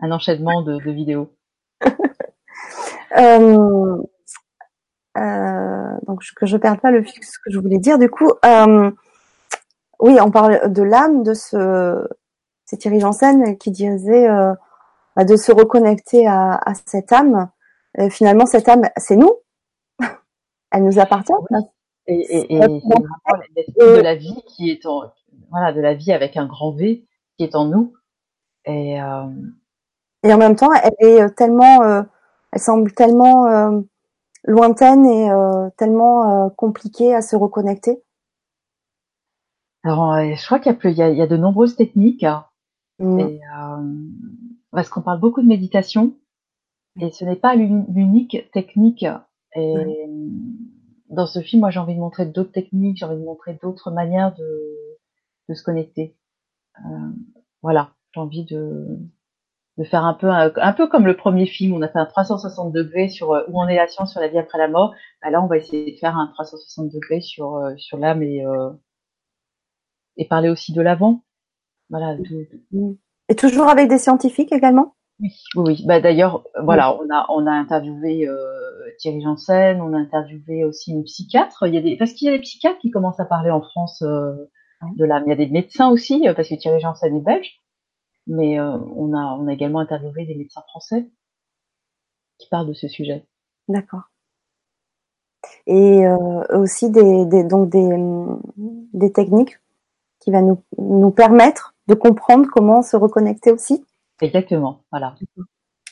[0.01, 1.35] un enchaînement de, de vidéos.
[3.19, 3.97] Euh,
[5.19, 7.99] euh, donc que je perde pas le fil ce que je voulais dire.
[7.99, 8.31] Du coup,
[9.99, 12.07] oui, on parle de l'âme de ce
[12.65, 14.29] c'est Thierry Janssen qui disait
[15.17, 17.51] bah, de se reconnecter à, à cette âme.
[17.99, 19.33] Euh, finalement, cette âme, c'est nous.
[20.71, 21.33] Elle nous appartient.
[22.07, 22.61] Et, et, et
[23.57, 25.03] l'esprit de la vie qui est en,
[25.51, 27.07] voilà, de la vie avec un grand V
[27.37, 27.95] qui est en nous.
[28.65, 29.27] Et, euh,
[30.23, 32.03] Et en même temps, elle est euh, tellement, euh,
[32.53, 33.81] elle semble tellement euh,
[34.45, 35.29] lointaine et
[35.77, 38.03] tellement compliquée à se reconnecter.
[39.83, 42.25] alors, je crois qu'il y a, y de nombreuses techniques.
[42.25, 42.47] hein.
[42.99, 43.19] Mm.
[43.21, 43.95] Et, euh,
[44.71, 46.15] parce qu'on parle beaucoup de méditation,
[47.01, 49.05] et ce n'est pas l'uni- l'unique technique.
[49.57, 49.75] Et
[51.09, 53.91] dans ce film, moi, j'ai envie de montrer d'autres techniques, j'ai envie de montrer d'autres
[53.91, 54.99] manières de,
[55.49, 56.17] de se connecter.
[56.79, 57.11] Euh,
[57.63, 58.99] voilà, j'ai envie de,
[59.79, 62.07] de faire un peu, un, un peu comme le premier film, on a fait un
[62.07, 64.95] 360 degrés sur euh, où en est la science sur la vie après la mort.
[65.23, 68.45] Bah là, on va essayer de faire un 360 degrés sur euh, sur l'âme et
[68.47, 68.71] euh,
[70.17, 71.23] et parler aussi de l'avant.
[71.91, 72.17] Voilà.
[72.17, 72.99] de- de-
[73.29, 74.95] Et toujours avec des scientifiques également?
[75.21, 75.85] Oui, oui.
[75.87, 78.37] Bah d'ailleurs, euh, voilà, on a on a interviewé euh,
[78.99, 81.67] Thierry Janssen, on a interviewé aussi une psychiatre.
[81.67, 83.61] Il y a des parce qu'il y a des psychiatres qui commencent à parler en
[83.61, 84.33] France euh,
[84.97, 85.25] de l'âme.
[85.27, 87.61] Il y a des médecins aussi euh, parce que Thierry Janssen est belge,
[88.27, 91.09] mais euh, on a on a également interviewé des médecins français
[92.39, 93.27] qui parlent de ce sujet.
[93.69, 94.03] D'accord.
[95.67, 97.89] Et euh, aussi des, des donc des,
[98.93, 99.59] des techniques
[100.21, 103.85] qui va nous nous permettre de comprendre comment se reconnecter aussi?
[104.23, 105.15] Exactement, voilà.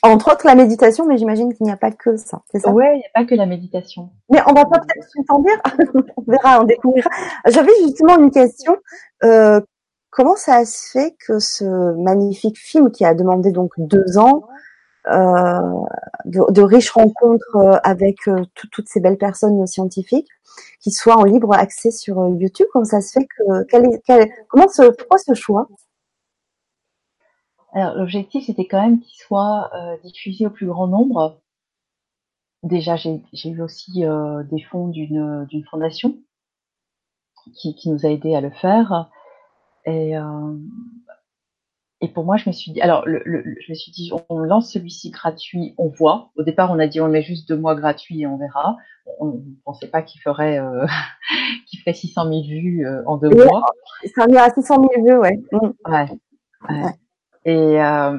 [0.01, 2.41] Entre autres la méditation, mais j'imagine qu'il n'y a pas que ça.
[2.51, 2.71] C'est ça?
[2.71, 4.11] Ouais, il n'y a pas que la méditation.
[4.31, 5.59] Mais on va pas peut-être tout en dire.
[6.17, 7.09] on verra, on découvrira.
[7.47, 8.77] J'avais justement une question.
[9.23, 9.59] Euh,
[10.09, 11.65] comment ça se fait que ce
[12.01, 14.43] magnifique film qui a demandé donc deux ans
[15.11, 15.59] euh,
[16.25, 20.27] de, de riches rencontres euh, avec euh, tout- toutes ces belles personnes scientifiques,
[20.79, 24.01] qui soit en libre accès sur euh, YouTube, comment ça se fait que quel est,
[24.05, 25.67] quel- comment ce pourquoi ce choix?
[27.73, 31.39] Alors l'objectif c'était quand même qu'il soit euh, diffusé au plus grand nombre.
[32.63, 36.17] Déjà j'ai eu aussi euh, des fonds d'une d'une fondation
[37.55, 39.09] qui qui nous a aidé à le faire
[39.85, 40.55] et euh,
[42.01, 44.39] et pour moi je me suis dit alors le, le- je me suis dit on
[44.39, 47.75] lance celui-ci gratuit on voit au départ on a dit on met juste deux mois
[47.75, 48.77] gratuits et on verra
[49.19, 50.85] on ne pensait pas qu'il ferait euh,
[51.67, 53.65] qu'il ferait 600 000 vues euh, en deux mois
[54.15, 55.39] Ça en est à 600 000 vues, ouais.
[55.51, 55.91] Mm.
[55.91, 56.07] Ouais.
[56.69, 56.93] ouais.
[57.49, 58.17] Et, euh,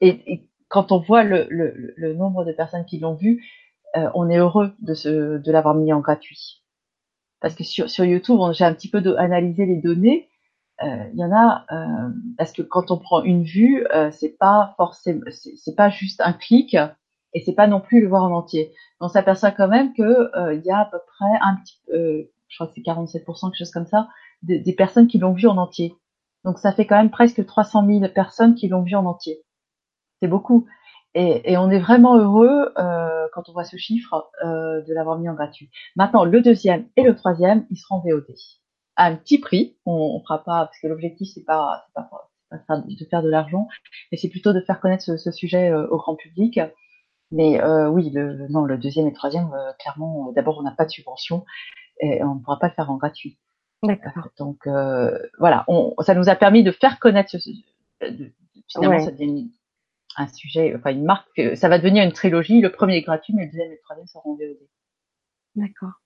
[0.00, 3.44] et, et quand on voit le, le, le nombre de personnes qui l'ont vu,
[3.96, 6.64] euh, on est heureux de, de l'avoir mis en gratuit.
[7.40, 10.28] Parce que sur, sur YouTube, j'ai un petit peu analysé les données.
[10.82, 14.36] Euh, Il y en a euh, parce que quand on prend une vue, euh, c'est
[14.38, 16.76] pas forcément, c'est pas juste un clic
[17.32, 18.72] et c'est pas non plus le voir en entier.
[19.00, 22.66] On s'aperçoit quand même que il y a à peu près un petit, je crois
[22.66, 24.08] que c'est 47%, quelque chose comme ça,
[24.42, 25.94] des, des personnes qui l'ont vu en entier.
[26.44, 29.42] Donc ça fait quand même presque 300 000 personnes qui l'ont vu en entier.
[30.20, 30.66] C'est beaucoup.
[31.16, 35.28] Et, on est vraiment heureux euh, quand on voit ce chiffre euh, de l'avoir mis
[35.28, 35.70] en gratuit.
[35.94, 38.26] Maintenant, le deuxième et le troisième, ils seront VOD
[38.96, 39.76] à un petit prix.
[39.86, 42.10] On, on fera pas parce que l'objectif c'est pas, pas,
[42.66, 43.68] pas de faire de l'argent,
[44.10, 46.60] mais c'est plutôt de faire connaître ce, sujet euh, au grand public.
[47.30, 49.50] Mais oui, le, non, le deuxième et le troisième,
[49.80, 51.44] clairement, d'abord on n'a pas de subvention
[52.00, 53.38] et on ne pourra pas le faire en gratuit.
[53.86, 54.28] D'accord.
[54.38, 57.50] Donc euh, voilà, on, ça nous a permis de faire connaître ce, ce-
[58.10, 58.32] de-
[58.68, 59.04] finalement Ouais.
[59.04, 59.50] ça devient
[60.16, 62.60] un sujet, enfin une marque, euh, ça va devenir une trilogie.
[62.60, 64.56] Le premier est gratuit, mais le deuxième et le troisième seront en VOD.
[65.56, 66.00] D'accord.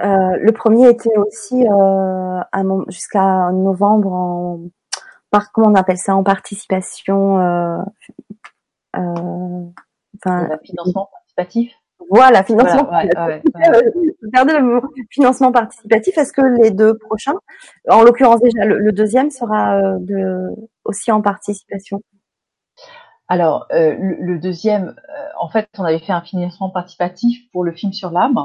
[0.00, 2.40] Euh, le premier était aussi euh,
[2.88, 4.60] jusqu'à novembre en
[5.30, 7.78] par comment on appelle ça en participation euh,
[8.96, 9.64] euh,
[10.16, 11.72] enfin Le financement participatif.
[12.08, 13.54] Voilà financement Voilà, ouais, participatif.
[13.54, 13.92] ouais, ouais.
[14.22, 17.34] Je perdais le mot financement participatif est-ce que les deux prochains
[17.88, 20.48] en l'occurrence déjà le, le deuxième sera euh, de
[20.84, 22.00] aussi en participation?
[23.28, 27.64] Alors, euh, le, le deuxième, euh, en fait, on avait fait un financement participatif pour
[27.64, 28.36] le film sur l'âme.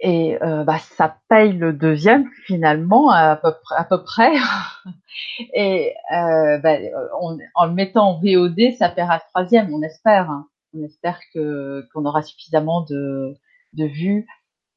[0.00, 4.32] Et euh, bah, ça paye le deuxième finalement à peu, pr- à peu près.
[5.54, 6.76] Et euh, bah,
[7.20, 10.30] on- en le mettant en VOD, ça paiera le troisième, on espère.
[10.72, 13.34] On espère que qu'on aura suffisamment de,
[13.72, 14.26] de vues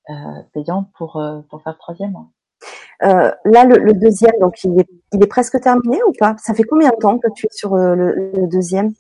[0.10, 0.14] euh,
[0.54, 2.16] payantes pour, euh, pour faire le troisième.
[3.04, 6.36] Euh, là le, le deuxième donc il est il est presque terminé ou pas?
[6.38, 8.94] Ça fait combien de temps que tu es sur euh, le, le deuxième?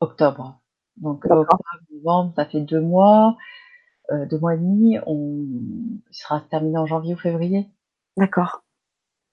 [0.00, 0.60] Octobre.
[0.96, 1.58] Donc octobre,
[1.92, 3.36] novembre, ça fait deux mois,
[4.10, 4.98] euh, deux mois et demi.
[5.06, 5.46] On
[6.10, 7.68] il sera terminé en janvier ou février.
[8.16, 8.62] d'accord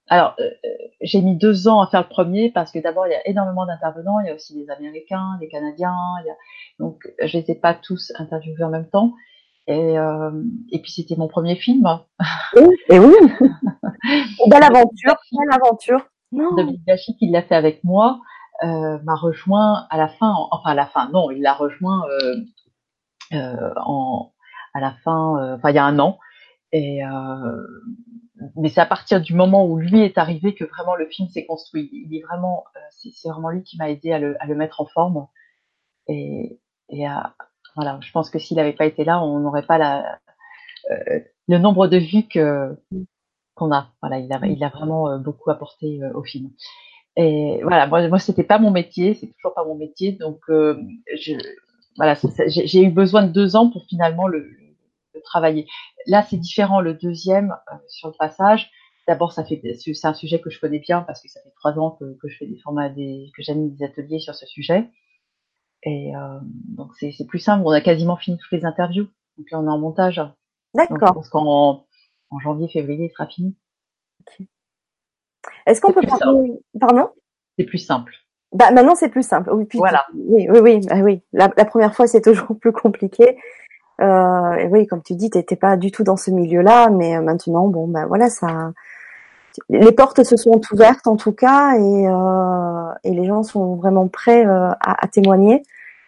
[0.10, 0.70] Alors, euh, euh,
[1.02, 3.66] j'ai mis deux ans à faire le premier parce que d'abord, il y a énormément
[3.66, 4.20] d'intervenants.
[4.22, 5.96] Il y a aussi des Américains, des Canadiens.
[6.24, 6.36] Il y a...
[6.80, 9.14] Donc, je les ai pas tous interviewés en même temps.
[9.68, 10.32] Et, euh,
[10.72, 11.86] et puis, c'était mon premier film.
[12.56, 13.14] Oui, et oui.
[14.48, 16.08] belle aventure, belle aventure.
[16.32, 18.20] David Gachi, qui l'a fait avec moi,
[18.64, 20.34] euh, m'a rejoint à la fin.
[20.52, 22.36] Enfin, à la fin, non, il l'a rejoint euh,
[23.34, 24.34] euh, en,
[24.74, 26.20] à la fin, enfin il y a un an.
[26.74, 27.00] Et
[28.56, 31.46] mais c'est à partir du moment où lui est arrivé que vraiment le film s'est
[31.46, 31.90] construit.
[31.92, 34.86] Il est vraiment, c'est vraiment lui qui m'a aidé à le, à le mettre en
[34.86, 35.28] forme.
[36.08, 36.60] Et,
[36.90, 37.06] et
[37.76, 40.20] voilà, je pense que s'il n'avait pas été là, on n'aurait pas la,
[41.48, 42.78] le nombre de vues que
[43.56, 43.92] qu'on a.
[44.02, 46.52] Voilà, il a, il a vraiment beaucoup apporté au film.
[47.16, 50.80] Et voilà, moi, moi c'était pas mon métier, c'est toujours pas mon métier, donc euh,
[51.16, 51.34] je,
[51.96, 52.14] voilà,
[52.48, 54.66] j'ai eu besoin de deux ans pour finalement le, le
[55.28, 55.68] travailler.
[56.06, 56.82] Là, c'est différent.
[56.82, 58.70] Le deuxième euh, sur le passage,
[59.08, 61.78] d'abord, ça fait, c'est un sujet que je connais bien parce que ça fait trois
[61.80, 64.90] ans que, que je fais des formats, des, que j'anime des ateliers sur ce sujet.
[65.84, 67.64] Et euh, donc c'est plus simple.
[67.66, 69.08] On a quasiment fini toutes les interviews.
[69.38, 70.22] Donc là, on est en montage.
[70.74, 71.10] D'accord.
[71.10, 71.86] Je pense qu'en
[72.30, 73.56] en janvier, février, il sera fini.
[75.66, 77.10] Est-ce qu'on peut parler Pardon?
[77.58, 78.14] C'est plus simple.
[78.54, 79.52] Bah maintenant c'est plus simple.
[79.52, 80.06] Oui, puis, voilà.
[80.14, 80.80] Oui, oui, oui.
[80.88, 81.22] Bah, oui.
[81.34, 83.38] La, la, première fois c'est toujours plus compliqué.
[84.02, 87.68] Euh, et oui, comme tu dis, t'étais pas du tout dans ce milieu-là, mais maintenant,
[87.68, 88.72] bon, ben voilà, ça,
[89.69, 94.07] les portes se sont ouvertes en tout cas, et, euh, et les gens sont vraiment
[94.07, 95.64] prêts euh, à, témoigner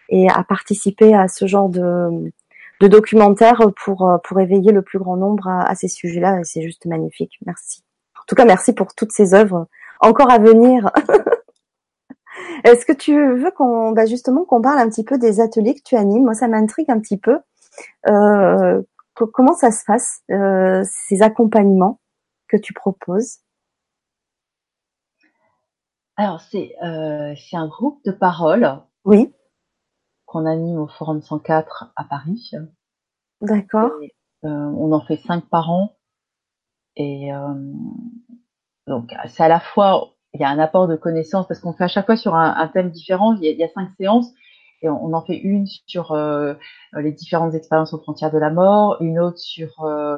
[0.09, 2.31] et à participer à ce genre de,
[2.81, 6.39] de documentaire pour pour éveiller le plus grand nombre à, à ces sujets-là.
[6.39, 7.39] Et c'est juste magnifique.
[7.45, 7.83] Merci.
[8.19, 9.67] En tout cas, merci pour toutes ces œuvres
[9.99, 10.91] encore à venir.
[12.63, 15.83] Est-ce que tu veux qu'on, bah justement, qu'on parle un petit peu des ateliers que
[15.83, 16.23] tu animes?
[16.23, 17.39] Moi, ça m'intrigue un petit peu.
[18.07, 18.81] Euh,
[19.33, 21.99] comment ça se passe, euh, ces accompagnements
[22.47, 23.39] que tu proposes?
[26.15, 28.81] Alors, c'est euh, c'est un groupe de parole.
[29.05, 29.33] Oui.
[30.25, 32.51] Qu'on anime au Forum 104 à Paris.
[33.41, 33.91] D'accord.
[34.43, 35.95] on en fait cinq par an.
[36.95, 37.29] Et
[38.85, 41.85] donc, c'est à la fois il y a un apport de connaissances parce qu'on fait
[41.85, 43.33] à chaque fois sur un, un thème différent.
[43.35, 44.31] Il y, a, il y, a, cinq séances
[44.81, 46.53] et on, on en fait une sur euh,
[46.93, 50.17] les différentes expériences aux frontières de la mort, une autre sur euh,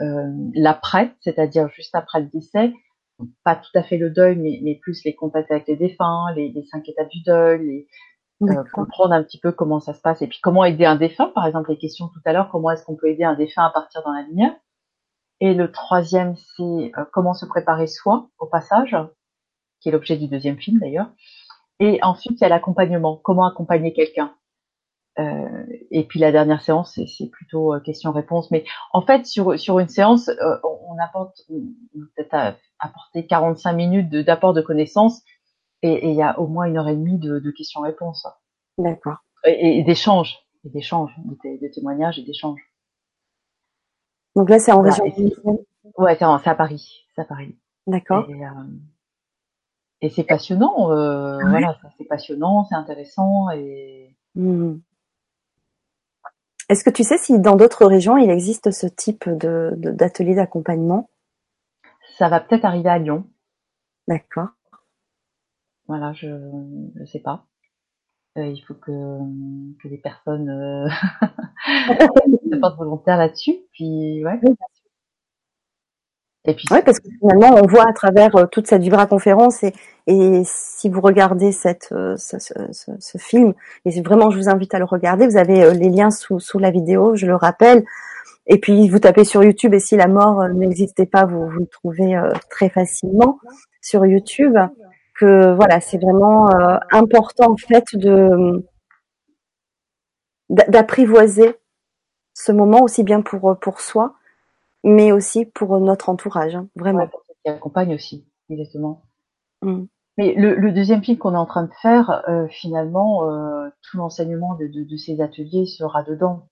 [0.00, 2.72] euh, l'après, c'est-à-dire juste après le décès.
[3.44, 6.50] pas tout à fait le deuil, mais, mais, plus les contacts avec les défunts, les,
[6.50, 7.86] les cinq étapes du deuil, les,
[8.42, 11.32] euh, comprendre un petit peu comment ça se passe et puis comment aider un défunt.
[11.34, 13.70] Par exemple, les questions tout à l'heure, comment est-ce qu'on peut aider un défunt à
[13.70, 14.54] partir dans la lumière.
[15.40, 18.96] Et le troisième, c'est comment se préparer soi au passage
[19.80, 21.10] qui est l'objet du deuxième film d'ailleurs.
[21.80, 24.34] Et ensuite, il y a l'accompagnement, comment accompagner quelqu'un?
[25.18, 28.50] Euh, et puis la dernière séance, c'est plutôt euh, question-réponse.
[28.50, 31.40] Mais en fait, sur, sur une séance, euh, on apporte
[32.16, 35.22] peut-être apporter 45 minutes d'apport de, connaissances
[35.82, 38.26] et, il y a au moins une heure et demie de, de questions-réponses.
[38.78, 39.16] D'accord.
[39.46, 42.60] Et, et d'échanges, et d'échanges, de, témoignages et d'échanges.
[44.34, 45.04] Donc là, c'est en région.
[45.96, 47.06] Ouais, c'est à Paris.
[47.14, 47.56] C'est à Paris.
[47.86, 48.28] D'accord.
[48.28, 48.44] Et
[50.02, 54.14] c'est passionnant, euh, voilà, c'est passionnant, c'est intéressant et.
[54.34, 54.76] Mmh.
[56.68, 61.08] Est-ce que tu sais si dans d'autres régions il existe ce type de d'atelier d'accompagnement?
[62.18, 63.24] Ça va peut-être arriver à Lyon.
[64.08, 64.48] D'accord.
[65.86, 67.46] Voilà, je ne sais pas.
[68.36, 68.90] Euh, il faut que,
[69.82, 70.88] que les personnes euh,
[71.66, 73.56] se portent volontaires là-dessus.
[73.72, 74.40] Puis ouais.
[76.46, 79.64] Et puis, oui, parce que finalement, on voit à travers euh, toute cette Vibra conférence
[79.64, 79.72] et,
[80.06, 82.54] et si vous regardez cette, euh, ce, ce,
[83.00, 83.52] ce, film,
[83.84, 85.26] et vraiment, je vous invite à le regarder.
[85.26, 87.84] Vous avez euh, les liens sous, sous la vidéo, je le rappelle.
[88.46, 91.66] Et puis, vous tapez sur YouTube et si la mort n'existait pas, vous, vous le
[91.66, 92.16] trouvez
[92.48, 93.40] très facilement
[93.80, 94.56] sur YouTube.
[95.18, 96.48] Que voilà, c'est vraiment
[96.92, 98.64] important en fait de
[100.48, 101.56] d'apprivoiser
[102.34, 104.14] ce moment aussi bien pour pour soi
[104.84, 107.00] mais aussi pour notre entourage, hein, vraiment.
[107.00, 109.02] Ouais, pour ceux qui accompagnent aussi, exactement.
[109.62, 109.84] Mmh.
[110.18, 113.98] Mais le, le, deuxième film qu'on est en train de faire, euh, finalement, euh, tout
[113.98, 116.48] l'enseignement de, de, de, ces ateliers sera dedans,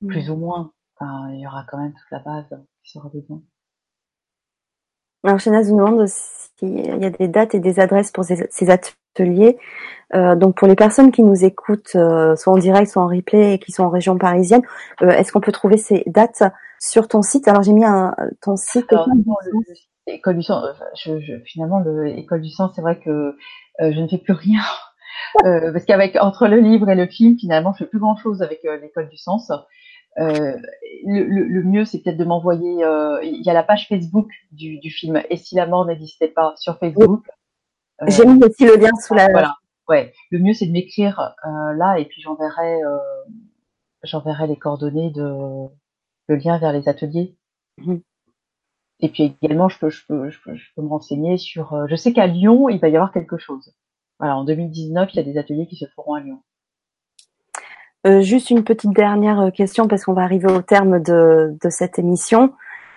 [0.00, 0.06] mmh.
[0.08, 0.72] plus ou moins.
[0.96, 3.42] Enfin, il y aura quand même toute la base qui sera dedans.
[5.24, 8.70] Alors, Chénaz nous demande s'il y a des dates et des adresses pour ces, ces
[8.70, 9.56] ateliers.
[10.14, 13.54] Euh, donc, pour les personnes qui nous écoutent, euh, soit en direct, soit en replay,
[13.54, 14.62] et qui sont en région parisienne,
[15.00, 16.42] euh, est-ce qu'on peut trouver ces dates
[16.82, 17.48] sur ton site.
[17.48, 18.92] Alors j'ai mis un ton site.
[20.06, 20.66] école du sens.
[21.02, 24.32] Je, je, finalement, le école du sens, c'est vrai que euh, je ne fais plus
[24.32, 24.60] rien
[25.44, 28.42] euh, parce qu'avec entre le livre et le film, finalement, je fais plus grand chose
[28.42, 29.52] avec euh, l'école du sens.
[30.18, 30.56] Euh,
[31.06, 32.84] le, le, le, mieux, c'est peut-être de m'envoyer.
[33.22, 35.22] Il y a la page Facebook du, du film.
[35.30, 37.24] Et si la mort n'existait pas sur Facebook.
[38.08, 39.28] J'ai mis aussi le lien sous la.
[39.30, 39.54] Voilà.
[39.88, 40.12] Ouais.
[40.30, 41.34] Le mieux, c'est de m'écrire
[41.76, 42.80] là et puis j'enverrai
[44.02, 45.68] j'enverrai les coordonnées de
[46.32, 47.36] le lien vers les ateliers.
[47.78, 47.96] Mmh.
[49.00, 51.74] Et puis également, je peux, je peux, je peux, je peux me renseigner sur.
[51.74, 53.72] Euh, je sais qu'à Lyon, il va y avoir quelque chose.
[54.18, 56.42] Voilà, en 2019, il y a des ateliers qui se feront à Lyon.
[58.06, 61.98] Euh, juste une petite dernière question parce qu'on va arriver au terme de, de cette
[61.98, 62.52] émission.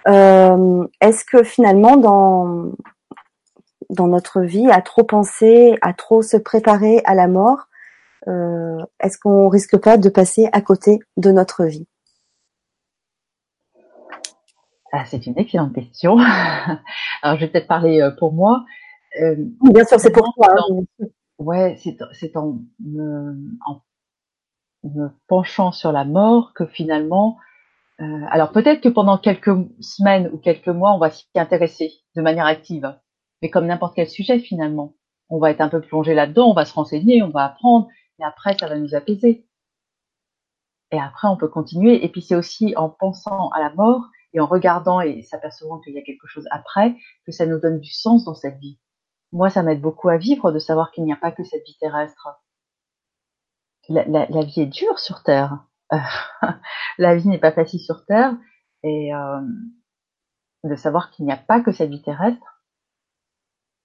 [0.07, 2.71] Euh, Est-ce que finalement, dans,
[3.89, 7.67] dans notre vie, à trop penser, à trop se préparer à la mort,
[8.27, 11.87] euh, est-ce qu'on risque pas de passer à côté de notre vie?
[14.99, 16.17] Ah, C'est une excellente question.
[17.21, 18.65] Alors, je vais peut-être parler euh, pour moi.
[19.21, 20.55] Euh, Bien sûr, c'est pour toi.
[20.57, 21.05] Hein,
[21.39, 22.59] ouais, c'est en,
[23.65, 23.81] en
[24.83, 27.37] me penchant sur la mort que finalement,
[28.01, 32.21] euh, alors peut-être que pendant quelques semaines ou quelques mois, on va s'y intéresser de
[32.21, 32.93] manière active,
[33.41, 34.93] mais comme n'importe quel sujet finalement,
[35.29, 37.87] on va être un peu plongé là-dedans, on va se renseigner, on va apprendre,
[38.19, 39.45] et après ça va nous apaiser.
[40.91, 42.03] Et après on peut continuer.
[42.05, 45.93] Et puis c'est aussi en pensant à la mort et en regardant et s'apercevant qu'il
[45.93, 46.95] y a quelque chose après
[47.25, 48.79] que ça nous donne du sens dans cette vie.
[49.31, 51.77] Moi, ça m'aide beaucoup à vivre de savoir qu'il n'y a pas que cette vie
[51.79, 52.29] terrestre
[53.89, 55.65] la, vie est dure sur Terre.
[56.97, 58.35] la vie n'est pas facile sur Terre
[58.83, 59.41] et euh,
[60.63, 62.63] de savoir qu'il n'y a pas que cette vie terrestre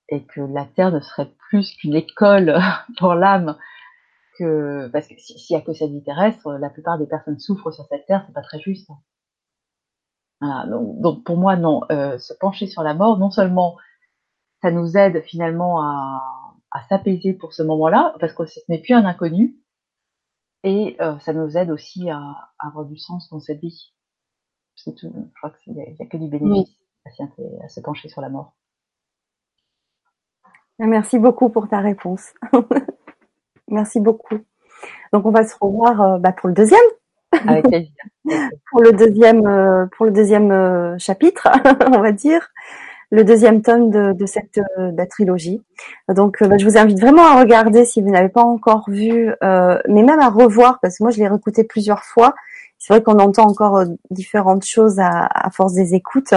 [0.08, 2.58] et que la Terre ne serait plus qu'une école
[2.98, 3.56] pour l'âme
[4.38, 7.70] que parce que s'il y a que cette vie terrestre, la plupart des personnes souffrent
[7.70, 8.90] sur cette Terre, c'est pas très juste.
[10.40, 13.76] Voilà, donc, donc, pour moi non, euh, se pencher sur la mort, non seulement
[14.62, 16.22] ça nous aide finalement à,
[16.70, 19.56] à s'apaiser pour ce moment-là, parce que ce n'est plus un inconnu,
[20.62, 22.18] et euh, ça nous aide aussi à,
[22.58, 23.92] à, avoir du sens dans cette vie.
[24.76, 25.12] C'est tout.
[25.14, 26.76] Je crois qu'il n'y a, a, que du bénéfice
[27.06, 27.26] oui.
[27.60, 28.54] à, à, se pencher sur la mort.
[30.78, 32.32] Merci beaucoup pour ta réponse.
[33.68, 34.38] Merci beaucoup.
[35.12, 36.80] Donc on va se revoir euh, bah, pour le deuxième.
[38.70, 41.48] Pour le deuxième, euh, pour le deuxième euh, chapitre,
[41.92, 42.48] on va dire
[43.10, 45.62] le deuxième tome de, de cette euh, de la trilogie.
[46.08, 49.78] Donc, bah, je vous invite vraiment à regarder si vous n'avez pas encore vu, euh,
[49.88, 52.34] mais même à revoir parce que moi je l'ai réécouté plusieurs fois.
[52.78, 56.32] C'est vrai qu'on entend encore différentes choses à, à, force des écoutes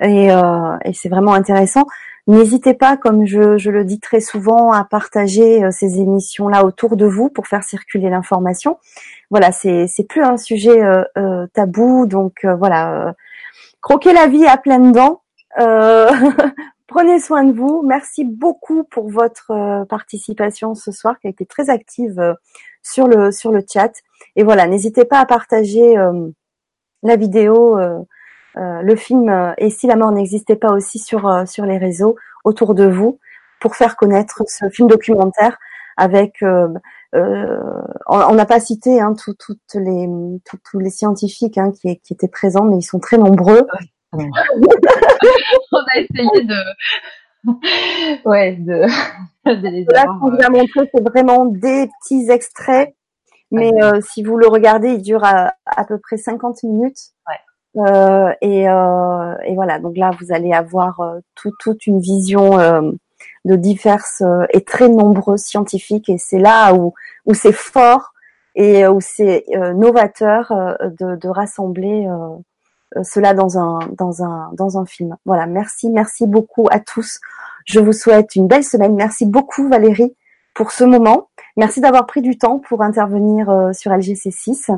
[0.00, 1.84] et, euh, et c'est vraiment intéressant.
[2.26, 7.28] N'hésitez pas, comme je, le dis très souvent, à partager ces émissions-là autour de vous
[7.28, 8.78] pour faire circuler l'information.
[9.30, 10.80] Voilà, c'est plus un sujet
[11.52, 13.14] tabou, donc voilà,
[13.82, 15.20] croquez la vie à pleines dents
[15.60, 16.10] euh,
[16.86, 17.82] prenez soin de vous.
[17.82, 22.34] Merci beaucoup pour votre euh, participation ce soir, qui a été très active euh,
[22.82, 23.92] sur le sur le chat.
[24.36, 25.94] Et voilà, n'hésitez pas à partager
[27.02, 27.78] la vidéo,
[28.56, 32.84] le film et si la mort n'existait pas aussi sur sur les réseaux autour de
[32.84, 33.18] vous
[33.60, 35.58] pour faire connaître ce film documentaire
[35.96, 36.42] avec
[37.14, 37.60] euh,
[38.08, 40.08] on n'a pas cité hein, tout, toutes les
[40.64, 43.66] tous les scientifiques hein, qui, qui, étaient présents, mais ils sont très nombreux.
[44.12, 46.56] on a essayé de,
[48.24, 48.86] ouais, de,
[49.46, 52.96] de les Là, ce qu'on vous a montré, c'est vraiment des petits extraits,
[53.52, 56.98] mais euh, si vous le regardez, il dure à, à peu près 50 minutes.
[57.28, 57.38] Ouais.
[57.76, 62.58] Euh, et, euh, et, voilà, donc là, vous allez avoir euh, tout, toute une vision
[62.58, 62.92] euh,
[63.44, 66.94] de diverses euh, et très nombreux scientifiques, et c'est là où,
[67.26, 68.12] où c'est fort
[68.54, 69.44] et où c'est
[69.74, 72.06] novateur de, de rassembler
[73.02, 75.16] cela dans un dans un dans un film.
[75.24, 77.18] Voilà, merci, merci beaucoup à tous.
[77.64, 78.94] Je vous souhaite une belle semaine.
[78.94, 80.14] Merci beaucoup Valérie
[80.54, 81.28] pour ce moment.
[81.56, 84.76] Merci d'avoir pris du temps pour intervenir euh, sur LGC6.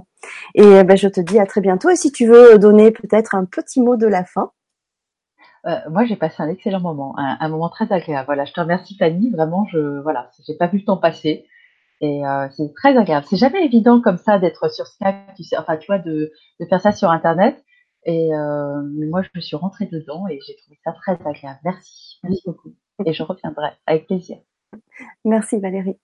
[0.54, 1.90] Et ben, je te dis à très bientôt.
[1.90, 4.50] Et si tu veux donner peut-être un petit mot de la fin.
[5.66, 8.26] Euh, moi, j'ai passé un excellent moment, un, un, moment très agréable.
[8.26, 9.30] Voilà, je te remercie Fanny.
[9.30, 11.46] Vraiment, je voilà, j'ai pas vu le temps passer.
[12.00, 13.26] Et euh, c'est très agréable.
[13.28, 16.30] C'est jamais évident comme ça d'être sur Skype, tu sais, enfin tu vois, de,
[16.60, 17.64] de faire ça sur Internet.
[18.04, 21.58] Et euh, moi, je me suis rentrée dedans et j'ai trouvé ça très agréable.
[21.64, 22.74] Merci, merci beaucoup.
[23.04, 24.38] Et je reviendrai avec plaisir.
[25.24, 25.98] Merci Valérie.